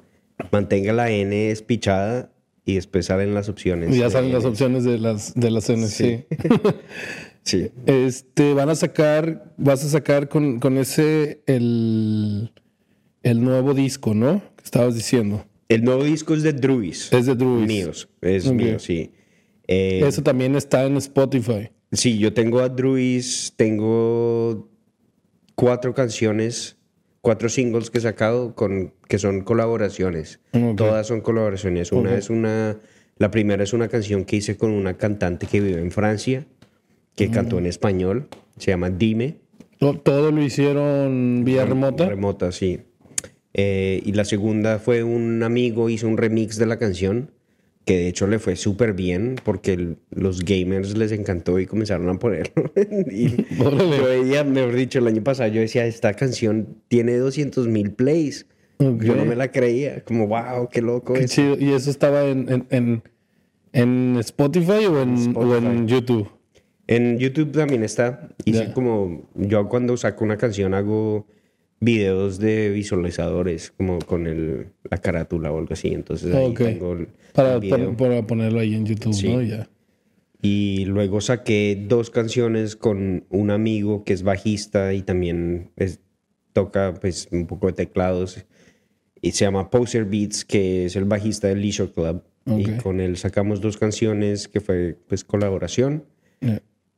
mantenga 0.52 0.92
la 0.92 1.10
n 1.10 1.50
espichada 1.50 2.30
y 2.64 2.76
después 2.76 3.06
salen 3.06 3.34
las 3.34 3.48
opciones. 3.48 3.92
Y 3.92 3.98
ya 3.98 4.08
salen 4.08 4.32
las 4.32 4.44
opciones 4.44 4.84
de 4.84 4.98
las, 4.98 5.34
de 5.34 5.50
las 5.50 5.68
N, 5.68 5.88
sí. 5.88 6.26
sí. 7.42 7.72
Este, 7.86 8.54
van 8.54 8.68
a 8.68 8.76
sacar, 8.76 9.52
vas 9.56 9.84
a 9.84 9.88
sacar 9.88 10.28
con, 10.28 10.60
con 10.60 10.78
ese 10.78 11.42
el, 11.46 12.52
el 13.24 13.42
nuevo 13.42 13.74
disco, 13.74 14.14
¿no? 14.14 14.42
Que 14.54 14.64
estabas 14.64 14.94
diciendo. 14.94 15.44
El 15.68 15.84
nuevo 15.84 16.04
disco 16.04 16.34
es 16.34 16.42
de 16.42 16.52
Druis. 16.52 17.12
Es 17.12 17.26
de 17.26 17.34
Druis. 17.34 17.66
Míos, 17.66 18.08
es 18.20 18.50
mío, 18.50 18.78
sí. 18.78 19.12
Eh, 19.66 20.02
Eso 20.06 20.22
también 20.22 20.54
está 20.54 20.84
en 20.84 20.96
Spotify. 20.96 21.70
Sí, 21.92 22.18
yo 22.18 22.32
tengo 22.32 22.60
a 22.60 22.68
Druis, 22.68 23.52
tengo 23.56 24.68
cuatro 25.54 25.94
canciones 25.94 26.76
cuatro 27.26 27.48
singles 27.48 27.90
que 27.90 27.98
he 27.98 28.00
sacado 28.00 28.54
con, 28.54 28.94
que 29.08 29.18
son 29.18 29.40
colaboraciones. 29.40 30.38
Todas 30.76 31.08
son 31.08 31.22
colaboraciones. 31.22 31.90
Una 31.90 32.14
es 32.14 32.30
una, 32.30 32.78
la 33.18 33.32
primera 33.32 33.64
es 33.64 33.72
una 33.72 33.88
canción 33.88 34.24
que 34.24 34.36
hice 34.36 34.56
con 34.56 34.70
una 34.70 34.94
cantante 34.94 35.48
que 35.48 35.60
vive 35.60 35.80
en 35.80 35.90
Francia, 35.90 36.46
que 37.16 37.26
mm. 37.26 37.32
cantó 37.32 37.58
en 37.58 37.66
español, 37.66 38.28
se 38.58 38.70
llama 38.70 38.90
Dime. 38.90 39.38
¿Todo 39.80 40.30
lo 40.30 40.40
hicieron 40.40 41.42
vía 41.44 41.64
remota? 41.64 42.08
Remota, 42.08 42.52
sí. 42.52 42.82
Eh, 43.58 44.02
y 44.04 44.12
la 44.12 44.26
segunda 44.26 44.78
fue 44.78 45.02
un 45.02 45.42
amigo 45.42 45.88
hizo 45.88 46.06
un 46.06 46.18
remix 46.18 46.58
de 46.58 46.66
la 46.66 46.78
canción 46.78 47.30
que 47.86 47.96
de 47.96 48.08
hecho 48.08 48.26
le 48.26 48.38
fue 48.38 48.54
súper 48.56 48.92
bien 48.92 49.36
porque 49.44 49.72
el- 49.72 49.96
los 50.10 50.44
gamers 50.44 50.94
les 50.98 51.10
encantó 51.12 51.58
y 51.58 51.64
comenzaron 51.66 52.08
a 52.10 52.18
ponerlo. 52.18 52.70
y 53.10 53.28
yo 53.58 54.04
veía, 54.04 54.44
mejor 54.44 54.74
dicho, 54.74 54.98
el 54.98 55.06
año 55.06 55.22
pasado 55.22 55.50
yo 55.52 55.60
decía, 55.62 55.86
esta 55.86 56.12
canción 56.14 56.66
tiene 56.88 57.16
200 57.16 57.66
mil 57.68 57.92
plays. 57.92 58.46
Ok. 58.78 59.02
Yo 59.04 59.14
no 59.16 59.24
me 59.24 59.36
la 59.36 59.50
creía, 59.52 60.02
como, 60.04 60.26
wow, 60.26 60.68
qué 60.70 60.82
loco 60.82 61.14
Qué 61.14 61.24
chido. 61.26 61.56
¿Y 61.58 61.70
eso 61.72 61.88
estaba 61.90 62.24
en, 62.26 62.46
en, 62.50 62.66
en, 62.70 63.02
en 63.72 64.16
Spotify 64.18 64.84
o 64.86 65.00
en, 65.00 65.14
Spotify. 65.14 65.38
o 65.52 65.56
en 65.56 65.88
YouTube? 65.88 66.28
En 66.88 67.18
YouTube 67.18 67.52
también 67.52 67.84
está. 67.84 68.28
Hice 68.44 68.66
Ya. 68.66 68.72
como, 68.74 69.30
yo 69.34 69.66
cuando 69.68 69.96
saco 69.96 70.24
una 70.24 70.36
canción 70.36 70.74
hago 70.74 71.26
videos 71.80 72.38
de 72.38 72.70
visualizadores, 72.70 73.70
como 73.76 73.98
con 73.98 74.26
el, 74.26 74.68
la 74.90 74.98
carátula 74.98 75.52
o 75.52 75.58
algo 75.58 75.72
así. 75.74 75.88
Entonces 75.88 76.34
ahí 76.34 76.54
tengo 76.54 76.92
el, 76.94 77.08
Para, 77.32 77.54
el 77.54 77.60
video. 77.60 77.78
para, 77.78 77.96
para 77.96 78.26
ponerlo 78.26 78.60
ahí 78.60 78.74
en 78.74 78.86
YouTube, 78.86 79.12
Sí. 79.14 79.28
¿no? 79.28 79.42
Ya. 79.42 79.68
Y 80.42 80.84
luego 80.86 81.20
saqué 81.20 81.82
dos 81.88 82.10
canciones 82.10 82.76
con 82.76 83.24
un 83.30 83.50
amigo 83.50 84.04
que 84.04 84.12
es 84.12 84.22
bajista 84.22 84.92
y 84.94 85.02
también 85.02 85.70
es- 85.76 86.00
toca 86.52 86.94
pues 87.00 87.28
un 87.32 87.46
poco 87.46 87.66
de 87.66 87.72
teclados. 87.74 88.44
Y 89.20 89.32
se 89.32 89.44
llama 89.44 89.70
Poser 89.70 90.04
Beats, 90.04 90.44
que 90.44 90.86
es 90.86 90.96
el 90.96 91.04
bajista 91.04 91.48
del 91.48 91.60
Leisure 91.60 91.90
Club. 91.92 92.22
Y 92.46 92.64
con 92.82 93.00
él 93.00 93.16
sacamos 93.16 93.60
dos 93.60 93.76
canciones 93.76 94.46
que 94.46 94.60
fue 94.60 94.96
pues 95.08 95.24
colaboración. 95.24 96.04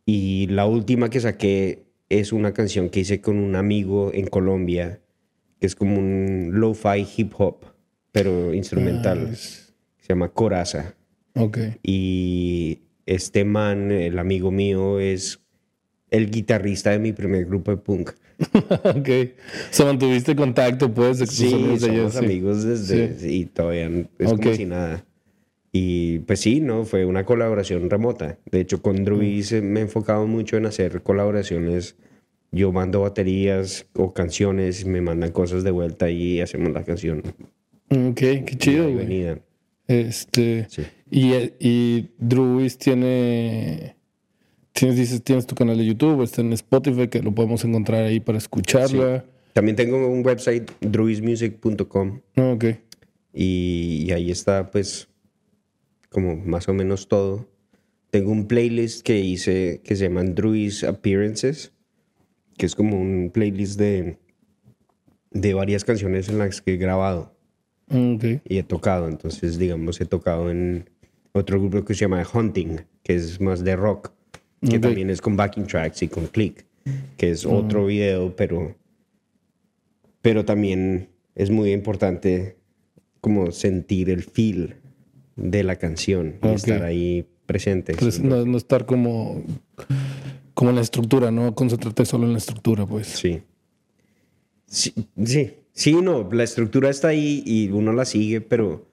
Y 0.04 0.46
la 0.48 0.66
última 0.66 1.08
que 1.10 1.20
saqué 1.20 1.84
es 2.08 2.32
una 2.32 2.52
canción 2.54 2.88
que 2.90 3.00
hice 3.00 3.20
con 3.20 3.38
un 3.38 3.56
amigo 3.56 4.10
en 4.14 4.26
Colombia, 4.26 5.00
que 5.60 5.66
es 5.66 5.74
como 5.74 5.98
un 5.98 6.50
lo-fi 6.54 7.06
hip 7.16 7.32
hop, 7.38 7.58
pero 8.12 8.54
instrumental. 8.54 9.30
Nice. 9.30 9.72
Se 9.98 10.08
llama 10.08 10.28
Coraza. 10.30 10.94
Ok. 11.34 11.58
Y 11.82 12.80
este 13.06 13.44
man, 13.44 13.90
el 13.92 14.18
amigo 14.18 14.50
mío, 14.50 15.00
es 15.00 15.40
el 16.10 16.30
guitarrista 16.30 16.90
de 16.90 16.98
mi 16.98 17.12
primer 17.12 17.44
grupo 17.44 17.70
de 17.70 17.76
punk. 17.76 18.10
ok. 18.84 19.08
Se 19.70 19.84
mantuviste 19.84 20.34
contacto, 20.36 20.92
pues, 20.92 21.18
Sí, 21.18 21.52
amigos 21.52 21.80
somos 21.80 21.84
allá, 21.84 22.10
sí. 22.10 22.18
amigos 22.24 22.64
desde... 22.64 23.30
Y 23.32 23.44
todavía 23.46 23.90
es 24.18 24.32
Ok. 24.32 24.42
como 24.42 24.54
si 24.54 24.64
nada. 24.64 25.04
Y 25.72 26.20
pues 26.20 26.40
sí, 26.40 26.60
¿no? 26.60 26.84
Fue 26.84 27.04
una 27.04 27.24
colaboración 27.24 27.90
remota. 27.90 28.38
De 28.50 28.60
hecho, 28.60 28.80
con 28.80 29.04
Druis 29.04 29.52
eh, 29.52 29.60
me 29.60 29.80
he 29.80 29.82
enfocado 29.82 30.26
mucho 30.26 30.56
en 30.56 30.66
hacer 30.66 31.02
colaboraciones. 31.02 31.96
Yo 32.50 32.72
mando 32.72 33.02
baterías 33.02 33.86
o 33.94 34.14
canciones, 34.14 34.86
me 34.86 35.02
mandan 35.02 35.32
cosas 35.32 35.64
de 35.64 35.70
vuelta 35.70 36.10
y 36.10 36.40
hacemos 36.40 36.72
la 36.72 36.82
canción. 36.82 37.22
Ok, 37.90 38.16
qué 38.16 38.56
chido, 38.56 38.90
güey. 38.90 39.36
Este. 39.86 40.66
Sí. 40.70 40.82
Y, 41.10 41.32
y 41.60 42.10
Druis 42.18 42.78
tiene. 42.78 43.96
Tienes, 44.72 44.96
dices, 44.96 45.22
tienes 45.22 45.46
tu 45.46 45.54
canal 45.54 45.76
de 45.76 45.84
YouTube, 45.84 46.22
está 46.22 46.40
en 46.40 46.52
Spotify, 46.52 47.08
que 47.08 47.20
lo 47.20 47.34
podemos 47.34 47.64
encontrar 47.64 48.04
ahí 48.04 48.20
para 48.20 48.38
escucharla. 48.38 49.24
También 49.52 49.74
tengo 49.74 50.06
un 50.06 50.24
website, 50.24 50.70
druismusic.com. 50.80 52.20
No, 52.36 52.52
ok. 52.52 52.64
Y, 53.34 54.04
y 54.06 54.12
ahí 54.12 54.30
está, 54.30 54.70
pues, 54.70 55.07
como 56.08 56.36
más 56.36 56.68
o 56.68 56.74
menos 56.74 57.08
todo. 57.08 57.48
Tengo 58.10 58.30
un 58.32 58.46
playlist 58.46 59.02
que 59.04 59.20
hice 59.20 59.80
que 59.84 59.96
se 59.96 60.04
llama 60.04 60.24
Druis 60.24 60.82
Appearances, 60.84 61.72
que 62.56 62.66
es 62.66 62.74
como 62.74 62.98
un 63.00 63.30
playlist 63.32 63.78
de, 63.78 64.16
de 65.30 65.54
varias 65.54 65.84
canciones 65.84 66.28
en 66.28 66.38
las 66.38 66.62
que 66.62 66.74
he 66.74 66.76
grabado 66.76 67.34
Ok. 67.90 68.24
y 68.44 68.58
he 68.58 68.62
tocado. 68.62 69.08
Entonces, 69.08 69.58
digamos, 69.58 70.00
he 70.00 70.06
tocado 70.06 70.50
en 70.50 70.88
otro 71.32 71.60
grupo 71.60 71.84
que 71.84 71.94
se 71.94 72.00
llama 72.00 72.26
Hunting, 72.32 72.80
que 73.02 73.14
es 73.14 73.40
más 73.40 73.62
de 73.62 73.76
rock, 73.76 74.12
que 74.62 74.76
Ok. 74.76 74.82
también 74.82 75.10
es 75.10 75.20
con 75.20 75.36
backing 75.36 75.66
tracks 75.66 76.02
y 76.02 76.08
con 76.08 76.26
click, 76.26 76.64
que 77.18 77.30
es 77.30 77.44
otro 77.44 77.86
video, 77.86 78.34
pero, 78.34 78.74
pero 80.22 80.44
también 80.46 81.10
es 81.34 81.50
muy 81.50 81.72
importante 81.72 82.56
como 83.20 83.50
sentir 83.52 84.08
el 84.10 84.22
feel 84.24 84.76
de 85.38 85.62
la 85.62 85.76
canción 85.76 86.36
y 86.42 86.48
estar 86.48 86.82
ahí 86.82 87.26
presente. 87.46 87.94
Pues 87.94 88.20
no, 88.20 88.44
no 88.44 88.58
estar 88.58 88.84
como. 88.86 89.42
Como 90.54 90.70
en 90.70 90.76
la 90.76 90.82
estructura, 90.82 91.30
no 91.30 91.54
concentrarte 91.54 92.04
solo 92.04 92.26
en 92.26 92.32
la 92.32 92.38
estructura, 92.38 92.84
pues. 92.84 93.06
Sí. 93.06 93.40
Sí, 94.66 94.92
sí, 95.24 95.54
sí, 95.72 95.94
no, 95.94 96.28
la 96.30 96.42
estructura 96.44 96.90
está 96.90 97.08
ahí 97.08 97.42
y 97.46 97.70
uno 97.70 97.92
la 97.92 98.04
sigue, 98.04 98.40
pero 98.42 98.86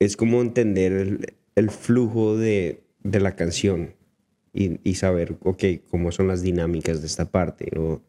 es 0.00 0.16
como 0.16 0.40
entender 0.40 0.92
el, 0.92 1.34
el 1.54 1.70
flujo 1.70 2.36
de, 2.36 2.82
de 3.04 3.20
la 3.20 3.36
canción 3.36 3.94
y, 4.52 4.80
y 4.82 4.94
saber, 4.94 5.36
ok, 5.42 5.64
cómo 5.88 6.10
son 6.10 6.26
las 6.26 6.42
dinámicas 6.42 7.00
de 7.00 7.06
esta 7.06 7.30
parte 7.30 7.70
o 7.78 8.02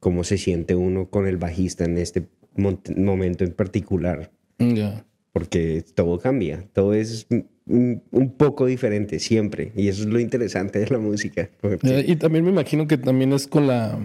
cómo 0.00 0.24
se 0.24 0.38
siente 0.38 0.74
uno 0.74 1.10
con 1.10 1.26
el 1.26 1.36
bajista 1.36 1.84
en 1.84 1.98
este 1.98 2.28
momento 2.56 3.44
en 3.44 3.52
particular, 3.52 4.30
Ya. 4.58 5.04
Porque 5.34 5.84
todo 5.94 6.20
cambia, 6.20 6.64
todo 6.72 6.94
es 6.94 7.26
un, 7.66 8.34
poco 8.38 8.66
diferente 8.66 9.18
siempre 9.18 9.72
y 9.76 9.88
eso 9.88 10.02
es 10.04 10.08
lo 10.08 10.20
interesante 10.20 10.78
de 10.78 10.86
la 10.88 10.98
música. 10.98 11.50
porque- 11.60 11.86
Eh, 11.98 12.04
Y 12.08 12.16
también 12.16 12.44
me 12.44 12.50
imagino 12.52 12.86
que 12.86 12.96
también 12.96 13.32
es 13.32 13.46
con 13.48 13.66
la. 13.66 13.98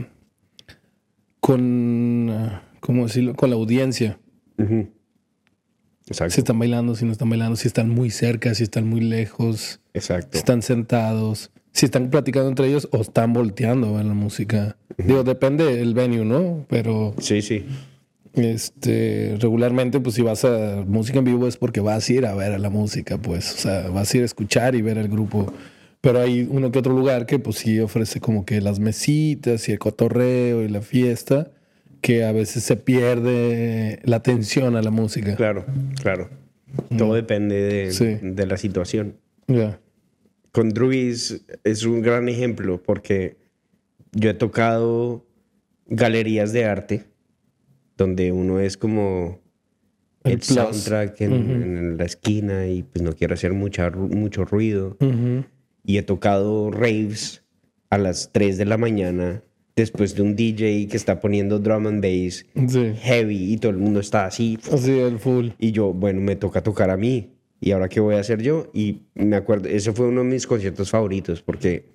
Con. 1.39 2.30
ah, 2.32 2.63
¿Cómo 2.80 3.05
decirlo? 3.05 3.36
Con 3.36 3.49
la 3.51 3.55
audiencia. 3.57 4.19
Ujú. 4.57 4.88
Exacto. 6.07 6.34
Si 6.34 6.41
están 6.41 6.57
bailando, 6.57 6.95
si 6.95 7.05
no 7.05 7.11
están 7.11 7.30
bailando, 7.30 7.55
si 7.55 7.67
están 7.67 7.89
muy 7.89 8.09
cerca, 8.09 8.55
si 8.55 8.63
están 8.63 8.88
muy 8.88 9.01
lejos, 9.01 9.80
Exacto. 9.93 10.30
si 10.32 10.38
están 10.39 10.63
sentados, 10.63 11.51
si 11.71 11.86
están 11.86 12.09
platicando 12.09 12.49
entre 12.49 12.67
ellos 12.67 12.89
o 12.91 13.01
están 13.01 13.32
volteando 13.34 13.89
a 13.89 13.97
ver 13.97 14.05
la 14.05 14.15
música. 14.15 14.77
Digo, 14.97 15.23
depende 15.23 15.65
del 15.75 15.93
venue, 15.93 16.25
¿no? 16.25 16.65
Pero 16.67 17.13
Sí, 17.19 17.41
sí. 17.43 17.63
Este 18.34 19.38
regularmente, 19.39 19.99
pues 19.99 20.15
si 20.15 20.21
vas 20.21 20.45
a 20.45 20.84
música 20.88 21.19
en 21.19 21.25
vivo 21.25 21.47
es 21.47 21.57
porque 21.57 21.80
vas 21.82 22.09
a 22.09 22.13
ir 22.13 22.25
a 22.25 22.36
ver 22.36 22.51
a 22.53 22.57
la 22.59 22.69
música, 22.69 23.17
pues. 23.17 23.53
O 23.53 23.57
sea, 23.57 23.89
vas 23.89 24.13
a 24.13 24.17
ir 24.17 24.23
a 24.23 24.25
escuchar 24.25 24.75
y 24.75 24.82
ver 24.82 24.97
al 24.99 25.07
grupo. 25.07 25.51
Pero 26.01 26.19
hay 26.21 26.47
uno 26.49 26.71
que 26.71 26.80
otro 26.80 26.93
lugar 26.93 27.25
que 27.25 27.39
pues 27.39 27.57
sí 27.57 27.80
ofrece 27.80 28.21
como 28.21 28.45
que 28.45 28.61
las 28.61 28.80
mesitas 28.80 29.67
y 29.67 29.73
el 29.73 29.80
cotorreo 29.80 30.63
y 30.63 30.69
la 30.69 30.82
fiesta, 30.82 31.51
que 32.01 32.23
a 32.23 32.32
veces 32.32 32.63
se 32.63 32.77
pierde 32.77 33.99
la 34.05 34.17
atención 34.17 34.75
a 34.77 34.82
la 34.82 34.91
música. 34.91 35.36
Claro, 35.36 35.65
claro. 36.01 36.30
Todo 36.97 37.15
depende 37.15 37.55
de, 37.61 37.91
Sí. 37.91 38.17
de 38.21 38.45
la 38.45 38.55
situación. 38.57 39.15
Ya. 39.47 39.80
Con 40.51 40.69
Druis 40.69 41.41
es 41.63 41.84
un 41.84 42.01
gran 42.01 42.30
ejemplo 42.30 42.82
porque 42.82 43.36
yo 44.13 44.30
he 44.30 44.34
tocado 44.34 45.25
galerías 45.88 46.53
de 46.53 46.65
arte 46.65 47.03
donde 48.00 48.32
uno 48.32 48.60
es 48.60 48.78
como 48.78 49.39
El 50.24 50.41
soundtrack 50.41 51.22
en, 51.22 51.34
en 51.34 51.97
la 51.97 52.06
esquina 52.06 52.66
y 52.68 52.82
pues 52.84 53.04
no 53.04 53.14
quiero 53.14 53.34
hacer 53.36 53.54
mucha, 53.54 53.91
mucho 53.91 54.45
ruido. 54.45 54.97
Y 55.84 55.97
he 55.97 56.02
tocado 56.04 56.72
raves 56.72 57.43
a 57.89 57.97
las 57.97 58.32
3 58.32 58.58
de 58.58 58.66
la 58.66 58.78
mañana 58.78 59.43
después 59.76 60.16
de 60.16 60.22
un 60.22 60.36
DJ 60.36 60.88
que 60.88 60.97
está 60.97 61.20
poniendo 61.20 61.60
drum 61.60 61.88
and 61.88 62.02
bass 62.04 62.45
Sí. 62.68 62.93
heavy 63.02 63.54
y 63.54 63.58
todo 63.58 63.72
el 63.72 63.78
mundo 63.78 64.00
está 64.02 64.26
así 64.26 64.58
Así, 64.72 64.91
el 64.97 65.20
full. 65.20 65.50
Y 65.58 65.72
yo, 65.72 65.93
bueno, 65.93 66.22
me 66.22 66.36
toca 66.36 66.62
tocar 66.64 66.89
a 66.89 66.97
mí. 66.97 67.30
¿Y 67.62 67.72
ahora 67.72 67.89
qué 67.89 68.00
voy 68.00 68.16
a 68.16 68.20
hacer 68.20 68.41
yo? 68.41 68.70
Y 68.74 69.02
me 69.16 69.36
acuerdo, 69.36 69.68
ese 69.68 69.91
fue 69.91 70.08
uno 70.08 70.22
de 70.24 70.28
mis 70.30 70.47
conciertos 70.47 70.89
favoritos 70.91 71.41
porque 71.41 71.86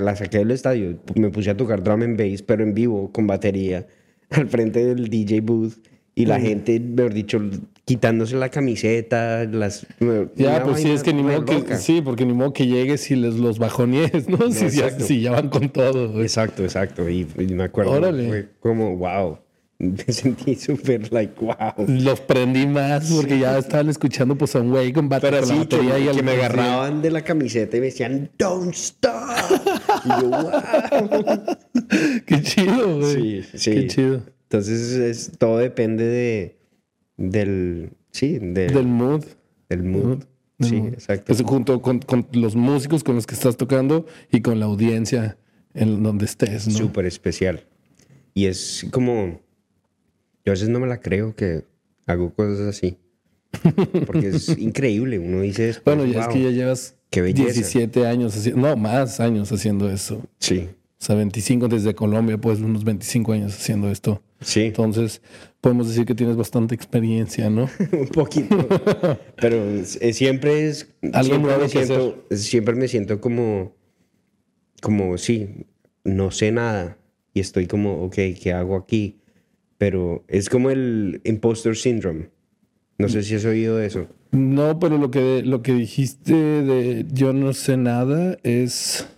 la 0.00 0.16
saqué 0.16 0.38
del 0.38 0.50
estadio, 0.50 0.98
me 1.14 1.30
puse 1.30 1.50
a 1.50 1.56
tocar 1.56 1.82
drum 1.82 2.02
and 2.02 2.18
bass, 2.18 2.42
pero 2.42 2.64
en 2.64 2.74
vivo, 2.74 3.10
con 3.12 3.26
batería, 3.28 3.86
al 4.36 4.48
frente 4.48 4.84
del 4.84 5.08
DJ 5.08 5.40
booth. 5.40 5.74
Y 6.14 6.26
la 6.26 6.38
gente, 6.38 6.78
mejor 6.80 7.14
dicho, 7.14 7.40
quitándose 7.86 8.36
la 8.36 8.50
camiseta, 8.50 9.44
las... 9.44 9.86
Ya, 10.36 10.62
pues 10.64 10.82
sí, 10.82 10.90
es 10.90 11.02
que 11.02 11.14
ni 11.14 11.22
modo 11.22 11.44
que, 11.44 11.76
sí, 11.76 12.02
porque 12.02 12.26
ni 12.26 12.34
modo 12.34 12.52
que 12.52 12.66
llegues 12.66 13.10
y 13.10 13.16
les 13.16 13.36
los 13.36 13.58
bajonees, 13.58 14.28
¿no? 14.28 14.38
si, 14.52 14.68
ya, 14.68 14.90
si 14.90 15.22
ya 15.22 15.30
van 15.30 15.48
con 15.48 15.70
todo. 15.70 16.10
güey. 16.10 16.24
Exacto, 16.24 16.62
exacto. 16.62 17.08
Y, 17.08 17.26
y 17.38 17.46
me 17.54 17.64
acuerdo, 17.64 17.92
Órale. 17.92 18.28
fue 18.28 18.48
como, 18.60 18.96
wow. 18.96 19.38
Me 20.06 20.12
sentí 20.12 20.56
súper, 20.56 21.10
like, 21.10 21.32
wow. 21.42 21.54
Los 21.88 22.20
prendí 22.20 22.66
más 22.66 23.10
porque 23.10 23.38
ya 23.38 23.56
estaban 23.58 23.88
escuchando 23.88 24.36
pues 24.36 24.54
a 24.54 24.60
un 24.60 24.70
güey 24.70 24.92
con, 24.92 25.08
Pero 25.08 25.38
con 25.38 25.46
sí, 25.48 25.54
la 25.54 25.58
batería 25.60 25.94
que, 25.96 26.04
y 26.04 26.16
que 26.16 26.22
me 26.22 26.32
agarraban 26.32 27.00
de 27.00 27.10
la 27.10 27.22
camiseta 27.24 27.78
y 27.78 27.80
me 27.80 27.86
decían, 27.86 28.30
don't 28.38 28.74
stop. 28.74 29.30
y 30.04 30.08
yo, 30.08 30.28
wow. 30.28 31.56
Qué 32.26 32.42
chido, 32.42 32.98
güey. 32.98 33.42
Sí, 33.42 33.42
sí. 33.54 33.70
Qué 33.72 33.86
chido. 33.86 34.22
Entonces, 34.42 34.92
es, 34.96 35.32
todo 35.38 35.58
depende 35.58 36.04
de, 36.04 36.58
del, 37.16 37.92
sí, 38.10 38.38
de- 38.38 38.66
Del 38.66 38.86
mood. 38.86 39.24
del 39.68 39.82
mood. 39.84 40.24
Sí, 40.60 40.76
exacto. 40.76 41.32
Eso 41.32 41.44
junto 41.44 41.80
con, 41.80 42.00
con 42.00 42.26
los 42.32 42.54
músicos 42.54 43.02
con 43.02 43.14
los 43.14 43.26
que 43.26 43.34
estás 43.34 43.56
tocando 43.56 44.04
y 44.30 44.42
con 44.42 44.60
la 44.60 44.66
audiencia 44.66 45.38
en 45.72 46.02
donde 46.02 46.26
estés, 46.26 46.68
¿no? 46.68 46.74
Súper 46.74 47.06
especial. 47.06 47.64
Y 48.34 48.44
es 48.44 48.86
como, 48.90 49.40
yo 50.44 50.52
a 50.52 50.54
veces 50.54 50.68
no 50.68 50.80
me 50.80 50.86
la 50.86 51.00
creo 51.00 51.34
que 51.34 51.64
hago 52.06 52.32
cosas 52.34 52.60
así. 52.60 52.96
Porque 54.06 54.28
es 54.28 54.48
increíble. 54.58 55.18
Uno 55.18 55.40
dice. 55.42 55.64
después, 55.66 55.96
Bueno, 55.96 56.10
ya 56.10 56.20
es 56.20 56.26
"Wow, 56.26 56.34
que 56.34 56.42
ya 56.42 56.50
llevas 56.50 56.96
qué 57.10 57.20
belleza". 57.22 57.44
17 57.52 58.06
años 58.06 58.36
haciendo, 58.36 58.60
no, 58.68 58.76
más 58.76 59.20
años 59.20 59.50
haciendo 59.52 59.90
eso. 59.90 60.22
Sí, 60.38 60.68
O 61.00 61.04
sea, 61.04 61.16
25 61.16 61.68
desde 61.68 61.94
Colombia, 61.94 62.38
pues 62.38 62.60
unos 62.60 62.84
25 62.84 63.32
años 63.32 63.54
haciendo 63.54 63.90
esto. 63.90 64.22
sí. 64.40 64.62
Entonces, 64.62 65.20
podemos 65.60 65.88
decir 65.88 66.04
que 66.06 66.14
tienes 66.14 66.36
bastante 66.36 66.74
experiencia, 66.74 67.50
¿no? 67.50 67.68
un 67.92 68.08
poquito. 68.08 68.66
Pero 69.40 69.56
eh, 69.56 70.12
siempre 70.12 70.68
es. 70.68 70.88
Algo 71.12 71.22
siempre 71.24 71.38
nuevo 71.38 71.62
me 71.62 71.68
siento, 71.68 72.24
siempre 72.30 72.74
me 72.74 72.88
siento 72.88 73.20
como. 73.20 73.74
Como, 74.80 75.18
sí, 75.18 75.66
no 76.04 76.30
sé 76.30 76.52
nada. 76.52 76.96
Y 77.34 77.40
estoy 77.40 77.66
como, 77.66 78.02
ok, 78.04 78.14
¿qué 78.42 78.52
hago 78.54 78.76
aquí? 78.76 79.19
Pero 79.80 80.24
es 80.28 80.50
como 80.50 80.68
el 80.70 81.22
imposter 81.24 81.74
syndrome. 81.74 82.28
No 82.98 83.08
sé 83.08 83.22
si 83.22 83.34
has 83.36 83.46
oído 83.46 83.78
de 83.78 83.86
eso. 83.86 84.08
No, 84.30 84.78
pero 84.78 84.98
lo 84.98 85.10
que, 85.10 85.42
lo 85.42 85.62
que 85.62 85.72
dijiste 85.72 86.34
de 86.34 87.06
yo 87.10 87.32
no 87.32 87.54
sé 87.54 87.78
nada 87.78 88.36
es. 88.42 89.08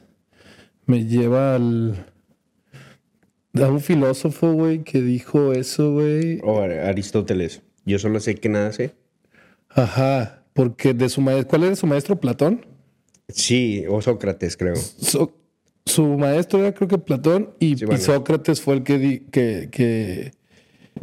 Me 0.86 1.04
lleva 1.04 1.56
al. 1.56 2.06
A 3.54 3.66
un 3.68 3.80
filósofo, 3.80 4.52
güey, 4.52 4.84
que 4.84 5.02
dijo 5.02 5.52
eso, 5.52 5.94
güey. 5.94 6.38
O 6.44 6.60
Ar- 6.62 6.70
Aristóteles. 6.78 7.62
Yo 7.84 7.98
solo 7.98 8.20
sé 8.20 8.36
que 8.36 8.48
nada 8.48 8.72
sé. 8.72 8.94
Ajá, 9.68 10.44
porque 10.52 10.94
de 10.94 11.08
su 11.08 11.20
maestro. 11.22 11.48
¿Cuál 11.48 11.64
era 11.64 11.74
su 11.74 11.88
maestro? 11.88 12.20
Platón. 12.20 12.64
Sí, 13.28 13.82
o 13.88 14.00
Sócrates, 14.00 14.56
creo. 14.56 14.76
So- 14.76 15.36
su 15.86 16.06
maestro 16.16 16.60
era 16.60 16.72
creo 16.72 16.86
que 16.86 16.98
Platón 16.98 17.50
y, 17.58 17.76
Sí, 17.76 17.82
y 17.82 17.86
bueno. 17.86 18.00
Sócrates 18.00 18.60
fue 18.60 18.74
el 18.74 18.84
que, 18.84 18.98
di- 18.98 19.18
que, 19.32 19.68
que, 19.72 20.30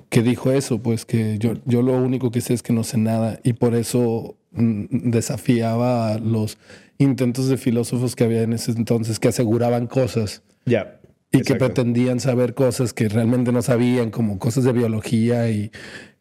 que 0.10 0.22
dijo 0.22 0.52
eso, 0.52 0.80
pues 0.80 1.06
que 1.06 1.38
yo, 1.40 1.54
yo 1.66 1.82
lo 1.82 1.94
único 1.94 2.32
que 2.32 2.42
sé 2.42 2.54
es 2.54 2.62
que 2.64 2.74
no 2.74 2.84
sé 2.84 2.98
nada 2.98 3.40
y 3.44 3.54
por 3.54 3.76
eso 3.76 4.38
mm, 4.52 5.10
desafiaba 5.10 6.14
a 6.14 6.20
los 6.20 6.58
intentos 6.98 7.48
de 7.48 7.58
filósofos 7.58 8.16
que 8.16 8.24
había 8.26 8.42
en 8.44 8.54
ese 8.54 8.72
entonces 8.72 9.20
que 9.20 9.30
aseguraban 9.30 9.88
cosas 9.88 10.44
Ya. 10.66 11.00
y 11.32 11.38
que 11.38 11.54
exacto. 11.54 11.66
pretendían 11.66 12.20
saber 12.20 12.54
cosas 12.54 12.94
que 12.94 13.08
realmente 13.10 13.52
no 13.52 13.62
sabían, 13.62 14.12
como 14.12 14.38
cosas 14.40 14.64
de 14.64 14.74
biología 14.74 15.50
y 15.50 15.72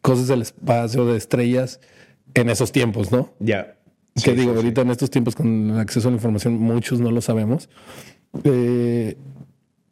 cosas 0.03 0.29
del 0.29 0.43
espacio, 0.43 1.05
de 1.07 1.17
estrellas, 1.17 1.81
en 2.35 2.49
esos 2.51 2.71
tiempos, 2.73 3.11
¿no? 3.11 3.35
Ya. 3.41 3.77
que 4.15 4.21
Sí, 4.21 4.31
digo, 4.33 4.51
sí, 4.51 4.51
sí. 4.51 4.57
ahorita 4.57 4.81
en 4.83 4.91
estos 4.91 5.11
tiempos 5.11 5.35
con 5.35 5.71
el 5.71 5.79
acceso 5.79 6.09
a 6.09 6.11
la 6.11 6.17
información, 6.17 6.55
muchos 6.59 7.01
no 7.01 7.11
lo 7.11 7.21
sabemos. 7.21 7.69
Eh, 8.45 9.17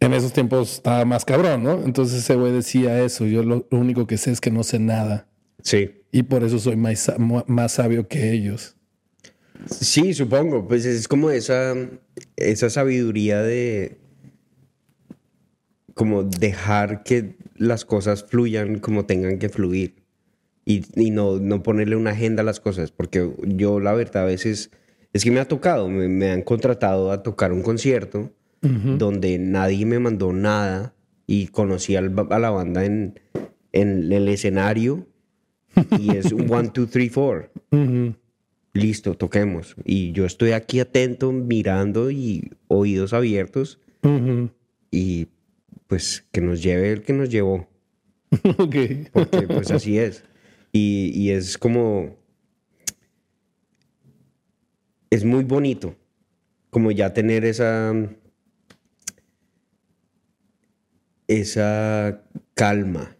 en 0.00 0.12
esos 0.12 0.32
tiempos 0.32 0.74
estaba 0.74 1.04
más 1.04 1.24
cabrón, 1.24 1.62
¿no? 1.62 1.82
Entonces 1.84 2.18
ese 2.18 2.34
güey 2.34 2.52
decía 2.52 3.02
eso. 3.02 3.26
Yo 3.26 3.42
lo, 3.42 3.66
lo 3.70 3.78
único 3.78 4.06
que 4.06 4.18
sé 4.18 4.30
es 4.30 4.40
que 4.40 4.50
no 4.50 4.62
sé 4.62 4.78
nada. 4.78 5.28
Sí. 5.62 6.02
Y 6.12 6.22
por 6.24 6.44
eso 6.44 6.58
soy 6.58 6.76
más, 6.76 7.12
más 7.18 7.72
sabio 7.72 8.06
que 8.08 8.32
ellos. 8.32 8.76
Sí, 9.70 10.14
supongo. 10.14 10.66
Pues 10.68 10.84
es 10.84 11.08
como 11.08 11.30
esa, 11.30 11.74
esa 12.36 12.70
sabiduría 12.70 13.42
de 13.42 13.98
como 15.94 16.24
dejar 16.24 17.02
que 17.02 17.36
las 17.56 17.86
cosas 17.86 18.24
fluyan 18.24 18.80
como 18.80 19.06
tengan 19.06 19.38
que 19.38 19.48
fluir 19.48 20.02
y, 20.66 20.84
y 20.94 21.10
no, 21.10 21.38
no 21.38 21.62
ponerle 21.62 21.96
una 21.96 22.10
agenda 22.10 22.42
a 22.42 22.44
las 22.44 22.60
cosas. 22.60 22.92
Porque 22.92 23.32
yo 23.42 23.80
la 23.80 23.94
verdad 23.94 24.24
a 24.24 24.26
veces 24.26 24.70
es 25.14 25.24
que 25.24 25.30
me 25.30 25.40
ha 25.40 25.48
tocado, 25.48 25.88
me, 25.88 26.06
me 26.08 26.30
han 26.30 26.42
contratado 26.42 27.10
a 27.10 27.22
tocar 27.22 27.52
un 27.52 27.62
concierto 27.62 28.30
donde 28.62 29.38
nadie 29.38 29.86
me 29.86 29.98
mandó 29.98 30.32
nada 30.32 30.94
y 31.26 31.48
conocí 31.48 31.94
al 31.94 32.12
a 32.30 32.38
la 32.38 32.50
banda 32.50 32.84
en, 32.84 33.20
en 33.72 34.12
el 34.12 34.28
escenario 34.28 35.06
y 35.98 36.16
es 36.16 36.32
un 36.32 36.50
one, 36.52 36.70
two, 36.70 36.86
three, 36.86 37.08
four 37.08 37.50
listo, 38.76 39.14
toquemos. 39.14 39.74
Y 39.84 40.12
yo 40.12 40.24
estoy 40.24 40.52
aquí 40.52 40.80
atento, 40.80 41.32
mirando 41.32 42.10
y 42.10 42.50
oídos 42.68 43.12
abiertos 43.12 43.80
y 44.90 45.26
pues 45.88 46.24
que 46.30 46.40
nos 46.40 46.62
lleve 46.62 46.92
el 46.92 47.02
que 47.02 47.12
nos 47.12 47.28
llevó, 47.28 47.68
ok. 48.58 48.76
porque 49.12 49.42
pues 49.48 49.70
así 49.72 49.98
es. 49.98 50.22
Y, 50.72 51.10
y 51.14 51.30
es 51.30 51.58
como... 51.58 52.16
Es 55.10 55.24
muy 55.24 55.44
bonito, 55.44 55.96
como 56.70 56.90
ya 56.90 57.12
tener 57.12 57.44
esa... 57.44 57.94
Esa 61.28 62.20
calma 62.54 63.16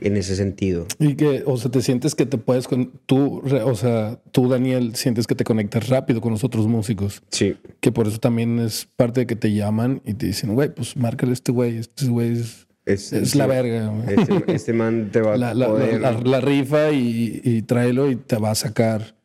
en 0.00 0.16
ese 0.16 0.36
sentido. 0.36 0.86
Y 1.00 1.14
que, 1.16 1.42
o 1.44 1.56
sea, 1.56 1.70
te 1.72 1.82
sientes 1.82 2.14
que 2.14 2.24
te 2.24 2.38
puedes, 2.38 2.68
con, 2.68 2.92
tú, 3.06 3.42
o 3.44 3.74
sea, 3.74 4.20
tú, 4.30 4.48
Daniel, 4.48 4.94
sientes 4.94 5.26
que 5.26 5.34
te 5.34 5.42
conectas 5.42 5.88
rápido 5.88 6.20
con 6.20 6.30
los 6.32 6.44
otros 6.44 6.68
músicos. 6.68 7.22
Sí, 7.30 7.56
Que 7.80 7.90
por 7.90 8.06
eso 8.06 8.18
también 8.18 8.60
es 8.60 8.86
parte 8.94 9.20
de 9.20 9.26
que 9.26 9.34
te 9.34 9.52
llaman 9.52 10.00
y 10.04 10.14
te 10.14 10.26
dicen, 10.26 10.54
güey, 10.54 10.72
pues 10.72 10.96
márcale 10.96 11.30
a 11.30 11.34
este 11.34 11.50
güey, 11.50 11.78
este 11.78 12.06
güey 12.06 12.32
es, 12.38 12.68
es, 12.86 13.12
es 13.12 13.30
sí. 13.32 13.38
la 13.38 13.46
verga. 13.48 13.88
güey". 13.88 14.20
Este, 14.20 14.54
este 14.54 14.72
man 14.72 15.08
te 15.12 15.20
va 15.20 15.36
la, 15.36 15.50
a 15.50 15.54
la- 15.54 15.66
poder... 15.66 16.00
la- 16.00 16.12
la 16.12 16.40
rifa 16.40 16.92
y, 16.92 17.40
y 17.42 17.62
tráelo 17.62 18.08
y 18.08 18.14
te 18.14 18.36
va 18.36 18.52
a 18.52 18.54
sacar 18.54 19.16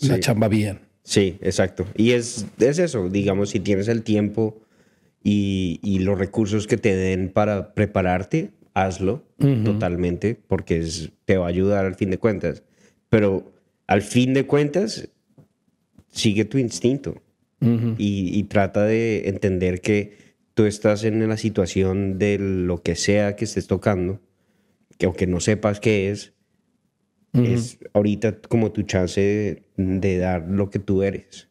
la 0.00 0.14
Sí. 0.14 0.20
chamba 0.20 0.48
bien. 0.48 0.80
Sí, 1.04 1.36
exacto. 1.42 1.84
Y 1.94 2.12
es, 2.12 2.46
es 2.58 2.78
eso, 2.78 3.10
digamos, 3.10 3.50
si 3.50 3.60
tienes 3.60 3.88
el 3.88 4.02
tiempo 4.02 4.61
y, 5.24 5.78
y 5.82 6.00
los 6.00 6.18
recursos 6.18 6.66
que 6.66 6.76
te 6.76 6.94
den 6.96 7.28
para 7.30 7.74
prepararte, 7.74 8.50
hazlo 8.74 9.22
totalmente, 9.64 10.34
porque 10.46 10.78
es- 10.78 11.10
te 11.24 11.36
va 11.36 11.46
a 11.46 11.48
ayudar 11.48 11.84
al 11.84 11.94
fin 11.94 12.10
de 12.10 12.18
cuentas. 12.18 12.62
Pero 13.08 13.52
al 13.86 14.02
fin 14.02 14.32
de 14.34 14.46
cuentas, 14.46 15.08
sigue 16.10 16.44
tu 16.44 16.58
instinto 16.58 17.20
y, 17.98 18.36
y 18.38 18.42
trata 18.44 18.84
de 18.84 19.28
entender 19.28 19.80
que 19.80 20.16
tú 20.54 20.64
estás 20.64 21.04
en 21.04 21.26
la 21.28 21.36
situación 21.36 22.18
de 22.18 22.38
lo 22.38 22.82
que 22.82 22.96
sea 22.96 23.36
que 23.36 23.44
estés 23.44 23.66
tocando, 23.68 24.20
que 24.98 25.06
aunque 25.06 25.26
no 25.26 25.38
sepas 25.40 25.78
qué 25.80 26.10
es, 26.10 26.32
es 27.34 27.78
ahorita 27.94 28.38
como 28.48 28.72
tu 28.72 28.82
chance 28.82 29.20
de, 29.20 29.62
de 29.76 30.18
dar 30.18 30.46
lo 30.48 30.68
que 30.70 30.78
tú 30.78 31.02
eres, 31.02 31.48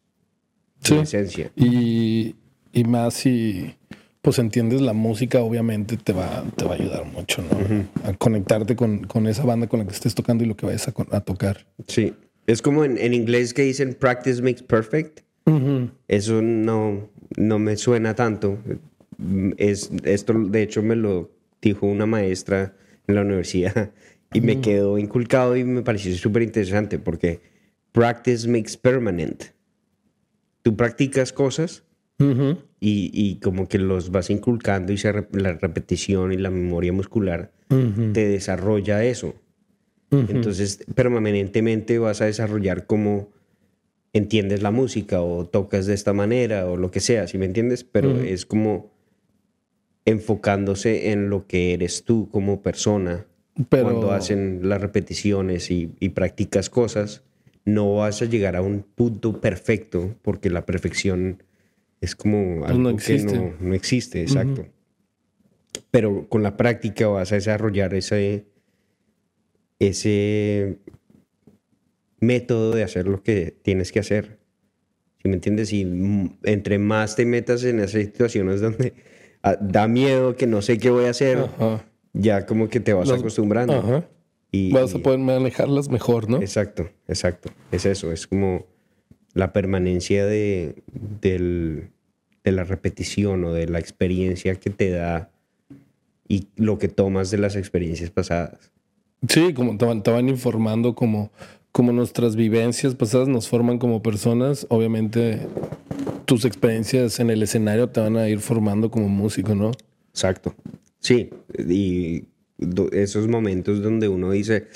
tu 0.82 0.94
Sí. 0.96 1.00
esencia. 1.00 1.50
Y, 1.56 2.36
y 2.72 2.84
más 2.84 3.14
si 3.14 3.74
pues 4.22 4.38
entiendes 4.38 4.80
la 4.80 4.92
música, 4.92 5.40
obviamente 5.40 5.96
te 5.96 6.12
va, 6.12 6.44
te 6.56 6.64
va 6.64 6.72
a 6.72 6.74
ayudar 6.74 7.04
mucho, 7.06 7.42
¿no? 7.42 8.08
A 8.08 8.12
conectarte 8.14 8.76
con, 8.76 9.04
con 9.04 9.26
esa 9.26 9.44
banda 9.44 9.66
con 9.66 9.80
la 9.80 9.86
que 9.86 9.92
estés 9.92 10.14
tocando 10.14 10.44
y 10.44 10.46
lo 10.46 10.56
que 10.56 10.64
vayas 10.64 10.86
a, 10.86 10.94
a 11.10 11.20
tocar. 11.20 11.66
Sí. 11.88 12.14
Es 12.46 12.62
como 12.62 12.84
en, 12.84 12.98
en 12.98 13.14
inglés 13.14 13.52
que 13.52 13.62
dicen 13.62 13.94
practice 13.94 14.40
makes 14.40 14.62
perfect. 14.62 15.20
Eso 16.06 16.40
no, 16.40 17.08
no 17.36 17.58
me 17.58 17.76
suena 17.76 18.14
tanto. 18.14 18.58
Es, 19.56 19.90
esto, 20.04 20.34
de 20.34 20.62
hecho, 20.62 20.82
me 20.82 20.94
lo 20.94 21.30
dijo 21.60 21.86
una 21.86 22.06
maestra 22.06 22.76
en 23.08 23.16
la 23.16 23.22
universidad 23.22 23.90
y 24.32 24.40
me 24.40 24.60
quedó 24.60 24.98
inculcado 24.98 25.56
y 25.56 25.64
me 25.64 25.82
pareció 25.82 26.14
súper 26.16 26.42
interesante 26.42 26.98
porque 26.98 27.40
practice 27.90 28.48
makes 28.48 28.76
permanent. 28.80 29.46
Tú 30.62 30.76
practicas 30.76 31.32
cosas 31.32 31.82
Y, 32.80 33.10
y 33.12 33.36
como 33.36 33.68
que 33.68 33.78
los 33.78 34.10
vas 34.10 34.30
inculcando 34.30 34.92
y 34.92 34.98
se 34.98 35.12
la 35.32 35.52
repetición 35.52 36.32
y 36.32 36.36
la 36.36 36.50
memoria 36.50 36.92
muscular 36.92 37.52
te 38.12 38.26
desarrolla 38.28 39.04
eso. 39.04 39.34
Entonces, 40.10 40.84
permanentemente 40.94 41.98
vas 41.98 42.20
a 42.20 42.26
desarrollar 42.26 42.86
cómo 42.86 43.30
entiendes 44.12 44.60
la 44.62 44.70
música 44.70 45.22
o 45.22 45.46
tocas 45.46 45.86
de 45.86 45.94
esta 45.94 46.12
manera 46.12 46.66
o 46.66 46.76
lo 46.76 46.90
que 46.90 47.00
sea, 47.00 47.26
¿sí 47.28 47.38
me 47.38 47.46
entiendes? 47.46 47.82
Pero 47.84 48.20
es 48.20 48.44
como 48.44 48.90
enfocándose 50.04 51.10
en 51.12 51.30
lo 51.30 51.46
que 51.46 51.72
eres 51.74 52.04
tú 52.04 52.28
como 52.30 52.62
persona. 52.62 53.26
Pero- 53.68 53.84
Cuando 53.84 54.12
hacen 54.12 54.60
las 54.68 54.80
repeticiones 54.80 55.70
y, 55.70 55.92
y 56.00 56.10
practicas 56.10 56.70
cosas, 56.70 57.22
no 57.64 57.94
vas 57.96 58.22
a 58.22 58.24
llegar 58.24 58.56
a 58.56 58.62
un 58.62 58.82
punto 58.82 59.40
perfecto 59.40 60.14
porque 60.22 60.50
la 60.50 60.66
perfección 60.66 61.42
es 62.02 62.16
como 62.16 62.66
algo 62.66 62.78
no 62.80 62.96
que 62.96 63.18
no, 63.18 63.54
no 63.60 63.74
existe, 63.74 64.22
exacto. 64.22 64.66
Pero 65.92 66.28
con 66.28 66.42
la 66.42 66.56
práctica 66.56 67.06
vas 67.06 67.30
a 67.30 67.36
desarrollar 67.36 67.94
ese, 67.94 68.44
ese 69.78 70.78
método 72.18 72.72
de 72.74 72.82
hacer 72.82 73.06
lo 73.06 73.22
que 73.22 73.56
tienes 73.62 73.92
que 73.92 74.00
hacer. 74.00 74.40
¿Sí 75.22 75.28
me 75.28 75.34
entiendes? 75.34 75.72
Y 75.72 75.84
mm, 75.84 76.38
entre 76.42 76.80
más 76.80 77.14
te 77.14 77.24
metas 77.24 77.62
en 77.62 77.78
esas 77.78 78.02
situaciones 78.02 78.60
donde 78.60 78.94
ah, 79.44 79.56
da 79.60 79.86
miedo 79.86 80.34
que 80.34 80.48
no 80.48 80.60
sé 80.60 80.78
qué 80.78 80.90
voy 80.90 81.04
a 81.04 81.10
hacer, 81.10 81.38
Ajá. 81.38 81.86
ya 82.12 82.46
como 82.46 82.68
que 82.68 82.80
te 82.80 82.92
vas 82.94 83.12
acostumbrando. 83.12 83.74
Ajá. 83.74 84.08
Y, 84.50 84.72
Vas 84.72 84.92
a 84.92 84.98
poder 84.98 85.20
manejarlas 85.20 85.88
mejor, 85.88 86.28
¿no? 86.28 86.38
Exacto, 86.38 86.90
exacto. 87.06 87.50
Es 87.70 87.86
eso, 87.86 88.10
es 88.10 88.26
como 88.26 88.66
la 89.34 89.52
permanencia 89.52 90.26
de, 90.26 90.82
del- 91.20 91.88
de 92.44 92.52
la 92.52 92.64
repetición 92.64 93.44
o 93.44 93.52
de 93.52 93.66
la 93.68 93.78
experiencia 93.78 94.54
que 94.56 94.70
te 94.70 94.90
da 94.90 95.30
y 96.28 96.48
lo 96.56 96.78
que 96.78 96.88
tomas 96.88 97.30
de 97.30 97.38
las 97.38 97.56
experiencias 97.56 98.10
pasadas. 98.10 98.70
Sí, 99.28 99.54
como 99.54 99.76
te 99.78 99.84
van, 99.84 100.02
te 100.02 100.10
van 100.10 100.28
informando 100.28 100.94
como, 100.94 101.30
como 101.70 101.92
nuestras 101.92 102.34
vivencias 102.36 102.94
pasadas 102.94 103.28
nos 103.28 103.48
forman 103.48 103.78
como 103.78 104.02
personas, 104.02 104.66
obviamente 104.70 105.38
tus 106.24 106.44
experiencias 106.44 107.20
en 107.20 107.30
el 107.30 107.42
escenario 107.42 107.88
te 107.90 108.00
van 108.00 108.16
a 108.16 108.28
ir 108.28 108.40
formando 108.40 108.90
como 108.90 109.08
músico, 109.08 109.54
¿no? 109.54 109.70
Exacto. 110.10 110.54
Sí, 110.98 111.30
y 111.68 112.24
esos 112.92 113.28
momentos 113.28 113.82
donde 113.82 114.08
uno 114.08 114.30
dice, 114.30 114.66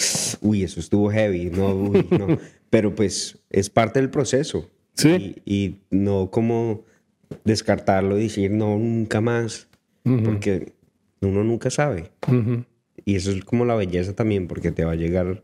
uy, 0.41 0.63
eso 0.63 0.81
estuvo 0.81 1.11
heavy, 1.11 1.51
no, 1.51 1.75
uy, 1.75 2.07
no. 2.11 2.39
Pero 2.71 2.95
pues 2.95 3.39
es 3.51 3.71
parte 3.71 4.01
del 4.01 4.11
proceso. 4.11 4.69
Sí. 4.95 5.37
Y, 5.45 5.77
no 5.91 6.31
como 6.31 6.85
descartarlo 7.45 8.19
y 8.19 8.25
decir, 8.25 8.51
no, 8.51 8.79
nunca 8.79 9.21
más. 9.21 9.69
Porque 10.03 10.73
uno 11.21 11.43
nunca 11.43 11.69
sabe. 11.69 12.11
Y 13.05 13.17
eso 13.17 13.33
es 13.33 13.45
como 13.45 13.65
la 13.65 13.75
belleza 13.75 14.15
también, 14.15 14.47
porque 14.47 14.71
te 14.71 14.85
va 14.85 14.93
a 14.93 14.97
llegar 14.97 15.43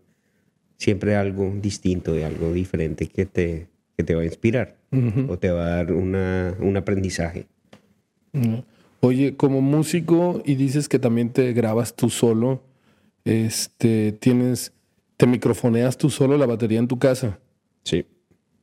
siempre 0.79 1.17
algo 1.17 1.53
distinto, 1.61 2.13
de 2.13 2.25
algo 2.25 2.53
diferente 2.53 3.07
que 3.07 3.27
te, 3.27 3.67
que 3.97 4.05
te 4.05 4.15
va 4.15 4.23
a 4.23 4.25
inspirar 4.25 4.77
o 5.29 5.39
te 5.39 5.51
va 5.51 5.67
a 5.67 5.69
dar 5.77 5.93
una, 5.93 6.57
un 6.61 6.77
aprendizaje. 6.77 7.47
Oye, 9.01 9.37
como 9.37 9.61
músico 9.61 10.43
y 10.45 10.55
dices 10.55 10.89
que 10.89 10.99
también 10.99 11.31
te 11.31 11.53
grabas 11.53 11.95
tú 11.97 12.11
solo, 12.11 12.63
este, 13.25 14.13
tienes, 14.13 14.73
te 15.23 15.29
microfoneas 15.29 15.97
tú 15.99 16.11
solo 16.11 16.37
la 16.37 16.47
batería 16.47 16.81
en 16.81 16.89
tu 16.89 16.99
casa. 16.99 17.39
Sí. 17.85 18.05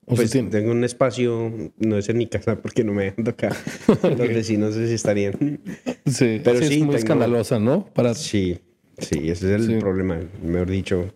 pues 0.05 0.29
tengo 0.29 0.71
un 0.71 0.83
espacio, 0.83 1.71
no 1.77 1.97
es 1.97 2.09
en 2.09 2.17
mi 2.17 2.27
casa 2.27 2.61
porque 2.61 2.83
no 2.83 2.93
me 2.93 3.05
dejan 3.05 3.23
tocar. 3.23 3.55
Los 4.03 4.17
vecinos 4.27 4.75
no 4.75 4.75
sé 4.75 4.89
si 4.89 4.95
estarían. 4.95 5.61
Sí, 6.05 6.41
pero 6.43 6.59
sí, 6.59 6.79
es 6.79 6.83
muy 6.83 6.95
escandalosa, 6.95 7.59
¿no? 7.59 7.85
Para... 7.85 8.13
Sí, 8.13 8.59
sí, 8.97 9.29
ese 9.29 9.55
es 9.55 9.69
el 9.69 9.79
problema. 9.79 10.19
Mejor 10.43 10.69
dicho, 10.69 11.13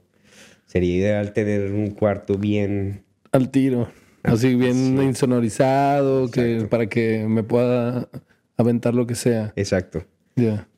sería 0.65 0.95
ideal 0.95 1.33
tener 1.33 1.73
un 1.73 1.91
cuarto 1.91 2.37
bien... 2.37 3.03
Al 3.33 3.49
tiro. 3.49 3.89
Así 4.23 4.55
bien 4.55 5.03
insonorizado, 5.03 6.31
que, 6.31 6.67
para 6.69 6.87
que 6.87 7.25
me 7.27 7.43
pueda 7.43 8.07
aventar 8.55 8.93
lo 8.93 9.05
que 9.05 9.15
sea. 9.15 9.51
Exacto. 9.57 10.05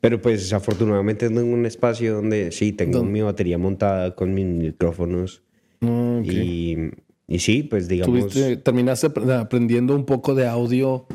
Pero 0.00 0.20
pues 0.20 0.52
afortunadamente 0.52 1.28
tengo 1.28 1.42
un 1.42 1.66
espacio 1.66 2.14
donde 2.14 2.52
sí, 2.52 2.72
tengo 2.72 3.02
mi 3.04 3.22
batería 3.22 3.58
montada 3.58 4.14
con 4.14 4.34
mis 4.34 4.46
micrófonos. 4.46 5.42
Ah, 5.80 6.20
y, 6.24 6.90
y, 7.26 7.38
sí, 7.38 7.62
pues 7.62 7.88
digamos... 7.88 8.34
terminaste 8.62 9.10
aprendiendo 9.32 9.94
un 9.94 10.04
poco 10.04 10.34
de 10.34 10.46
audio 10.46 11.06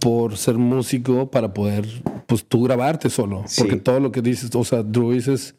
por 0.00 0.36
ser 0.36 0.56
músico 0.56 1.30
para 1.30 1.52
poder, 1.52 1.86
pues 2.26 2.44
tú 2.44 2.62
grabarte 2.62 3.10
solo. 3.10 3.44
Porque 3.56 3.76
todo 3.76 4.00
lo 4.00 4.12
que 4.12 4.22
dices, 4.22 4.50
o 4.54 4.64
sea, 4.64 4.82
Druis 4.82 5.28
es, 5.28 5.54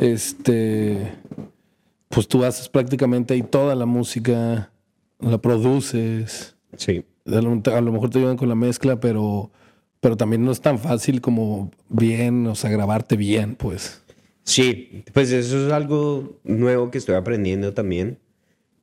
este, 0.00 1.12
pues 2.08 2.28
tú 2.28 2.44
haces 2.44 2.68
prácticamente 2.68 3.34
ahí 3.34 3.42
toda 3.42 3.74
la 3.74 3.86
música, 3.86 4.70
la 5.20 5.38
produces. 5.38 6.56
Sí. 6.76 7.04
A 7.26 7.40
lo, 7.40 7.92
mejor 7.92 8.10
te 8.10 8.18
ayudan 8.18 8.36
con 8.36 8.48
la 8.48 8.54
mezcla, 8.54 9.00
pero, 9.00 9.50
pero 10.00 10.16
también 10.16 10.44
no 10.44 10.52
es 10.52 10.60
tan 10.60 10.78
fácil 10.78 11.20
como 11.20 11.70
bien, 11.88 12.46
o 12.46 12.54
sea, 12.54 12.70
grabarte 12.70 13.16
bien, 13.16 13.56
pues. 13.56 14.02
Sí, 14.44 15.04
pues 15.12 15.32
eso 15.32 15.66
es 15.66 15.72
algo 15.72 16.38
nuevo 16.44 16.90
que 16.90 16.98
estoy 16.98 17.16
aprendiendo 17.16 17.74
también. 17.74 18.18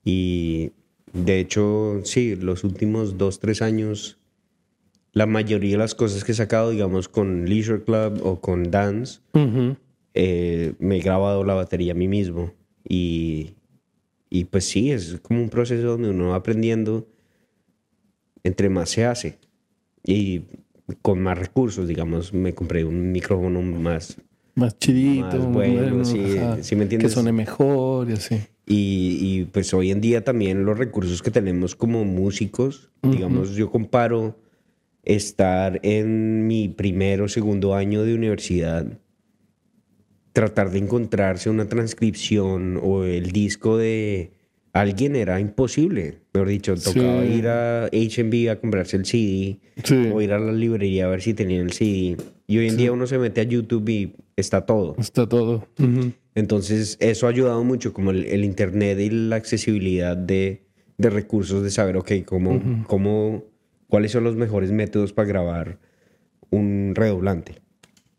Y 0.04 0.72
de 1.14 1.40
hecho, 1.40 2.02
sí, 2.04 2.36
los 2.36 2.64
últimos 2.64 3.18
dos, 3.18 3.40
tres 3.40 3.62
años, 3.62 4.18
la 5.14 5.26
mayoría 5.26 5.74
de 5.74 5.78
las 5.78 5.96
cosas 5.96 6.24
que 6.24 6.34
he 6.34 6.36
sacado, 6.36 6.72
digamos, 6.72 7.08
con 7.08 7.48
Leisure 7.48 7.84
Club 7.84 8.20
o 8.24 8.42
con 8.42 8.72
Dance, 8.72 9.22
eh, 10.14 10.74
me 10.80 10.98
he 10.98 11.02
grabado 11.02 11.44
la 11.44 11.54
batería 11.54 11.94
a 11.94 11.96
mí 11.96 12.08
mismo. 12.08 12.52
Y, 12.88 13.52
y 14.30 14.46
pues 14.46 14.66
sí, 14.66 14.92
es 14.92 15.20
como 15.22 15.42
un 15.42 15.50
proceso 15.50 15.88
donde 15.88 16.10
uno 16.10 16.30
va 16.30 16.36
aprendiendo 16.36 17.08
entre 18.44 18.70
más 18.70 18.90
se 18.90 19.06
hace. 19.06 19.38
Y 20.04 20.42
con 21.02 21.22
más 21.22 21.38
recursos, 21.38 21.88
digamos, 21.88 22.34
me 22.34 22.54
compré 22.54 22.84
un 22.84 23.12
micrófono 23.12 23.62
más... 23.62 24.18
Más 24.56 24.78
chidito, 24.78 25.38
más 25.38 25.52
bueno, 25.52 26.06
sí, 26.06 26.18
me 26.76 26.84
entiendes? 26.84 27.00
Que 27.00 27.10
suene 27.10 27.32
mejor 27.32 28.10
y 28.10 28.14
así. 28.14 28.36
Y, 28.66 29.18
y, 29.20 29.46
pues 29.46 29.74
hoy 29.74 29.92
en 29.92 30.00
día 30.00 30.24
también 30.24 30.64
los 30.64 30.78
recursos 30.78 31.22
que 31.22 31.32
tenemos 31.32 31.76
como 31.76 32.06
músicos, 32.06 32.92
digamos, 33.02 33.56
yo 33.56 33.72
comparo 33.72 34.38
estar 35.04 35.80
en 35.84 36.48
mi 36.48 36.70
primero 36.70 37.26
o 37.26 37.28
segundo 37.28 37.76
año 37.76 38.04
de 38.04 38.16
universidad, 38.16 39.00
tratar 40.32 40.72
de 40.72 40.80
encontrarse 40.80 41.50
una 41.50 41.68
transcripción 41.68 42.80
o 42.82 43.04
el 43.04 43.32
disco 43.32 43.78
de 43.78 44.32
alguien 44.74 45.16
era 45.16 45.40
imposible. 45.40 46.20
Mejor 46.34 46.50
dicho, 46.50 46.76
tocaba 46.76 47.24
ir 47.24 47.48
a 47.48 47.88
HB 47.88 48.50
a 48.50 48.56
comprarse 48.58 48.98
el 48.98 49.06
CD 49.06 49.60
o 50.12 50.22
ir 50.22 50.34
a 50.34 50.40
la 50.40 50.52
librería 50.52 51.06
a 51.06 51.10
ver 51.10 51.22
si 51.22 51.34
tenían 51.34 51.68
el 51.68 51.74
CD. 51.74 52.18
Y 52.48 52.58
hoy 52.58 52.68
en 52.68 52.78
día 52.78 52.92
uno 52.92 53.08
se 53.08 53.18
mete 53.18 53.42
a 53.42 53.44
YouTube 53.44 53.88
y 53.90 54.16
está 54.36 54.66
todo. 54.66 54.96
Está 54.98 55.30
todo. 55.30 55.68
Entonces, 56.36 56.98
eso 57.00 57.28
ha 57.28 57.30
ayudado 57.30 57.64
mucho, 57.64 57.94
como 57.94 58.12
el, 58.12 58.44
Internet 58.44 59.00
y 59.00 59.10
la 59.10 59.36
accesibilidad 59.36 60.18
de, 60.18 60.64
de, 60.98 61.10
recursos, 61.10 61.64
de 61.64 61.70
saber, 61.70 61.96
ok, 61.96 62.12
cómo, 62.26 62.84
cómo, 62.88 63.44
cuáles 63.88 64.12
son 64.12 64.24
los 64.24 64.36
mejores 64.36 64.72
métodos 64.72 65.14
para 65.14 65.28
grabar 65.28 65.78
un 66.50 66.94
redoblante. 66.96 67.62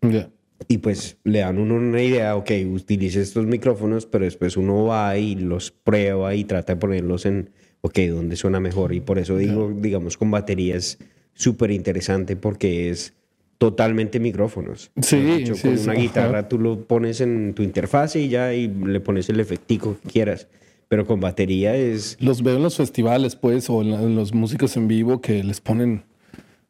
Ya 0.03 0.31
y 0.69 0.79
pues 0.79 1.19
le 1.25 1.41
dan 1.41 1.59
uno 1.59 1.75
una 1.75 2.03
idea, 2.03 2.37
ok, 2.37 2.51
utilice 2.73 3.21
estos 3.21 3.47
micrófonos, 3.47 4.07
pero 4.07 4.25
después 4.25 4.57
uno 4.57 4.85
va 4.85 5.17
y 5.19 5.35
los 5.35 5.71
prueba 5.71 6.35
y 6.35 6.45
trata 6.45 6.75
de 6.75 6.81
ponerlos 6.81 7.27
en, 7.27 7.51
ok, 7.83 7.99
donde 8.11 8.37
suena 8.37 8.61
mejor. 8.61 8.95
Y 8.95 9.01
por 9.01 9.19
eso 9.19 9.37
digo, 9.37 9.73
digamos, 9.77 10.17
con 10.17 10.31
batería 10.31 10.77
es 10.77 10.99
súper 11.35 11.71
interesante 11.71 12.37
porque 12.37 12.91
es 12.91 13.15
totalmente 13.59 14.21
micrófonos. 14.21 14.91
Sí, 15.01 15.45
con 15.63 15.79
una 15.79 15.95
guitarra 15.95 16.49
tú 16.49 16.59
lo 16.59 16.87
pones 16.87 17.21
en 17.21 17.55
tu 17.55 17.63
interfase 17.63 18.21
y 18.21 18.29
ya 18.29 18.55
y 18.55 18.69
le 18.69 19.01
pones 19.01 19.29
el 19.29 19.41
efectico 19.41 19.97
que 20.03 20.09
quieras. 20.09 20.49
Pero 20.89 21.07
con 21.07 21.19
batería 21.21 21.75
es... 21.75 22.17
Los 22.21 22.43
veo 22.43 22.57
en 22.57 22.63
los 22.63 22.77
festivales, 22.77 23.37
pues, 23.37 23.69
o 23.71 23.83
en 23.83 24.15
los 24.15 24.35
músicos 24.35 24.77
en 24.77 24.87
vivo 24.87 25.21
que 25.21 25.43
les 25.43 25.61
ponen 25.61 26.05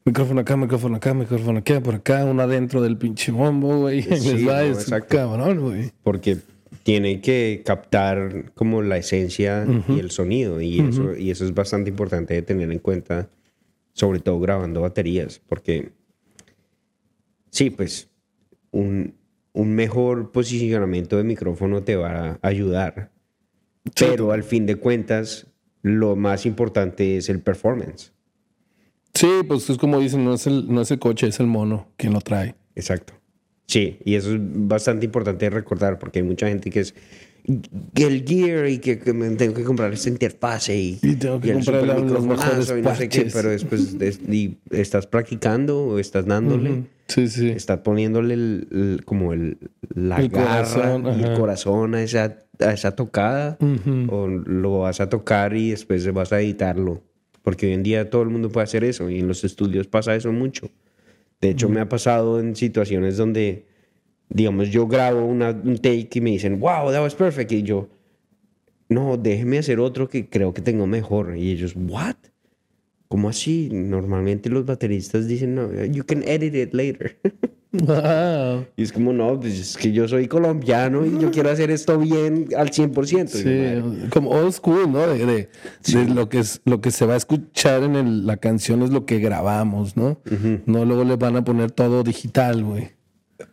Micrófono 0.06 0.42
acá, 0.42 0.56
micrófono 0.56 0.96
acá, 0.96 1.14
micrófono 1.14 1.58
acá, 1.60 1.80
por 1.80 1.94
acá, 1.94 2.26
uno 2.26 2.42
adentro 2.42 2.82
del 2.82 2.98
pinche 2.98 3.32
bombo, 3.32 3.80
güey. 3.80 4.02
Sí, 4.02 4.46
cabrón, 5.08 5.60
güey. 5.60 5.92
Porque 6.02 6.38
tiene 6.82 7.22
que 7.22 7.62
captar 7.64 8.52
como 8.54 8.82
la 8.82 8.98
esencia 8.98 9.66
y 9.88 9.98
el 9.98 10.10
sonido. 10.10 10.60
Y, 10.60 10.80
eso, 10.80 11.16
y 11.16 11.30
eso 11.30 11.46
es 11.46 11.54
bastante 11.54 11.88
importante 11.88 12.34
de 12.34 12.42
tener 12.42 12.70
en 12.70 12.78
cuenta, 12.80 13.30
sobre 13.94 14.20
todo 14.20 14.38
grabando 14.40 14.82
baterías. 14.82 15.40
Porque, 15.48 15.92
sí, 17.50 17.70
pues, 17.70 18.10
un, 18.72 19.14
un 19.54 19.74
mejor 19.74 20.32
posicionamiento 20.32 21.16
de 21.16 21.24
micrófono 21.24 21.82
te 21.82 21.96
va 21.96 22.38
a 22.42 22.46
ayudar. 22.46 23.10
Pero 23.98 24.32
al 24.32 24.42
fin 24.42 24.66
de 24.66 24.76
cuentas, 24.76 25.46
lo 25.80 26.16
más 26.16 26.44
importante 26.44 27.16
es 27.16 27.30
el 27.30 27.40
performance. 27.40 28.13
Sí, 29.14 29.28
pues 29.46 29.70
es 29.70 29.78
como 29.78 30.00
dicen, 30.00 30.24
no 30.24 30.34
es, 30.34 30.46
el, 30.46 30.72
no 30.72 30.80
es 30.80 30.90
el 30.90 30.98
coche, 30.98 31.28
es 31.28 31.38
el 31.40 31.46
mono 31.46 31.88
quien 31.96 32.12
lo 32.12 32.20
trae. 32.20 32.54
Exacto. 32.74 33.14
Sí, 33.66 33.98
y 34.04 34.16
eso 34.16 34.34
es 34.34 34.40
bastante 34.40 35.06
importante 35.06 35.48
recordar 35.48 35.98
porque 35.98 36.18
hay 36.18 36.24
mucha 36.24 36.48
gente 36.48 36.70
que 36.70 36.80
es 36.80 36.94
el 37.46 38.24
gear 38.26 38.68
y 38.68 38.78
que, 38.78 39.12
me 39.12 39.28
tengo 39.30 39.54
que 39.54 39.64
comprar 39.64 39.92
esta 39.92 40.08
interfase 40.08 40.76
y, 40.76 40.96
tengo 41.16 41.40
que 41.40 41.52
comprar 41.52 41.84
los 42.00 42.26
mejores 42.26 42.72
y 42.76 42.82
no 42.82 42.94
sé 42.94 43.08
qué, 43.08 43.28
pero 43.32 43.50
después 43.50 43.96
y 44.28 44.58
estás 44.70 45.06
practicando 45.06 45.84
o 45.84 45.98
estás 45.98 46.26
dándole. 46.26 46.84
Sí, 47.06 47.28
sí. 47.28 47.50
Estás 47.50 47.80
poniéndole 47.80 48.34
el, 48.34 49.02
como 49.04 49.34
el, 49.34 49.58
la 49.94 50.22
garra 50.26 50.98
y 51.16 51.22
el 51.22 51.34
corazón 51.34 51.94
a 51.94 52.02
esa, 52.02 52.38
a 52.60 52.72
esa 52.72 52.96
tocada 52.96 53.58
o 54.08 54.26
lo 54.26 54.80
vas 54.80 55.00
a 55.00 55.08
tocar 55.08 55.54
y 55.54 55.70
después 55.70 56.10
vas 56.12 56.32
a 56.32 56.40
editarlo 56.40 57.02
porque 57.44 57.66
hoy 57.66 57.74
en 57.74 57.82
día 57.82 58.08
todo 58.08 58.22
el 58.22 58.30
mundo 58.30 58.48
puede 58.48 58.64
hacer 58.64 58.84
eso 58.84 59.10
y 59.10 59.20
en 59.20 59.28
los 59.28 59.44
estudios 59.44 59.86
pasa 59.86 60.16
eso 60.16 60.32
mucho. 60.32 60.70
De 61.42 61.50
hecho, 61.50 61.68
me 61.68 61.78
ha 61.80 61.88
pasado 61.90 62.40
en 62.40 62.56
situaciones 62.56 63.18
donde, 63.18 63.66
digamos, 64.30 64.70
yo 64.70 64.88
grabo 64.88 65.26
una, 65.26 65.50
un 65.50 65.76
take 65.76 66.08
y 66.14 66.20
me 66.22 66.30
dicen, 66.30 66.58
wow, 66.58 66.90
that 66.90 67.02
was 67.02 67.14
perfect. 67.14 67.52
Y 67.52 67.62
yo, 67.62 67.90
no, 68.88 69.18
déjeme 69.18 69.58
hacer 69.58 69.78
otro 69.78 70.08
que 70.08 70.30
creo 70.30 70.54
que 70.54 70.62
tengo 70.62 70.86
mejor. 70.86 71.36
Y 71.36 71.50
ellos, 71.50 71.74
what? 71.76 72.16
¿Cómo 73.08 73.28
así? 73.28 73.68
Normalmente 73.70 74.48
los 74.48 74.64
bateristas 74.64 75.28
dicen, 75.28 75.54
no, 75.54 75.84
you 75.84 76.04
can 76.06 76.22
edit 76.26 76.54
it 76.54 76.72
later. 76.72 77.18
Y 78.76 78.82
es 78.82 78.92
como, 78.92 79.12
no, 79.12 79.38
pues 79.40 79.58
es 79.58 79.76
que 79.76 79.92
yo 79.92 80.06
soy 80.06 80.28
colombiano 80.28 81.04
y 81.04 81.18
yo 81.18 81.30
quiero 81.30 81.50
hacer 81.50 81.70
esto 81.70 81.98
bien 81.98 82.48
al 82.56 82.70
100%. 82.70 83.28
Sí, 83.28 84.08
como 84.10 84.30
old 84.30 84.52
school, 84.52 84.92
¿no? 84.92 85.06
De, 85.06 85.48
lo, 86.08 86.28
que 86.28 86.38
es, 86.38 86.60
lo 86.64 86.80
que 86.80 86.90
se 86.90 87.04
va 87.04 87.14
a 87.14 87.16
escuchar 87.16 87.82
en 87.82 88.26
la 88.26 88.36
canción 88.36 88.82
es 88.82 88.90
lo 88.90 89.06
que 89.06 89.18
grabamos, 89.18 89.96
¿no? 89.96 90.20
No 90.66 90.84
luego 90.84 91.04
le 91.04 91.16
van 91.16 91.36
a 91.36 91.44
poner 91.44 91.72
todo 91.72 92.04
digital, 92.04 92.62
güey. 92.62 92.90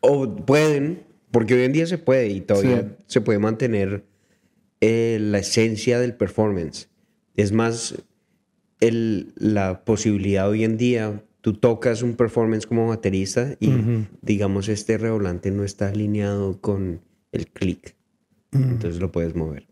O 0.01 0.36
pueden, 0.36 1.03
porque 1.32 1.55
hoy 1.55 1.63
en 1.63 1.74
día 1.74 1.88
se 1.88 1.97
puede 1.97 2.30
y 2.30 2.41
todavía 2.41 2.95
se 3.07 3.22
puede 3.22 3.39
mantener 3.39 4.05
eh, 4.82 5.17
la 5.19 5.39
esencia 5.39 5.99
del 5.99 6.13
performance. 6.13 6.89
Es 7.36 7.51
más 7.51 7.95
el, 8.80 9.34
la 9.36 9.84
posibilidad 9.86 10.49
hoy 10.49 10.63
en 10.63 10.78
día. 10.78 11.24
Tú 11.41 11.53
tocas 11.53 12.03
un 12.03 12.13
performance 12.15 12.67
como 12.67 12.87
baterista 12.87 13.55
y, 13.59 13.71
digamos, 14.21 14.69
este 14.69 14.97
revolante 14.97 15.49
no 15.51 15.63
está 15.63 15.89
alineado 15.89 16.61
con 16.61 17.01
el 17.31 17.47
click. 17.47 17.95
Entonces 18.51 18.99
lo 19.01 19.11
puedes 19.11 19.35
mover. 19.35 19.65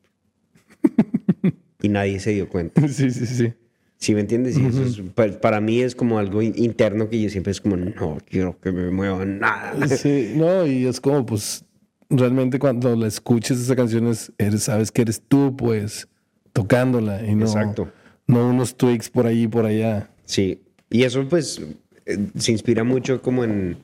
y 1.81 1.89
nadie 1.89 2.19
se 2.19 2.31
dio 2.31 2.49
cuenta. 2.49 2.81
Sí, 2.87 3.11
sí, 3.11 3.25
sí. 3.25 3.53
¿Sí 3.97 4.15
me 4.15 4.21
entiendes? 4.21 4.57
Y 4.57 4.65
eso 4.65 4.81
es- 4.83 5.01
pa- 5.13 5.27
para 5.41 5.59
mí 5.59 5.81
es 5.81 5.93
como 5.93 6.19
algo 6.19 6.41
in- 6.41 6.53
interno 6.55 7.09
que 7.09 7.21
yo 7.21 7.29
siempre 7.29 7.51
es 7.51 7.59
como, 7.59 7.75
no 7.75 8.17
quiero 8.29 8.57
que 8.59 8.71
me 8.71 8.89
muevan 8.91 9.39
nada. 9.39 9.87
Sí, 9.97 10.33
no, 10.35 10.65
y 10.65 10.85
es 10.85 11.01
como, 11.01 11.25
pues, 11.25 11.65
realmente 12.09 12.59
cuando 12.59 12.95
la 12.95 13.07
escuches 13.07 13.59
esa 13.59 13.75
canción, 13.75 14.07
es, 14.07 14.31
eres, 14.37 14.63
sabes 14.63 14.91
que 14.91 15.01
eres 15.01 15.21
tú, 15.27 15.55
pues, 15.57 16.07
tocándola 16.53 17.25
y 17.27 17.35
no, 17.35 17.45
Exacto. 17.45 17.91
no 18.25 18.49
unos 18.49 18.77
tweaks 18.77 19.09
por 19.09 19.27
ahí 19.27 19.43
y 19.43 19.47
por 19.49 19.65
allá. 19.65 20.09
Sí, 20.23 20.61
y 20.89 21.03
eso 21.03 21.27
pues 21.29 21.61
eh, 22.05 22.17
se 22.37 22.51
inspira 22.51 22.83
mucho 22.83 23.21
como 23.21 23.43
en, 23.43 23.77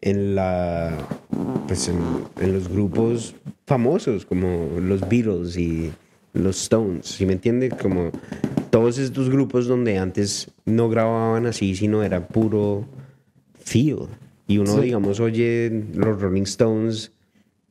en 0.00 0.34
la, 0.34 0.96
pues 1.66 1.88
en, 1.88 1.98
en 2.40 2.52
los 2.54 2.68
grupos 2.68 3.34
famosos 3.66 4.24
como 4.26 4.68
los 4.80 5.00
Beatles 5.08 5.56
y 5.56 5.92
los 6.32 6.60
Stones, 6.62 7.06
¿sí 7.06 7.26
me 7.26 7.32
entiendes? 7.34 7.74
Como 7.74 8.10
todos 8.70 8.98
estos 8.98 9.28
grupos 9.30 9.66
donde 9.66 9.98
antes 9.98 10.50
no 10.64 10.88
grababan 10.88 11.46
así, 11.46 11.74
sino 11.74 12.02
era 12.04 12.26
puro 12.28 12.86
feel. 13.58 14.06
Y 14.46 14.58
uno, 14.58 14.74
Sí. 14.76 14.82
digamos, 14.82 15.20
oye 15.20 15.86
los 15.94 16.20
Rolling 16.20 16.42
Stones 16.42 17.12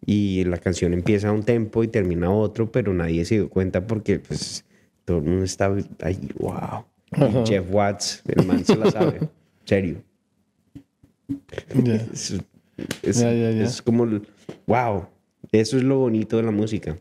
y 0.06 0.44
la 0.46 0.58
canción 0.58 0.94
empieza 0.94 1.30
a 1.30 1.32
un 1.34 1.44
tempo 1.44 1.84
y 1.84 1.88
termina 1.90 2.32
otro, 2.32 2.72
pero 2.72 2.94
nadie 2.94 3.26
se 3.26 3.36
dio 3.36 3.50
cuenta 3.50 3.86
porque 3.86 4.20
pues 4.20 4.64
todo 5.06 5.18
el 5.18 5.24
mundo 5.24 5.44
está 5.46 5.74
ahí, 6.02 6.30
wow. 6.38 6.86
Ajá. 7.12 7.44
Jeff 7.46 7.66
Watts, 7.72 8.24
el 8.28 8.46
man 8.46 8.64
se 8.66 8.76
la 8.78 8.92
sabe, 8.92 9.20
serio. 9.66 10.02
Es, 13.02 13.22
es- 13.62 13.82
como, 13.82 14.06
wow, 14.68 15.06
eso 15.52 15.78
es 15.78 15.84
lo 15.84 15.98
bonito 16.00 16.38
de 16.38 16.44
la 16.44 16.52
música. 16.52 16.98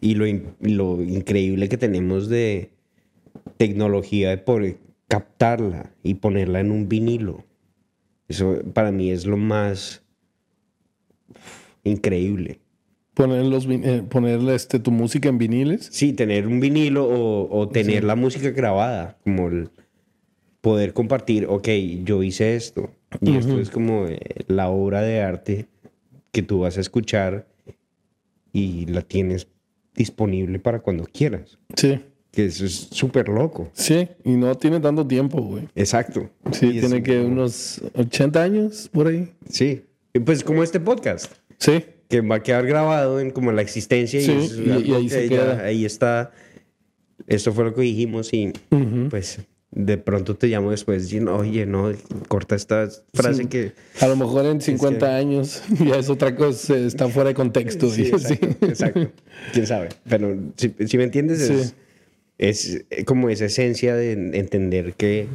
Y 0.00 0.14
lo, 0.16 0.24
lo 0.60 1.00
increíble 1.02 1.68
que 1.68 1.76
tenemos 1.76 2.28
de 2.28 2.70
tecnología 3.58 4.30
de 4.30 4.38
poder 4.38 4.78
captarla 5.08 5.92
y 6.02 6.14
ponerla 6.14 6.60
en 6.60 6.72
un 6.72 6.88
vinilo. 6.88 7.44
Eso 8.28 8.58
para 8.72 8.90
mí 8.90 9.10
es 9.10 9.24
lo 9.26 9.36
más 9.36 10.02
increíble. 11.84 12.58
Poner 13.14 13.44
los, 13.44 13.66
eh, 13.68 14.02
ponerle 14.08 14.54
este, 14.54 14.78
tu 14.78 14.90
música 14.90 15.28
en 15.28 15.36
viniles. 15.38 15.88
Sí, 15.92 16.12
tener 16.14 16.46
un 16.46 16.60
vinilo 16.60 17.04
o, 17.06 17.58
o 17.60 17.68
tener 17.68 18.04
la 18.04 18.14
música 18.16 18.50
grabada, 18.50 19.18
como 19.24 19.48
el 19.48 19.68
poder 20.62 20.92
compartir, 20.94 21.46
ok, 21.46 21.68
yo 22.04 22.22
hice 22.22 22.56
esto. 22.56 22.90
Y 23.20 23.36
esto 23.36 23.60
es 23.60 23.68
como 23.68 24.06
eh, 24.06 24.18
la 24.46 24.70
obra 24.70 25.02
de 25.02 25.20
arte 25.20 25.66
que 26.30 26.42
tú 26.42 26.60
vas 26.60 26.78
a 26.78 26.80
escuchar 26.80 27.46
y 28.52 28.86
la 28.86 29.02
tienes 29.02 29.46
disponible 29.94 30.58
para 30.58 30.80
cuando 30.80 31.04
quieras. 31.04 31.58
Sí, 31.76 32.00
Que 32.30 32.46
eso 32.46 32.64
es 32.64 32.72
súper 32.92 33.28
loco. 33.28 33.68
sí, 33.74 34.08
y 34.24 34.30
no 34.30 34.54
tiene 34.54 34.80
tanto 34.80 35.06
tiempo, 35.06 35.42
güey. 35.42 35.68
Exacto. 35.74 36.30
Sí, 36.52 36.66
Y 36.68 36.80
tiene 36.80 37.02
que 37.02 37.16
como- 37.18 37.32
unos 37.32 37.82
80 37.94 38.42
años 38.42 38.88
por 38.90 39.08
ahí. 39.08 39.28
Sí. 39.50 39.82
Pues 40.24 40.42
como 40.42 40.62
este 40.62 40.80
podcast. 40.80 41.32
Sí, 41.58 41.84
que 42.12 42.20
va 42.20 42.36
a 42.36 42.42
quedar 42.42 42.66
grabado 42.66 43.20
en 43.20 43.30
como 43.30 43.52
la 43.52 43.62
existencia 43.62 44.20
y, 44.20 44.24
Sí, 44.24 44.32
es 44.32 44.52
y- 44.58 44.90
y 44.90 44.94
ahí 44.94 45.04
que 45.04 45.08
se 45.08 45.28
ya- 45.28 45.28
queda. 45.30 45.64
ahí 45.64 45.84
está 45.86 46.30
esto 47.26 47.52
fue 47.54 47.64
lo 47.64 47.74
que 47.74 47.80
dijimos 47.80 48.34
y 48.34 48.52
pues 49.08 49.40
de 49.70 49.96
pronto 49.96 50.36
te 50.36 50.48
llamo 50.48 50.70
después 50.72 51.10
y 51.10 51.20
no, 51.20 51.36
oye 51.38 51.64
no 51.64 51.90
corta 52.28 52.54
esta 52.54 52.86
frase 53.14 53.44
Sí. 53.44 53.48
que 53.48 53.72
a 54.00 54.08
lo 54.08 54.16
mejor 54.16 54.44
en 54.44 54.60
50 54.60 55.16
años 55.16 55.62
ya 55.86 55.96
es 55.96 56.10
otra 56.10 56.36
cosa, 56.36 56.76
está 56.76 57.08
fuera 57.08 57.28
de 57.30 57.34
contexto. 57.34 57.88
sí, 57.88 58.02
y- 58.02 58.08
exacto, 58.08 58.66
exacto. 58.66 59.10
quién 59.54 59.66
sabe 59.66 59.88
pero 60.06 60.36
si, 60.56 60.74
si 60.86 60.98
me 60.98 61.04
entiendes 61.04 61.40
es, 61.48 61.74
es 62.36 62.84
eh, 62.90 63.04
como 63.06 63.30
esa 63.30 63.46
esencia 63.46 63.94
de 63.96 64.12
entender 64.36 64.92
que 64.94 65.28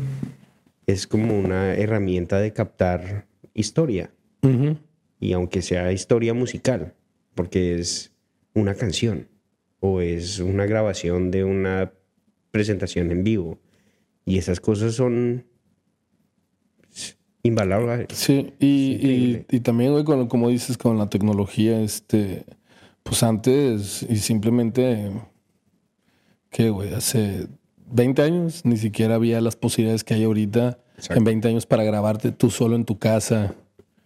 es 0.86 1.08
como 1.08 1.40
una 1.40 1.74
herramienta 1.74 2.40
de 2.40 2.54
captar 2.54 3.26
historia 3.56 4.12
Ujú. 4.44 4.78
Y 5.20 5.34
aunque 5.34 5.62
sea 5.62 5.92
historia 5.92 6.34
musical, 6.34 6.94
porque 7.36 7.80
es 7.80 8.14
una 8.54 8.76
canción 8.76 9.28
o 9.80 10.02
es 10.02 10.40
una 10.40 10.66
grabación 10.66 11.32
de 11.32 11.44
una 11.44 11.92
presentación 12.52 13.12
en 13.12 13.24
vivo 13.24 13.60
y 14.26 14.38
esas 14.38 14.60
cosas 14.60 14.96
son 14.96 15.46
invalables. 17.44 18.08
Sí, 18.14 18.54
y, 18.60 19.46
y, 19.50 19.60
también, 19.62 19.92
güey, 19.94 20.04
con- 20.04 20.28
como 20.28 20.50
dices, 20.50 20.78
con 20.78 20.98
la 20.98 21.10
tecnología, 21.10 21.80
este, 21.82 22.46
pues 23.04 23.24
antes, 23.24 24.06
y 24.10 24.18
simplemente, 24.18 25.12
¿qué, 26.50 26.70
güey? 26.70 26.94
Hace 26.94 27.48
20 27.90 28.22
años 28.22 28.66
ni 28.66 28.78
siquiera 28.78 29.16
había 29.16 29.40
las 29.40 29.56
posibilidades 29.56 30.04
que 30.04 30.16
hay 30.16 30.24
ahorita 30.24 30.80
Exacto. 30.98 31.20
en 31.20 31.24
20 31.24 31.48
años 31.50 31.66
para 31.66 31.84
grabarte 31.84 32.32
tú 32.32 32.50
solo 32.50 32.76
en 32.76 32.84
tu 32.86 32.98
casa 33.00 33.56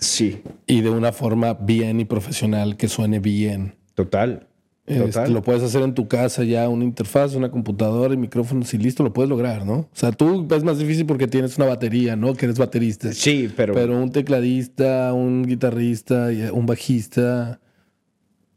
Sí, 0.02 0.41
y 0.68 0.82
de 0.82 0.89
una 0.89 1.14
forma 1.14 1.54
bien 1.54 1.99
y 2.02 2.06
profesional 2.06 2.76
que 2.76 2.89
suene 2.89 3.20
bien. 3.20 3.76
total. 3.95 4.47
Este, 4.88 5.06
Total. 5.06 5.32
lo 5.32 5.43
puedes 5.43 5.62
hacer 5.62 5.84
en 5.84 5.93
tu 5.93 6.08
casa 6.08 6.43
ya, 6.43 6.68
una 6.68 6.84
interfaz, 6.84 7.36
una 7.36 7.52
computadora 7.52 8.14
y 8.14 8.18
micrófonos 8.18 8.74
y 8.74 8.80
listo, 8.80 9.04
lo 9.04 9.14
puedes 9.14 9.30
lograr, 9.30 9.64
¿no? 9.64 9.74
O 9.74 9.89
sea, 9.93 10.12
tú 10.12 10.47
es 10.54 10.64
más 10.64 10.80
difícil 10.80 11.06
porque 11.06 11.28
tienes 11.28 11.56
una 11.58 11.68
batería, 11.68 12.16
¿no? 12.16 12.34
Que 12.34 12.45
eres 12.45 12.58
baterista. 12.58 13.14
Sí, 13.14 13.49
pero, 13.56 13.74
Pero 13.76 14.02
un 14.02 14.12
tecladista, 14.12 15.14
un 15.14 15.43
guitarrista, 15.43 16.30
un 16.52 16.66
bajista, 16.66 17.62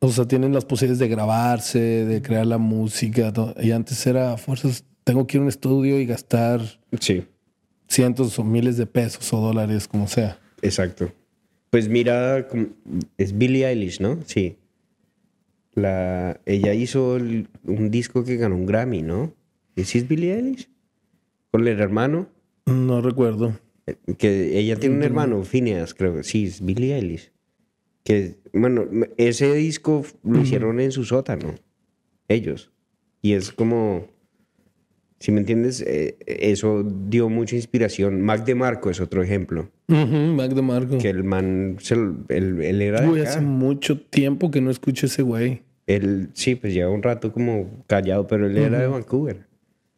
o 0.00 0.08
sea, 0.10 0.26
tienen 0.26 0.54
las 0.54 0.64
posibilidades 0.64 0.98
de 0.98 1.08
grabarse, 1.08 1.78
de 1.78 2.22
crear 2.22 2.46
la 2.46 2.58
música. 2.58 3.32
todo. 3.32 3.54
Y 3.60 3.70
antes 3.70 4.04
era 4.06 4.36
fuerzas, 4.38 4.84
tengo 5.04 5.26
que 5.26 5.36
ir 5.36 5.40
a 5.40 5.42
un 5.42 5.48
estudio 5.48 6.00
y 6.00 6.06
gastar 6.06 6.62
sí, 6.98 7.24
cientos 7.86 8.38
o 8.38 8.44
miles 8.44 8.76
de 8.78 8.86
pesos 8.86 9.30
o 9.32 9.40
dólares, 9.40 9.86
como 9.86 10.08
sea. 10.08 10.38
exacto. 10.62 11.12
Pues 11.74 11.88
mira, 11.88 12.46
es 13.18 13.36
Billie 13.36 13.66
Eilish, 13.66 13.98
¿no? 14.00 14.20
Sí. 14.26 14.58
La, 15.74 16.40
ella 16.46 16.72
hizo 16.72 17.16
el- 17.16 17.48
un 17.64 17.90
disco 17.90 18.22
que 18.22 18.36
ganó 18.36 18.54
un 18.54 18.64
Grammy, 18.64 19.02
¿no? 19.02 19.34
¿Y 19.74 19.82
sí 19.82 19.98
es 19.98 20.06
Billie 20.06 20.36
Eilish? 20.36 20.68
Con 21.50 21.66
el 21.66 21.80
hermano. 21.80 22.28
No 22.66 23.00
recuerdo. 23.00 23.58
Que 24.18 24.56
ella 24.56 24.76
tiene 24.76 24.94
un 24.94 25.02
hermano, 25.02 25.42
Phineas, 25.42 25.94
creo. 25.94 26.22
Sí, 26.22 26.44
es 26.44 26.64
Billie 26.64 26.94
Eilish. 26.94 27.32
Que, 28.04 28.36
bueno, 28.52 28.86
ese 29.16 29.52
disco 29.54 30.04
lo 30.22 30.42
hicieron 30.42 30.78
en 30.78 30.92
su 30.92 31.02
sótano. 31.02 31.56
Ellos. 32.28 32.70
Y 33.20 33.32
es 33.32 33.50
como. 33.50 34.06
Si 35.18 35.32
me 35.32 35.40
entiendes, 35.40 35.80
Eh, 35.84 36.18
eso 36.24 36.84
dio 36.84 37.28
mucha 37.28 37.56
inspiración. 37.56 38.20
Mac 38.22 38.44
DeMarco 38.44 38.90
es 38.90 39.00
otro 39.00 39.24
ejemplo. 39.24 39.72
Ujú, 39.88 40.16
Mac 40.34 40.52
DeMarco. 40.52 40.98
Que 40.98 41.10
el 41.10 41.24
man, 41.24 41.76
él, 42.28 42.56
él 42.62 42.82
era 42.82 43.00
de 43.02 43.20
acá. 43.20 43.30
hace 43.30 43.40
mucho 43.40 44.00
tiempo 44.00 44.50
que 44.50 44.60
no 44.60 44.70
escucho 44.70 45.06
ese 45.06 45.22
güey. 45.22 45.62
Él, 45.86 46.30
sí, 46.32 46.54
pues 46.54 46.72
lleva 46.72 46.90
un 46.90 47.02
rato 47.02 47.32
como 47.32 47.84
callado, 47.86 48.26
pero 48.26 48.46
él 48.46 48.56
era 48.56 48.78
de 48.80 48.86
Vancouver. 48.86 49.46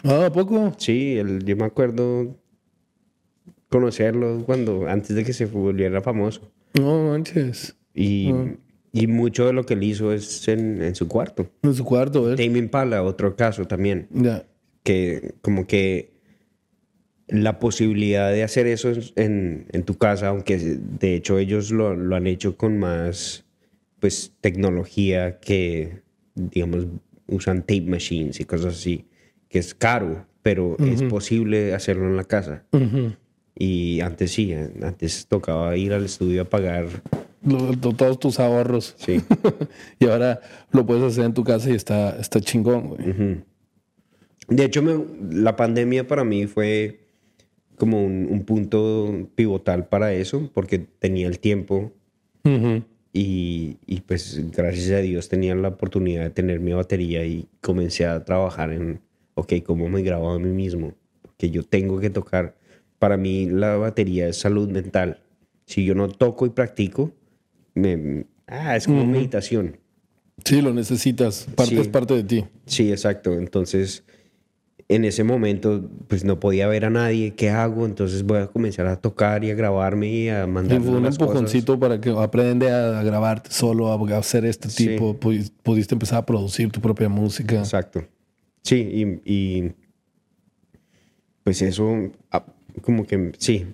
Ah, 0.03 0.27
¿a 0.27 0.33
poco? 0.33 0.73
Sí, 0.79 1.17
él, 1.17 1.45
yo 1.45 1.57
me 1.57 1.65
acuerdo 1.65 2.37
conocerlo 3.69 4.43
cuando, 4.45 4.89
antes 4.89 5.15
de 5.15 5.25
que 5.25 5.33
se 5.33 5.47
volviera 5.47 6.01
famoso. 6.03 6.53
No 6.79 7.09
manches. 7.11 7.77
Y, 7.95 8.31
Ah. 8.33 8.55
y 8.93 9.07
mucho 9.07 9.47
de 9.47 9.53
lo 9.53 9.65
que 9.65 9.75
él 9.75 9.83
hizo 9.85 10.13
es 10.13 10.47
en, 10.49 10.83
en 10.83 10.95
su 10.95 11.09
cuarto. 11.09 11.49
En 11.63 11.75
su 11.75 11.85
cuarto, 11.85 12.33
¿eh? 12.33 12.37
Tame 12.37 12.59
Impala, 12.59 13.03
otro 13.03 13.37
caso 13.37 13.65
también, 13.67 14.09
Ya. 14.11 14.45
que 14.83 15.35
como 15.43 15.67
que 15.67 16.16
la 17.29 17.59
posibilidad 17.59 18.31
de 18.33 18.43
hacer 18.45 18.67
eso 18.67 18.93
en, 19.17 19.67
en 19.73 19.83
tu 19.83 19.97
casa, 19.99 20.29
aunque 20.29 20.57
de 20.59 21.15
hecho 21.15 21.39
ellos 21.39 21.71
lo, 21.73 21.95
lo 21.97 22.15
han 22.17 22.27
hecho 22.27 22.57
con 22.57 22.79
más 22.79 23.45
pues 23.99 24.33
tecnología 24.41 25.39
que, 25.41 26.01
digamos, 26.35 26.87
usan 27.27 27.63
tape 27.63 27.81
machines 27.83 28.39
y 28.41 28.45
cosas 28.45 28.75
así, 28.75 29.07
que 29.49 29.59
es 29.59 29.75
caro, 29.75 30.27
pero 30.43 30.77
es 30.79 31.03
posible 31.03 31.75
hacerlo 31.75 32.05
en 32.07 32.17
la 32.17 32.25
casa. 32.25 32.65
Y 33.59 34.01
antes 34.01 34.31
sí, 34.33 34.53
antes 34.53 35.27
tocaba 35.27 35.77
ir 35.77 35.93
al 35.95 36.05
estudio 36.05 36.43
a 36.43 36.45
pagar. 36.45 36.87
Todos 37.97 38.21
tus 38.21 38.39
ahorros. 38.39 38.95
Sí. 38.99 39.21
y 39.99 40.07
ahora 40.07 40.41
lo 40.73 40.85
puedes 40.87 41.03
hacer 41.03 41.25
en 41.25 41.35
tu 41.35 41.43
casa 41.43 41.71
y 41.71 41.75
está, 41.75 42.17
está 42.21 42.41
chingón, 42.41 42.89
güey. 42.89 43.43
De 44.49 44.65
hecho, 44.65 44.83
me- 44.83 45.05
la 45.43 45.57
pandemia 45.57 46.07
para 46.07 46.23
mí 46.23 46.47
fue 46.47 47.01
como 47.77 48.05
un, 48.05 48.27
un 48.31 48.45
punto 48.45 49.29
pivotal 49.35 49.89
para 49.89 50.13
eso, 50.13 50.51
porque 50.53 50.79
tenía 50.79 51.27
el 51.27 51.39
tiempo. 51.39 51.93
Y, 53.13 53.79
y, 53.87 54.03
pues 54.03 54.41
gracias 54.53 54.91
a 54.93 54.99
Dios 54.99 55.29
tenía 55.29 55.55
la 55.57 55.69
oportunidad 55.69 56.23
de 56.23 56.31
tener 56.31 56.61
mi 56.61 56.75
batería 56.75 57.25
y 57.25 57.49
comencé 57.61 58.07
a 58.07 58.25
trabajar 58.25 58.71
en, 58.73 59.01
ok, 59.35 59.55
cómo 59.65 59.89
me 59.89 60.03
grabo 60.03 60.31
a 60.31 60.39
mí 60.39 60.51
mismo. 60.51 60.95
Que 61.37 61.51
yo 61.51 61.65
tengo 61.65 61.99
que 61.99 62.11
tocar. 62.11 62.57
Para 63.01 63.17
mí 63.17 63.47
la 63.47 63.77
batería 63.77 64.29
es 64.29 64.37
salud 64.37 64.69
mental. 64.69 65.23
Si 65.65 65.85
yo 65.85 65.97
no 65.97 66.09
toco 66.09 66.47
y 66.47 66.51
practico, 66.51 67.13
me, 67.75 68.27
ah, 68.47 68.77
es 68.77 68.87
como 68.87 69.05
meditación. 69.05 69.79
Sí, 70.45 70.61
lo 70.61 70.73
necesitas. 70.73 71.49
Parte, 71.57 71.81
Es 71.81 71.89
parte 71.89 72.15
de 72.15 72.25
ti. 72.25 72.45
Sí, 72.67 72.91
exacto. 72.91 73.33
Entonces, 73.33 74.05
en 74.89 75.05
ese 75.05 75.25
momento, 75.25 75.89
pues 76.07 76.25
no 76.25 76.39
podía 76.39 76.69
ver 76.69 76.85
a 76.85 76.91
nadie. 76.91 77.35
¿Qué 77.35 77.51
hago? 77.51 77.87
Entonces 77.87 78.23
voy 78.23 78.39
a 78.39 78.47
comenzar 78.47 78.87
a 78.87 78.97
tocar 78.97 79.43
y 79.43 79.51
a 79.51 79.55
grabarme 79.55 80.09
y 80.09 80.29
a 80.29 80.47
mandar. 80.47 80.81
un 80.81 81.07
empujoncito 81.07 81.79
para 81.79 82.01
que 82.01 82.11
aprende 82.11 82.71
a 82.71 83.03
grabarte 83.03 83.51
solo, 83.51 83.89
a 83.91 84.19
hacer 84.19 84.45
este 84.45 84.69
tipo. 84.69 85.17
Pudiste 85.17 85.95
empezar 85.95 86.19
a 86.19 86.27
producir 86.27 86.71
tu 86.71 86.81
propia 86.81 87.09
música. 87.09 87.57
Exacto. 87.57 88.05
Sí, 88.63 89.21
y, 89.25 89.73
pues 91.45 91.63
eso, 91.63 92.11
ah, 92.33 92.45
como 92.83 93.07
que 93.07 93.33
sí, 93.39 93.67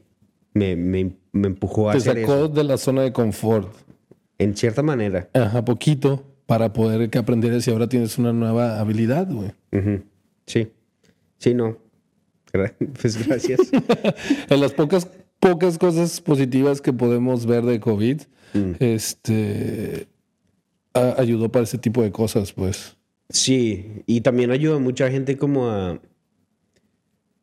me, 0.53 0.77
me, 0.77 1.13
me 1.33 1.47
empujó 1.47 1.89
a 1.89 1.93
Te 1.93 1.99
hacer 1.99 2.21
sacó 2.21 2.49
de 2.49 2.65
la 2.65 2.77
zona 2.77 3.03
de 3.03 3.13
confort. 3.13 3.75
En 4.39 4.57
cierta 4.57 4.83
manera. 4.83 5.29
Ajá, 5.35 5.65
poquito, 5.65 6.25
para 6.47 6.73
poder 6.73 7.09
que 7.11 7.19
aprendieras 7.19 7.67
y 7.69 7.71
ahora 7.71 7.89
tienes 7.89 8.19
una 8.19 8.33
nueva 8.33 8.81
habilidad, 8.81 9.29
güey. 9.31 9.53
Sí. 10.47 10.69
Sí, 11.43 11.55
no. 11.55 11.77
Pues 13.01 13.27
gracias. 13.27 13.61
en 14.51 14.61
las 14.61 14.75
pocas, 14.75 15.09
pocas 15.41 15.79
cosas 15.79 16.21
positivas 16.21 16.83
que 16.83 16.93
podemos 16.93 17.47
ver 17.47 17.65
de 17.65 17.81
COVID, 17.81 18.21
mm. 18.53 18.73
este 18.79 20.07
ayudó 20.93 21.51
para 21.51 21.65
ese 21.65 21.79
tipo 21.79 22.03
de 22.03 22.13
cosas, 22.13 22.53
pues. 22.53 22.97
Sí, 23.31 24.03
y 24.07 24.21
también 24.21 24.51
ayudó 24.51 24.77
a 24.77 24.79
mucha 24.79 25.11
gente 25.11 25.39
como 25.39 25.71
a, 25.71 25.99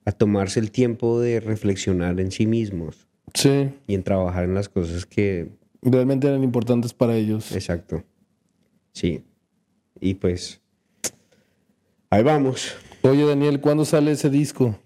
a 0.05 0.11
tomarse 0.11 0.59
el 0.59 0.69
tiempo 0.69 1.19
de 1.19 1.39
reflexionar 1.39 2.19
en 2.19 2.31
sí 2.31 2.45
mismos. 2.45 3.07
Sí. 3.33 3.71
Y 3.87 3.95
en 3.95 4.03
trabajar 4.03 4.43
en 4.43 4.53
las 4.53 4.69
cosas 4.69 5.07
que... 5.07 5.49
Realmente 5.81 6.27
eran 6.27 6.43
importantes 6.43 6.93
para 6.93 7.15
ellos. 7.15 7.51
Exacto. 7.51 8.03
Sí. 8.93 9.23
Y 9.99 10.13
pues... 10.13 10.61
Ahí 12.11 12.21
vamos. 12.21 12.75
Oye, 13.01 13.25
Daniel, 13.25 13.61
¿cuándo 13.61 13.85
sale 13.85 14.11
ese 14.11 14.29
disco? 14.29 14.77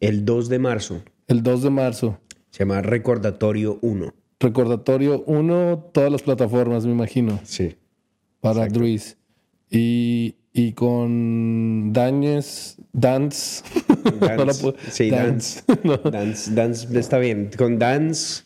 El 0.00 0.26
2 0.26 0.50
de 0.50 0.58
marzo. 0.58 1.02
El 1.26 1.42
2 1.42 1.62
de 1.62 1.70
marzo. 1.70 2.18
Se 2.50 2.60
llama 2.60 2.82
Recordatorio 2.82 3.78
1. 3.80 4.12
Recordatorio 4.40 5.24
1, 5.26 5.90
todas 5.92 6.12
las 6.12 6.22
plataformas, 6.22 6.84
me 6.84 6.92
imagino. 6.92 7.40
Sí. 7.44 7.76
Para 8.40 8.66
Druis. 8.66 9.16
Y, 9.70 10.36
y 10.52 10.72
con 10.72 11.94
Dañez, 11.94 12.76
Dance. 12.92 13.64
Dance. 14.20 14.74
sí, 14.90 15.08
Dance. 15.08 15.62
Dance. 16.10 16.54
Dance. 16.54 16.98
está 16.98 17.18
bien. 17.18 17.50
Con 17.56 17.78
Dance 17.78 18.44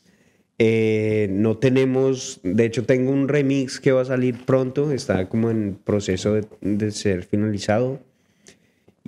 eh, 0.58 1.26
no 1.32 1.56
tenemos, 1.56 2.38
de 2.44 2.66
hecho 2.66 2.84
tengo 2.84 3.10
un 3.10 3.28
remix 3.28 3.80
que 3.80 3.92
va 3.92 4.02
a 4.02 4.04
salir 4.04 4.44
pronto, 4.44 4.92
está 4.92 5.28
como 5.28 5.50
en 5.50 5.78
proceso 5.82 6.34
de, 6.34 6.46
de 6.60 6.90
ser 6.92 7.24
finalizado. 7.24 7.98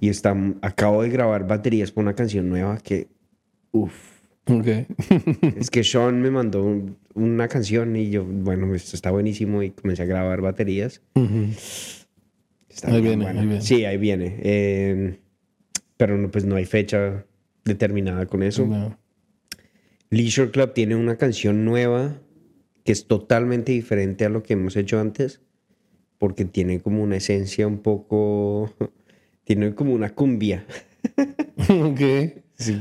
Y 0.00 0.08
está, 0.08 0.34
acabo 0.62 1.02
de 1.02 1.10
grabar 1.10 1.46
baterías 1.46 1.92
para 1.92 2.06
una 2.06 2.14
canción 2.14 2.48
nueva 2.48 2.78
que, 2.78 3.08
uff. 3.72 4.12
Okay. 4.44 4.86
es 5.56 5.70
que 5.70 5.84
Sean 5.84 6.20
me 6.20 6.30
mandó 6.30 6.82
una 7.14 7.46
canción 7.46 7.94
y 7.94 8.10
yo, 8.10 8.24
bueno, 8.24 8.74
esto 8.74 8.96
está 8.96 9.12
buenísimo 9.12 9.62
y 9.62 9.70
comencé 9.70 10.02
a 10.02 10.06
grabar 10.06 10.40
baterías. 10.40 11.00
ahí, 11.14 13.00
viene, 13.00 13.28
ahí 13.28 13.46
viene, 13.46 13.60
Sí, 13.60 13.84
ahí 13.84 13.98
viene. 13.98 14.36
Eh, 14.42 15.18
pero 15.96 16.18
no, 16.18 16.30
pues 16.30 16.44
no 16.44 16.56
hay 16.56 16.64
fecha 16.64 17.24
determinada 17.64 18.26
con 18.26 18.42
eso. 18.42 18.68
Leisure 20.10 20.50
Club 20.50 20.74
tiene 20.74 20.96
una 20.96 21.16
canción 21.16 21.64
nueva 21.64 22.18
que 22.84 22.92
es 22.92 23.06
totalmente 23.06 23.70
diferente 23.72 24.24
a 24.24 24.28
lo 24.28 24.42
que 24.42 24.54
hemos 24.54 24.76
hecho 24.76 24.98
antes 25.00 25.40
porque 26.18 26.44
tiene 26.44 26.80
como 26.80 27.02
una 27.02 27.16
esencia 27.16 27.66
un 27.66 27.78
poco 27.78 28.72
tiene 29.44 29.74
como 29.74 29.92
una 29.92 30.14
cumbia. 30.14 30.66
ok. 31.68 32.00
Sí, 32.54 32.80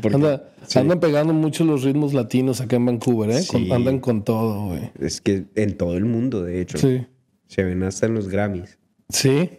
Andan 0.76 1.00
pegando 1.00 1.34
mucho 1.34 1.66
los 1.66 1.84
ritmos 1.84 2.14
latinos 2.14 2.62
acá 2.62 2.76
en 2.76 2.86
Vancouver, 2.86 3.32
¿eh? 3.32 3.44
andan 3.72 4.00
con 4.00 4.24
todo, 4.24 4.68
güey. 4.68 4.92
Es 5.00 5.22
que 5.22 5.46
en 5.56 5.76
todo 5.76 5.98
el 5.98 6.06
mundo, 6.06 6.44
de 6.44 6.62
hecho. 6.62 6.78
Sí. 6.78 7.06
Se 7.48 7.64
ven 7.64 7.84
hasta 7.84 8.06
en 8.06 8.14
los 8.14 8.30
Grammys. 8.30 8.78
Sí, 9.10 9.50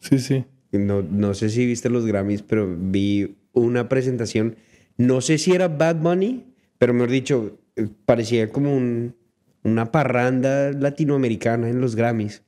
sí, 0.00 0.18
sí. 0.18 0.44
No, 0.72 1.02
no 1.02 1.34
sé 1.34 1.50
si 1.50 1.64
viste 1.66 1.90
los 1.90 2.06
Grammys, 2.06 2.42
pero 2.42 2.74
vi 2.76 3.36
una 3.52 3.88
presentación. 3.88 4.56
No 4.96 5.20
sé 5.20 5.38
si 5.38 5.52
era 5.52 5.68
Bad 5.68 5.96
Bunny, 5.96 6.44
pero 6.78 6.94
mejor 6.94 7.10
dicho, 7.10 7.58
eh, 7.76 7.86
parecía 8.04 8.50
como 8.50 8.74
un, 8.74 9.14
una 9.62 9.92
parranda 9.92 10.72
latinoamericana 10.72 11.68
en 11.68 11.80
los 11.80 11.96
Grammys. 11.96 12.42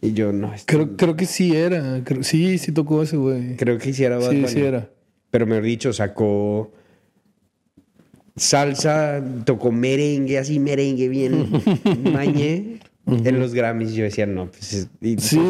Y 0.00 0.12
yo, 0.14 0.32
no. 0.32 0.52
Creo, 0.64 0.96
creo 0.96 1.16
que 1.16 1.26
sí 1.26 1.54
era. 1.54 2.02
sí, 2.22 2.58
sí 2.58 2.72
tocó 2.72 3.02
ese 3.02 3.16
güey. 3.16 3.56
Creo 3.56 3.78
que 3.78 3.90
hiciera 3.90 4.20
Sí, 4.22 4.46
sí 4.46 4.60
era. 4.60 4.88
Pero 5.30 5.46
mejor 5.46 5.64
dicho, 5.64 5.92
sacó 5.92 6.72
salsa, 8.36 9.22
tocó 9.44 9.72
merengue, 9.72 10.38
así 10.38 10.58
merengue 10.58 11.08
bien 11.08 11.50
mañé 12.12 12.78
en 13.06 13.40
los 13.40 13.52
Grammys. 13.52 13.94
Yo 13.94 14.04
decía, 14.04 14.26
no, 14.26 14.50
pues. 14.50 14.88
sí, 15.18 15.40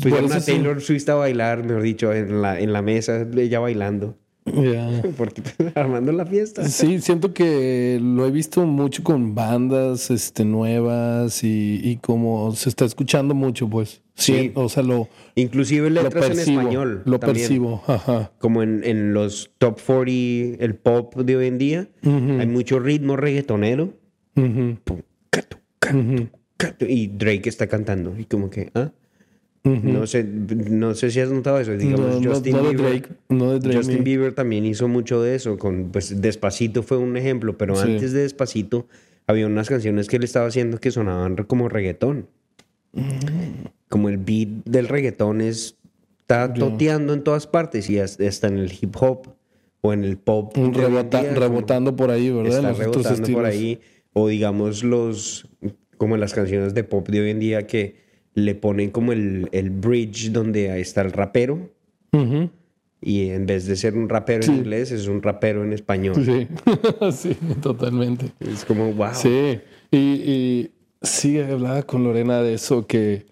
pues, 0.00 0.44
Taylor 0.44 0.80
Swift 0.82 1.08
a 1.08 1.14
bailar, 1.14 1.64
mejor 1.64 1.82
dicho, 1.82 2.12
en 2.12 2.42
la, 2.42 2.60
en 2.60 2.72
la 2.72 2.82
mesa, 2.82 3.26
ella 3.36 3.60
bailando. 3.60 4.18
Ya. 4.46 5.02
Porque 5.16 5.42
armando 5.74 6.12
la 6.12 6.24
fiesta. 6.24 6.68
Sí, 6.68 7.00
siento 7.00 7.34
que 7.34 7.98
lo 8.00 8.26
he 8.26 8.30
visto 8.30 8.64
mucho 8.64 9.02
con 9.02 9.34
bandas 9.34 10.10
este, 10.10 10.44
nuevas 10.44 11.42
y, 11.42 11.80
y 11.82 11.96
como 11.96 12.54
se 12.54 12.68
está 12.68 12.84
escuchando 12.84 13.34
mucho, 13.34 13.68
pues. 13.68 14.02
Sí. 14.14 14.52
o 14.54 14.68
sea, 14.68 14.82
lo. 14.82 15.08
Inclusive 15.34 15.90
letras 15.90 16.30
en 16.30 16.38
español. 16.38 17.02
Lo 17.04 17.20
percibo, 17.20 17.82
ajá. 17.86 18.32
Como 18.38 18.62
en, 18.62 18.82
en, 18.84 19.12
los 19.12 19.50
top 19.58 19.78
40, 19.84 20.64
el 20.64 20.74
pop 20.74 21.14
de 21.16 21.36
hoy 21.36 21.46
en 21.48 21.58
día, 21.58 21.88
hay 22.02 22.46
mucho 22.46 22.78
ritmo 22.78 23.16
reggaetonero. 23.16 23.92
y 26.80 27.06
Drake 27.08 27.48
está 27.48 27.66
cantando. 27.66 28.18
Y 28.18 28.24
como 28.24 28.48
que, 28.48 28.70
¿ah? 28.74 28.92
No 29.66 30.06
sé, 30.06 30.22
no 30.22 30.94
sé 30.94 31.10
si 31.10 31.20
has 31.20 31.30
notado 31.30 31.58
eso. 31.58 31.72
Digamos, 31.76 32.24
Justin, 32.24 32.56
Bieber, 32.62 33.08
Justin 33.74 34.04
Bieber 34.04 34.32
también 34.32 34.64
hizo 34.64 34.86
mucho 34.86 35.20
de 35.22 35.34
eso. 35.34 35.58
Con, 35.58 35.90
pues 35.90 36.20
Despacito 36.20 36.84
fue 36.84 36.98
un 36.98 37.16
ejemplo, 37.16 37.58
pero 37.58 37.78
antes 37.78 38.12
de 38.12 38.20
Despacito 38.20 38.86
había 39.26 39.46
unas 39.46 39.68
canciones 39.68 40.06
que 40.06 40.16
él 40.16 40.24
estaba 40.24 40.46
haciendo 40.46 40.78
que 40.78 40.92
sonaban 40.92 41.36
como 41.36 41.68
reggaetón. 41.68 42.28
Como 43.88 44.08
el 44.08 44.18
beat 44.18 44.48
del 44.64 44.88
reggaetón 44.88 45.40
es, 45.40 45.76
está 46.20 46.52
toteando 46.54 47.12
en 47.12 47.24
todas 47.24 47.46
partes 47.46 47.90
y 47.90 47.98
hasta 47.98 48.46
en 48.46 48.58
el 48.58 48.72
hip 48.72 48.94
hop 49.00 49.34
o 49.80 49.92
en 49.92 50.04
el 50.04 50.16
pop. 50.16 50.56
rebotando 50.56 51.96
por 51.96 52.10
ahí, 52.10 52.30
¿verdad? 52.30 52.70
Está 52.70 52.84
rebotando 52.84 53.32
por 53.32 53.44
ahí. 53.44 53.80
O 54.12 54.28
digamos 54.28 54.84
los, 54.84 55.48
como 55.98 56.14
en 56.14 56.20
las 56.20 56.32
canciones 56.32 56.72
de 56.72 56.84
pop 56.84 57.08
de 57.08 57.20
hoy 57.20 57.30
en 57.30 57.40
día 57.40 57.66
que 57.66 58.05
le 58.36 58.54
ponen 58.54 58.90
como 58.90 59.12
el, 59.12 59.48
el 59.50 59.70
bridge 59.70 60.30
donde 60.30 60.78
está 60.78 61.00
el 61.00 61.10
rapero. 61.10 61.70
Y 63.02 63.28
en 63.28 63.44
vez 63.44 63.66
de 63.66 63.76
ser 63.76 63.94
un 63.94 64.08
rapero 64.08 64.44
en 64.44 64.54
inglés, 64.56 64.90
es 64.90 65.06
un 65.06 65.22
rapero 65.22 65.64
en 65.64 65.72
español. 65.72 66.16
Sí, 66.24 66.48
sí, 67.12 67.36
totalmente. 67.60 68.32
Es 68.40 68.64
como, 68.64 68.92
wow. 68.92 69.10
Sí, 69.12 69.58
y, 69.90 69.98
y 69.98 70.70
sí, 71.02 71.38
hablaba 71.38 71.82
con 71.82 72.04
Lorena 72.04 72.42
de 72.42 72.54
eso, 72.54 72.86
que 72.86 73.26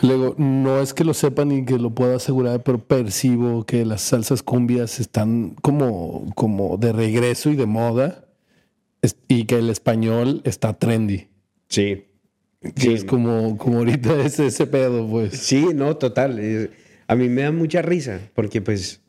luego 0.00 0.34
no 0.38 0.80
es 0.80 0.94
que 0.94 1.04
lo 1.04 1.14
sepan 1.14 1.48
ni 1.48 1.64
que 1.64 1.78
lo 1.78 1.90
pueda 1.90 2.16
asegurar, 2.16 2.62
pero 2.62 2.78
percibo 2.78 3.64
que 3.64 3.84
las 3.84 4.02
salsas 4.02 4.42
cumbias 4.42 5.00
están 5.00 5.56
como, 5.62 6.30
como 6.34 6.76
de 6.78 6.92
regreso 6.92 7.50
y 7.50 7.56
de 7.56 7.66
moda 7.66 8.24
y 9.28 9.44
que 9.44 9.58
el 9.58 9.70
español 9.70 10.40
está 10.44 10.74
trendy. 10.74 11.28
Sí. 11.68 12.04
Sí. 12.76 12.94
Es 12.94 13.04
como, 13.04 13.56
como 13.58 13.78
ahorita 13.78 14.20
ese, 14.24 14.46
ese 14.46 14.66
pedo, 14.66 15.08
pues. 15.08 15.38
Sí, 15.38 15.68
no, 15.74 15.96
total. 15.96 16.70
A 17.06 17.14
mí 17.14 17.28
me 17.28 17.42
da 17.42 17.52
mucha 17.52 17.82
risa 17.82 18.20
porque, 18.34 18.60
pues, 18.62 19.00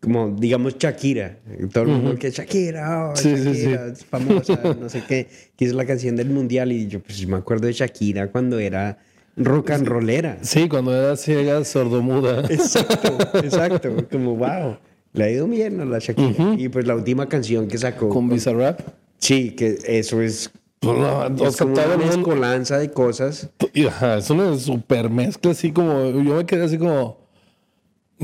como 0.00 0.30
digamos 0.38 0.76
Shakira, 0.78 1.38
todo 1.72 1.84
el 1.84 1.90
mundo 1.90 2.16
que 2.16 2.30
Shakira, 2.30 3.10
oh, 3.10 3.14
Shakira, 3.14 3.86
es 3.86 4.04
famosa, 4.04 4.60
no 4.80 4.88
sé 4.88 5.02
qué, 5.08 5.28
que 5.56 5.64
es 5.64 5.72
la 5.72 5.86
canción 5.86 6.16
del 6.16 6.30
mundial 6.30 6.72
y 6.72 6.86
yo 6.88 7.00
pues 7.00 7.26
me 7.26 7.36
acuerdo 7.36 7.66
de 7.66 7.72
Shakira 7.72 8.30
cuando 8.30 8.58
era 8.58 8.98
rock 9.36 9.70
and 9.70 9.86
rollera. 9.86 10.38
Sí, 10.42 10.68
cuando 10.68 10.94
era 10.94 11.16
ciega, 11.16 11.64
sordomuda. 11.64 12.40
Exacto, 12.50 13.16
exacto, 13.38 14.06
como 14.10 14.36
wow, 14.36 14.76
le 15.12 15.24
ha 15.24 15.30
ido 15.30 15.48
bien 15.48 15.80
a 15.80 15.84
la 15.84 15.98
Shakira. 15.98 16.54
Y 16.56 16.68
pues 16.68 16.86
la 16.86 16.94
última 16.94 17.28
canción 17.28 17.66
que 17.66 17.78
sacó 17.78 18.08
con 18.08 18.28
Bizarrap. 18.28 18.80
Sí, 19.18 19.52
que 19.52 19.78
eso 19.86 20.20
es 20.20 20.50
Pues 20.84 20.98
no, 20.98 21.44
o 21.44 21.46
Es 21.48 21.56
como 21.56 21.72
una 21.72 21.96
mezcolanza 21.96 22.78
de 22.78 22.90
cosas. 22.90 23.50
ajá, 23.88 24.18
es 24.18 24.30
una 24.30 24.56
super 24.58 25.10
mezcla 25.10 25.50
así 25.52 25.72
como. 25.72 26.10
Yo 26.22 26.36
me 26.36 26.46
quedé 26.46 26.64
así 26.64 26.78
como. 26.78 27.24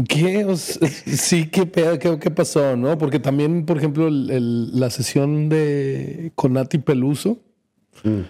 ¿Qué? 0.09 0.45
O 0.45 0.57
sea, 0.57 0.89
sí, 1.07 1.49
¿qué, 1.49 1.67
pedo? 1.67 1.99
¿Qué, 1.99 2.19
qué 2.19 2.31
pasó? 2.31 2.77
¿No? 2.77 2.97
Porque 2.97 3.19
también, 3.19 3.67
por 3.67 3.77
ejemplo, 3.79 4.07
el- 4.09 4.31
el- 4.31 4.79
la 4.81 4.89
sesión 4.91 5.49
de 5.49 6.33
con 6.35 6.53
Nati 6.53 6.79
Peluso 6.79 7.39
Mm. 8.05 8.21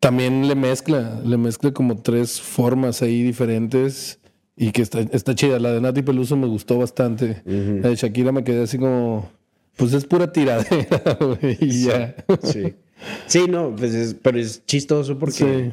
también 0.00 0.48
le 0.48 0.54
mezcla, 0.54 1.20
le 1.24 1.36
mezcla 1.36 1.72
como 1.72 1.96
tres 2.02 2.40
formas 2.40 3.02
ahí 3.02 3.22
diferentes 3.22 4.18
y 4.56 4.72
que 4.72 4.82
está, 4.82 5.00
está 5.00 5.34
chida. 5.34 5.58
La 5.60 5.72
de 5.72 5.80
Nati 5.80 6.02
Peluso 6.02 6.36
me 6.36 6.46
gustó 6.46 6.78
bastante. 6.78 7.42
La 7.44 7.90
de 7.90 7.96
Shakira 7.96 8.32
me 8.32 8.42
quedé 8.42 8.62
así 8.64 8.78
como, 8.78 9.28
pues 9.76 9.92
es 9.92 10.04
pura 10.06 10.32
tiradera, 10.32 11.18
güey, 11.20 11.58
y 11.60 11.84
ya. 11.84 12.14
Sí. 12.42 12.74
Sí, 13.26 13.46
no, 13.48 13.74
pues 13.76 13.94
es, 13.94 14.14
pero 14.14 14.38
es 14.38 14.64
chistoso 14.66 15.18
porque, 15.18 15.34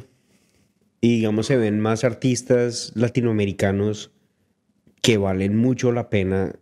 y 1.00 1.16
digamos, 1.16 1.46
se 1.46 1.56
ven 1.56 1.80
más 1.80 2.04
artistas 2.04 2.92
latinoamericanos 2.94 4.10
que 5.00 5.18
valen 5.18 5.56
mucho 5.56 5.92
la 5.92 6.10
pena 6.10 6.54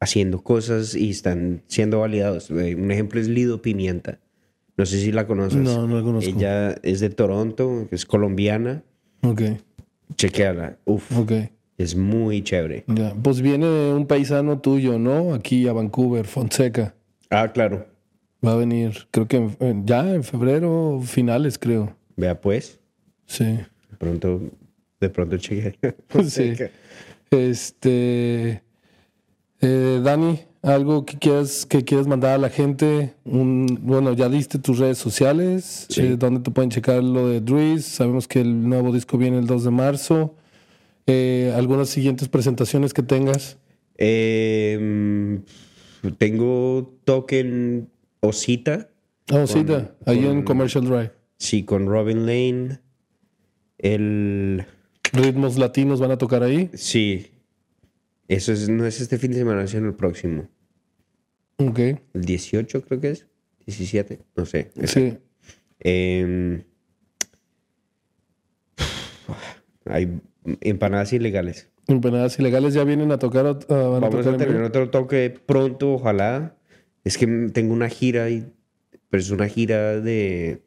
haciendo 0.00 0.42
cosas 0.42 0.94
y 0.94 1.10
están 1.10 1.62
siendo 1.66 2.00
validados. 2.00 2.50
Eh, 2.50 2.74
Un 2.74 2.90
ejemplo 2.90 3.20
es 3.20 3.28
Lido 3.28 3.62
Pimienta. 3.62 4.18
No 4.76 4.84
sé 4.86 4.98
si 5.00 5.12
la 5.12 5.26
conoces. 5.26 5.60
No, 5.60 5.86
no 5.86 5.98
la 5.98 6.02
conozco. 6.02 6.28
Ella 6.30 6.72
es 6.82 7.00
de 7.00 7.10
Toronto, 7.10 7.86
es 7.92 8.04
colombiana. 8.04 8.82
Ok, 9.22 9.42
Chequeala. 10.16 10.78
Uf, 10.84 11.16
ok. 11.16 11.32
es 11.78 11.96
muy 11.96 12.42
chévere. 12.42 12.84
Ya. 12.88 13.14
Pues 13.14 13.40
viene 13.40 13.92
un 13.94 14.06
paisano 14.06 14.58
tuyo, 14.60 14.98
¿no? 14.98 15.32
Aquí 15.34 15.66
a 15.68 15.72
Vancouver, 15.72 16.26
Fonseca. 16.26 16.94
Ah, 17.30 17.50
claro. 17.52 17.86
Va 18.44 18.52
a 18.52 18.56
venir, 18.56 19.06
creo 19.10 19.26
que 19.26 19.50
en- 19.60 19.86
ya 19.86 20.14
en 20.14 20.22
febrero, 20.24 21.00
finales, 21.04 21.58
creo. 21.58 21.96
Vea 22.16 22.40
pues. 22.40 22.78
Sí. 23.26 23.44
De 23.44 23.96
pronto, 23.98 24.40
de 25.00 25.08
pronto 25.10 25.36
chequea. 25.38 25.72
Sí. 26.28 26.52
Este. 27.30 28.62
eh, 29.60 30.00
Dani, 30.04 30.40
algo 30.62 31.04
que 31.04 31.18
quieras, 31.18 31.66
que 31.66 31.84
quieras 31.84 32.06
mandar 32.06 32.34
a 32.34 32.38
la 32.38 32.48
gente. 32.50 33.14
Un, 33.24 33.66
bueno, 33.82 34.12
ya 34.12 34.28
diste 34.28 34.58
tus 34.58 34.78
redes 34.78 34.98
sociales, 34.98 35.86
Sí. 35.88 36.02
eh, 36.02 36.16
donde 36.16 36.40
te 36.40 36.50
pueden 36.50 36.70
checar 36.70 37.02
lo 37.02 37.28
de 37.28 37.40
Druis. 37.40 37.84
Sabemos 37.84 38.28
que 38.28 38.40
el 38.40 38.68
nuevo 38.68 38.92
disco 38.92 39.16
viene 39.18 39.38
el 39.38 39.46
2 39.46 39.64
de 39.64 39.70
marzo. 39.70 40.34
Eh, 41.06 41.52
algunas 41.56 41.88
siguientes 41.88 42.28
presentaciones 42.28 42.94
que 42.94 43.02
tengas. 43.02 43.58
Eh, 43.96 45.40
tengo 46.18 46.92
token 47.04 47.88
Osita. 48.24 48.90
Oh, 49.32 49.46
sí, 49.46 49.64
da, 49.64 49.94
ahí 50.06 50.18
en 50.18 50.36
con- 50.36 50.44
Commercial 50.44 50.84
Drive. 50.84 51.12
Sí, 51.38 51.64
con 51.64 51.86
Robin 51.86 52.26
Lane. 52.26 52.80
El. 53.78 54.66
Ritmos 55.12 55.56
latinos 55.58 56.00
van 56.00 56.10
a 56.10 56.18
tocar 56.18 56.42
ahí. 56.42 56.70
Sí. 56.74 57.30
Eso 58.28 58.52
es, 58.52 58.68
no 58.68 58.84
es 58.86 59.00
este 59.00 59.18
fin 59.18 59.30
de 59.32 59.38
semana, 59.38 59.64
en 59.64 59.84
el 59.86 59.94
próximo. 59.94 60.48
Ok. 61.58 61.78
El 61.78 62.24
18 62.24 62.82
creo 62.82 63.00
que 63.00 63.10
es. 63.10 63.26
17. 63.66 64.20
No 64.36 64.44
sé. 64.46 64.70
Sí. 64.84 65.16
Em, 65.80 66.62
hay 69.86 70.20
empanadas 70.60 71.12
ilegales. 71.12 71.70
Empanadas 71.86 72.38
ilegales 72.38 72.74
ya 72.74 72.84
vienen 72.84 73.12
a 73.12 73.18
tocar. 73.18 73.46
ah, 73.46 73.54
van 73.68 73.78
a 73.78 74.00
Vamos 74.00 74.10
tocar 74.10 74.34
a 74.34 74.36
tener 74.38 74.54
vivo. 74.54 74.66
otro 74.66 74.90
toque 74.90 75.30
pronto, 75.44 75.92
ojalá. 75.94 76.56
Es 77.04 77.18
que 77.18 77.26
tengo 77.52 77.72
una 77.74 77.88
gira, 77.88 78.30
y, 78.30 78.44
pero 79.10 79.20
es 79.22 79.30
una 79.30 79.46
gira 79.48 80.00
de, 80.00 80.62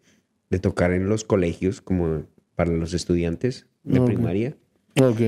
de 0.49 0.59
tocar 0.59 0.91
en 0.93 1.09
los 1.09 1.23
colegios, 1.23 1.81
como 1.81 2.23
para 2.55 2.71
los 2.71 2.93
estudiantes 2.93 3.65
de 3.83 3.99
Ok. 3.99 4.05
primaria. 4.07 4.55
Ok. 5.01 5.21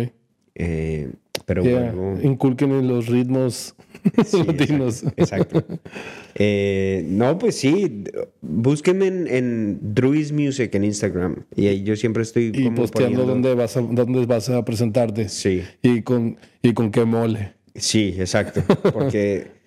Eh, 0.56 1.12
pero 1.46 1.64
bueno, 1.64 2.20
Inculquen 2.22 2.72
en 2.72 2.88
los 2.88 3.08
ritmos 3.08 3.76
Sí, 4.26 4.44
latinos. 4.48 5.04
Exacto. 5.16 5.64
Eh, 6.36 7.04
no, 7.08 7.38
pues 7.40 7.56
sí. 7.56 8.04
Búsquenme 8.42 9.08
en, 9.08 9.28
en 9.28 9.80
Druis 9.96 10.32
Music 10.32 10.74
en 10.76 10.84
Instagram. 10.84 11.46
Y 11.56 11.68
ahí 11.68 11.84
yo 11.84 11.96
siempre 11.96 12.24
estoy 12.24 12.52
Y 12.54 12.64
como 12.66 12.76
posteando 12.76 13.22
poniendo- 13.22 13.26
dónde 13.26 13.56
vas 13.56 13.78
a, 13.78 13.82
dónde 13.82 14.26
vas 14.26 14.50
a 14.50 14.64
presentarte. 14.66 15.30
Sí, 15.30 15.64
Y 15.82 16.02
con, 16.02 16.38
y 16.62 16.74
con 16.74 16.92
qué 16.92 17.06
mole. 17.06 17.54
sí, 17.76 18.14
exacto. 18.18 18.62
Porque 18.92 19.48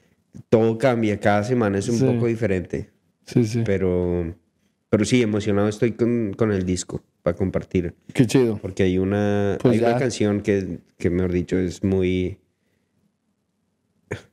todo 0.48 0.78
cambia. 0.78 1.18
Cada 1.20 1.44
semana 1.44 1.78
es 1.78 1.88
un 1.88 1.96
Sí. 1.98 2.04
poco 2.04 2.26
diferente. 2.26 2.90
Sí, 3.26 3.44
sí. 3.44 3.62
Pero, 3.64 4.34
pero 4.90 5.04
sí, 5.04 5.22
emocionado 5.22 5.68
estoy 5.68 5.92
con, 5.92 6.34
con 6.36 6.52
el 6.52 6.64
disco 6.64 7.02
para 7.22 7.36
compartir. 7.36 7.94
Qué 8.12 8.26
chido. 8.26 8.59
Porque 8.60 8.82
hay 8.82 8.98
una, 8.98 9.59
Pues 9.60 9.74
hay 9.78 9.84
una 9.84 9.98
canción 9.98 10.40
que, 10.40 10.78
que, 10.98 11.10
mejor 11.10 11.32
dicho, 11.32 11.59
es 11.59 11.84
muy... 11.84 12.38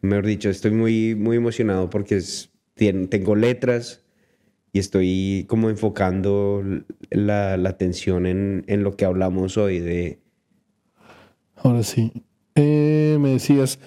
Mejor 0.01 0.25
dicho, 0.25 0.49
estoy 0.49 0.71
muy, 0.71 1.15
muy 1.15 1.37
emocionado 1.37 1.89
porque 1.89 2.17
es, 2.17 2.51
tengo 2.75 3.35
letras 3.35 4.03
y 4.73 4.79
estoy 4.79 5.45
como 5.47 5.69
enfocando 5.69 6.63
la, 7.09 7.55
la 7.57 7.69
atención 7.69 8.25
en, 8.25 8.65
en 8.67 8.83
lo 8.83 8.95
que 8.97 9.05
hablamos 9.05 9.57
hoy 9.57 9.79
de... 9.79 10.19
Ahora 11.55 11.83
sí. 11.83 12.11
Eh, 12.55 13.17
me 13.21 13.29
decías 13.29 13.79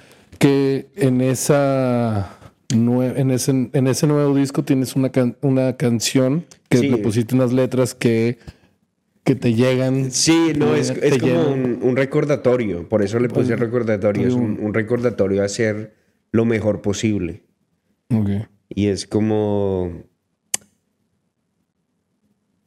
que 0.42 0.90
en 0.96 1.20
esa 1.20 2.36
nue- 2.70 3.14
en 3.16 3.30
ese, 3.30 3.70
en 3.72 3.86
ese 3.86 4.06
nuevo 4.06 4.34
disco 4.34 4.64
tienes 4.64 4.96
una, 4.96 5.10
can- 5.10 5.36
una 5.40 5.76
canción 5.76 6.44
que 6.68 6.78
Sí. 6.78 6.88
le 6.88 6.96
pusiste 6.98 7.34
unas 7.34 7.52
letras 7.52 7.94
que, 7.94 8.38
que 9.24 9.34
te 9.36 9.54
llegan. 9.54 10.10
Sí, 10.10 10.52
no, 10.56 10.74
es, 10.74 10.92
Te 10.92 11.06
es 11.08 11.18
como 11.18 11.52
un, 11.52 11.78
un 11.82 11.96
recordatorio, 11.96 12.88
por 12.88 13.02
eso 13.02 13.18
le 13.20 13.28
puse 13.28 13.54
recordatorio, 13.56 14.26
es 14.26 14.34
un, 14.34 14.58
un 14.60 14.74
recordatorio 14.74 15.42
a 15.42 15.44
hacer 15.44 15.94
lo 16.32 16.44
mejor 16.44 16.82
posible. 16.82 17.42
Ok. 18.12 18.28
Y 18.68 18.86
es 18.88 19.06
como, 19.06 20.02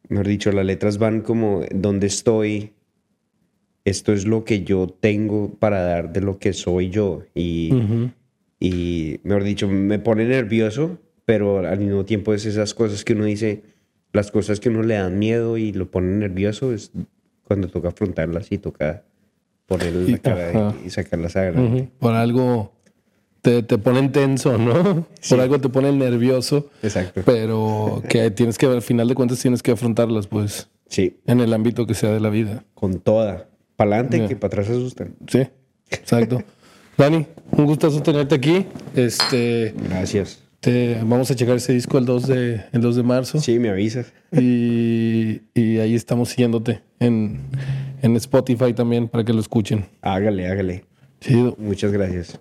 mejor 0.07 0.27
dicho, 0.27 0.51
las 0.51 0.65
letras 0.65 0.97
van 0.97 1.21
como 1.21 1.63
donde 1.73 2.07
estoy. 2.07 2.71
Esto 3.85 4.11
es 4.13 4.25
lo 4.25 4.43
que 4.43 4.63
yo 4.63 4.87
tengo 4.99 5.53
para 5.59 5.81
dar 5.83 6.11
de 6.11 6.21
lo 6.21 6.37
que 6.39 6.53
soy 6.53 6.89
yo. 6.89 7.21
Y, 7.33 7.71
Ujú. 7.73 8.09
y 8.59 9.19
mejor 9.23 9.43
dicho, 9.43 9.67
me 9.67 9.99
pone 9.99 10.25
nervioso, 10.25 10.97
pero 11.25 11.59
al 11.59 11.79
mismo 11.79 12.03
tiempo 12.03 12.33
es 12.33 12.45
esas 12.45 12.73
cosas 12.73 13.03
que 13.05 13.13
uno 13.13 13.25
dice, 13.25 13.61
las 14.11 14.31
cosas 14.31 14.59
que 14.59 14.69
uno 14.69 14.81
le 14.83 14.95
dan 14.95 15.19
miedo 15.19 15.57
y 15.57 15.71
lo 15.71 15.89
pone 15.91 16.07
nervioso, 16.17 16.73
es 16.73 16.91
cuando 17.43 17.67
toca 17.67 17.89
afrontarlas 17.89 18.51
y 18.51 18.57
toca 18.57 19.03
ponerle 19.67 20.11
la 20.13 20.17
cara 20.17 20.75
y, 20.83 20.87
y 20.87 20.89
sacarlas 20.89 21.35
adelante. 21.35 21.81
Ujú. 21.81 21.89
Por 21.99 22.13
algo 22.13 22.71
te, 23.41 23.61
te 23.61 23.77
ponen 23.77 24.11
tenso, 24.11 24.57
¿no? 24.57 25.05
Por 25.29 25.39
algo 25.39 25.59
te 25.61 25.69
ponen 25.69 25.99
nervioso. 25.99 26.69
Exacto. 26.81 27.21
Pero 27.23 28.01
que 28.09 28.31
tienes 28.31 28.57
que, 28.57 28.65
al 28.65 28.81
final 28.81 29.07
de 29.07 29.13
cuentas, 29.13 29.39
tienes 29.39 29.61
que 29.61 29.71
afrontarlas, 29.71 30.25
pues, 30.25 30.69
Sí, 30.87 31.17
en 31.27 31.39
el 31.39 31.51
ámbito 31.53 31.85
que 31.87 31.93
sea 31.95 32.11
de 32.11 32.19
la 32.19 32.29
vida. 32.29 32.63
con 32.73 32.99
toda. 32.99 33.47
Para 33.75 33.91
adelante, 33.95 34.19
Ya. 34.19 34.27
que 34.27 34.35
para 34.35 34.47
atrás 34.47 34.69
asustan. 34.69 35.15
Sí, 35.27 35.47
exacto. 35.89 36.41
Dani, 36.97 37.25
un 37.51 37.65
gustazo 37.65 38.01
tenerte 38.01 38.35
aquí. 38.35 38.65
Este, 38.95 39.73
Gracias. 39.89 40.39
te, 40.61 40.95
vamos 41.03 41.29
a 41.29 41.35
checar 41.35 41.57
ese 41.57 41.73
disco 41.73 41.97
el 41.97 42.05
2 42.05 42.27
de, 42.27 42.61
el 42.71 42.81
2 42.81 42.95
de 42.95 43.03
marzo. 43.03 43.39
Sí, 43.39 43.59
me 43.59 43.69
avisas. 43.69 44.13
Y, 44.31 45.41
y 45.53 45.79
ahí 45.79 45.93
estamos 45.93 46.29
siguiéndote 46.29 46.81
en, 46.99 47.41
en 48.01 48.15
Spotify 48.15 48.73
también 48.73 49.09
para 49.09 49.25
que 49.25 49.33
lo 49.33 49.41
escuchen. 49.41 49.85
Hágale, 50.01 50.47
hágale. 50.47 50.85
Chido. 51.19 51.55
Muchas 51.59 51.91
gracias. 51.91 52.39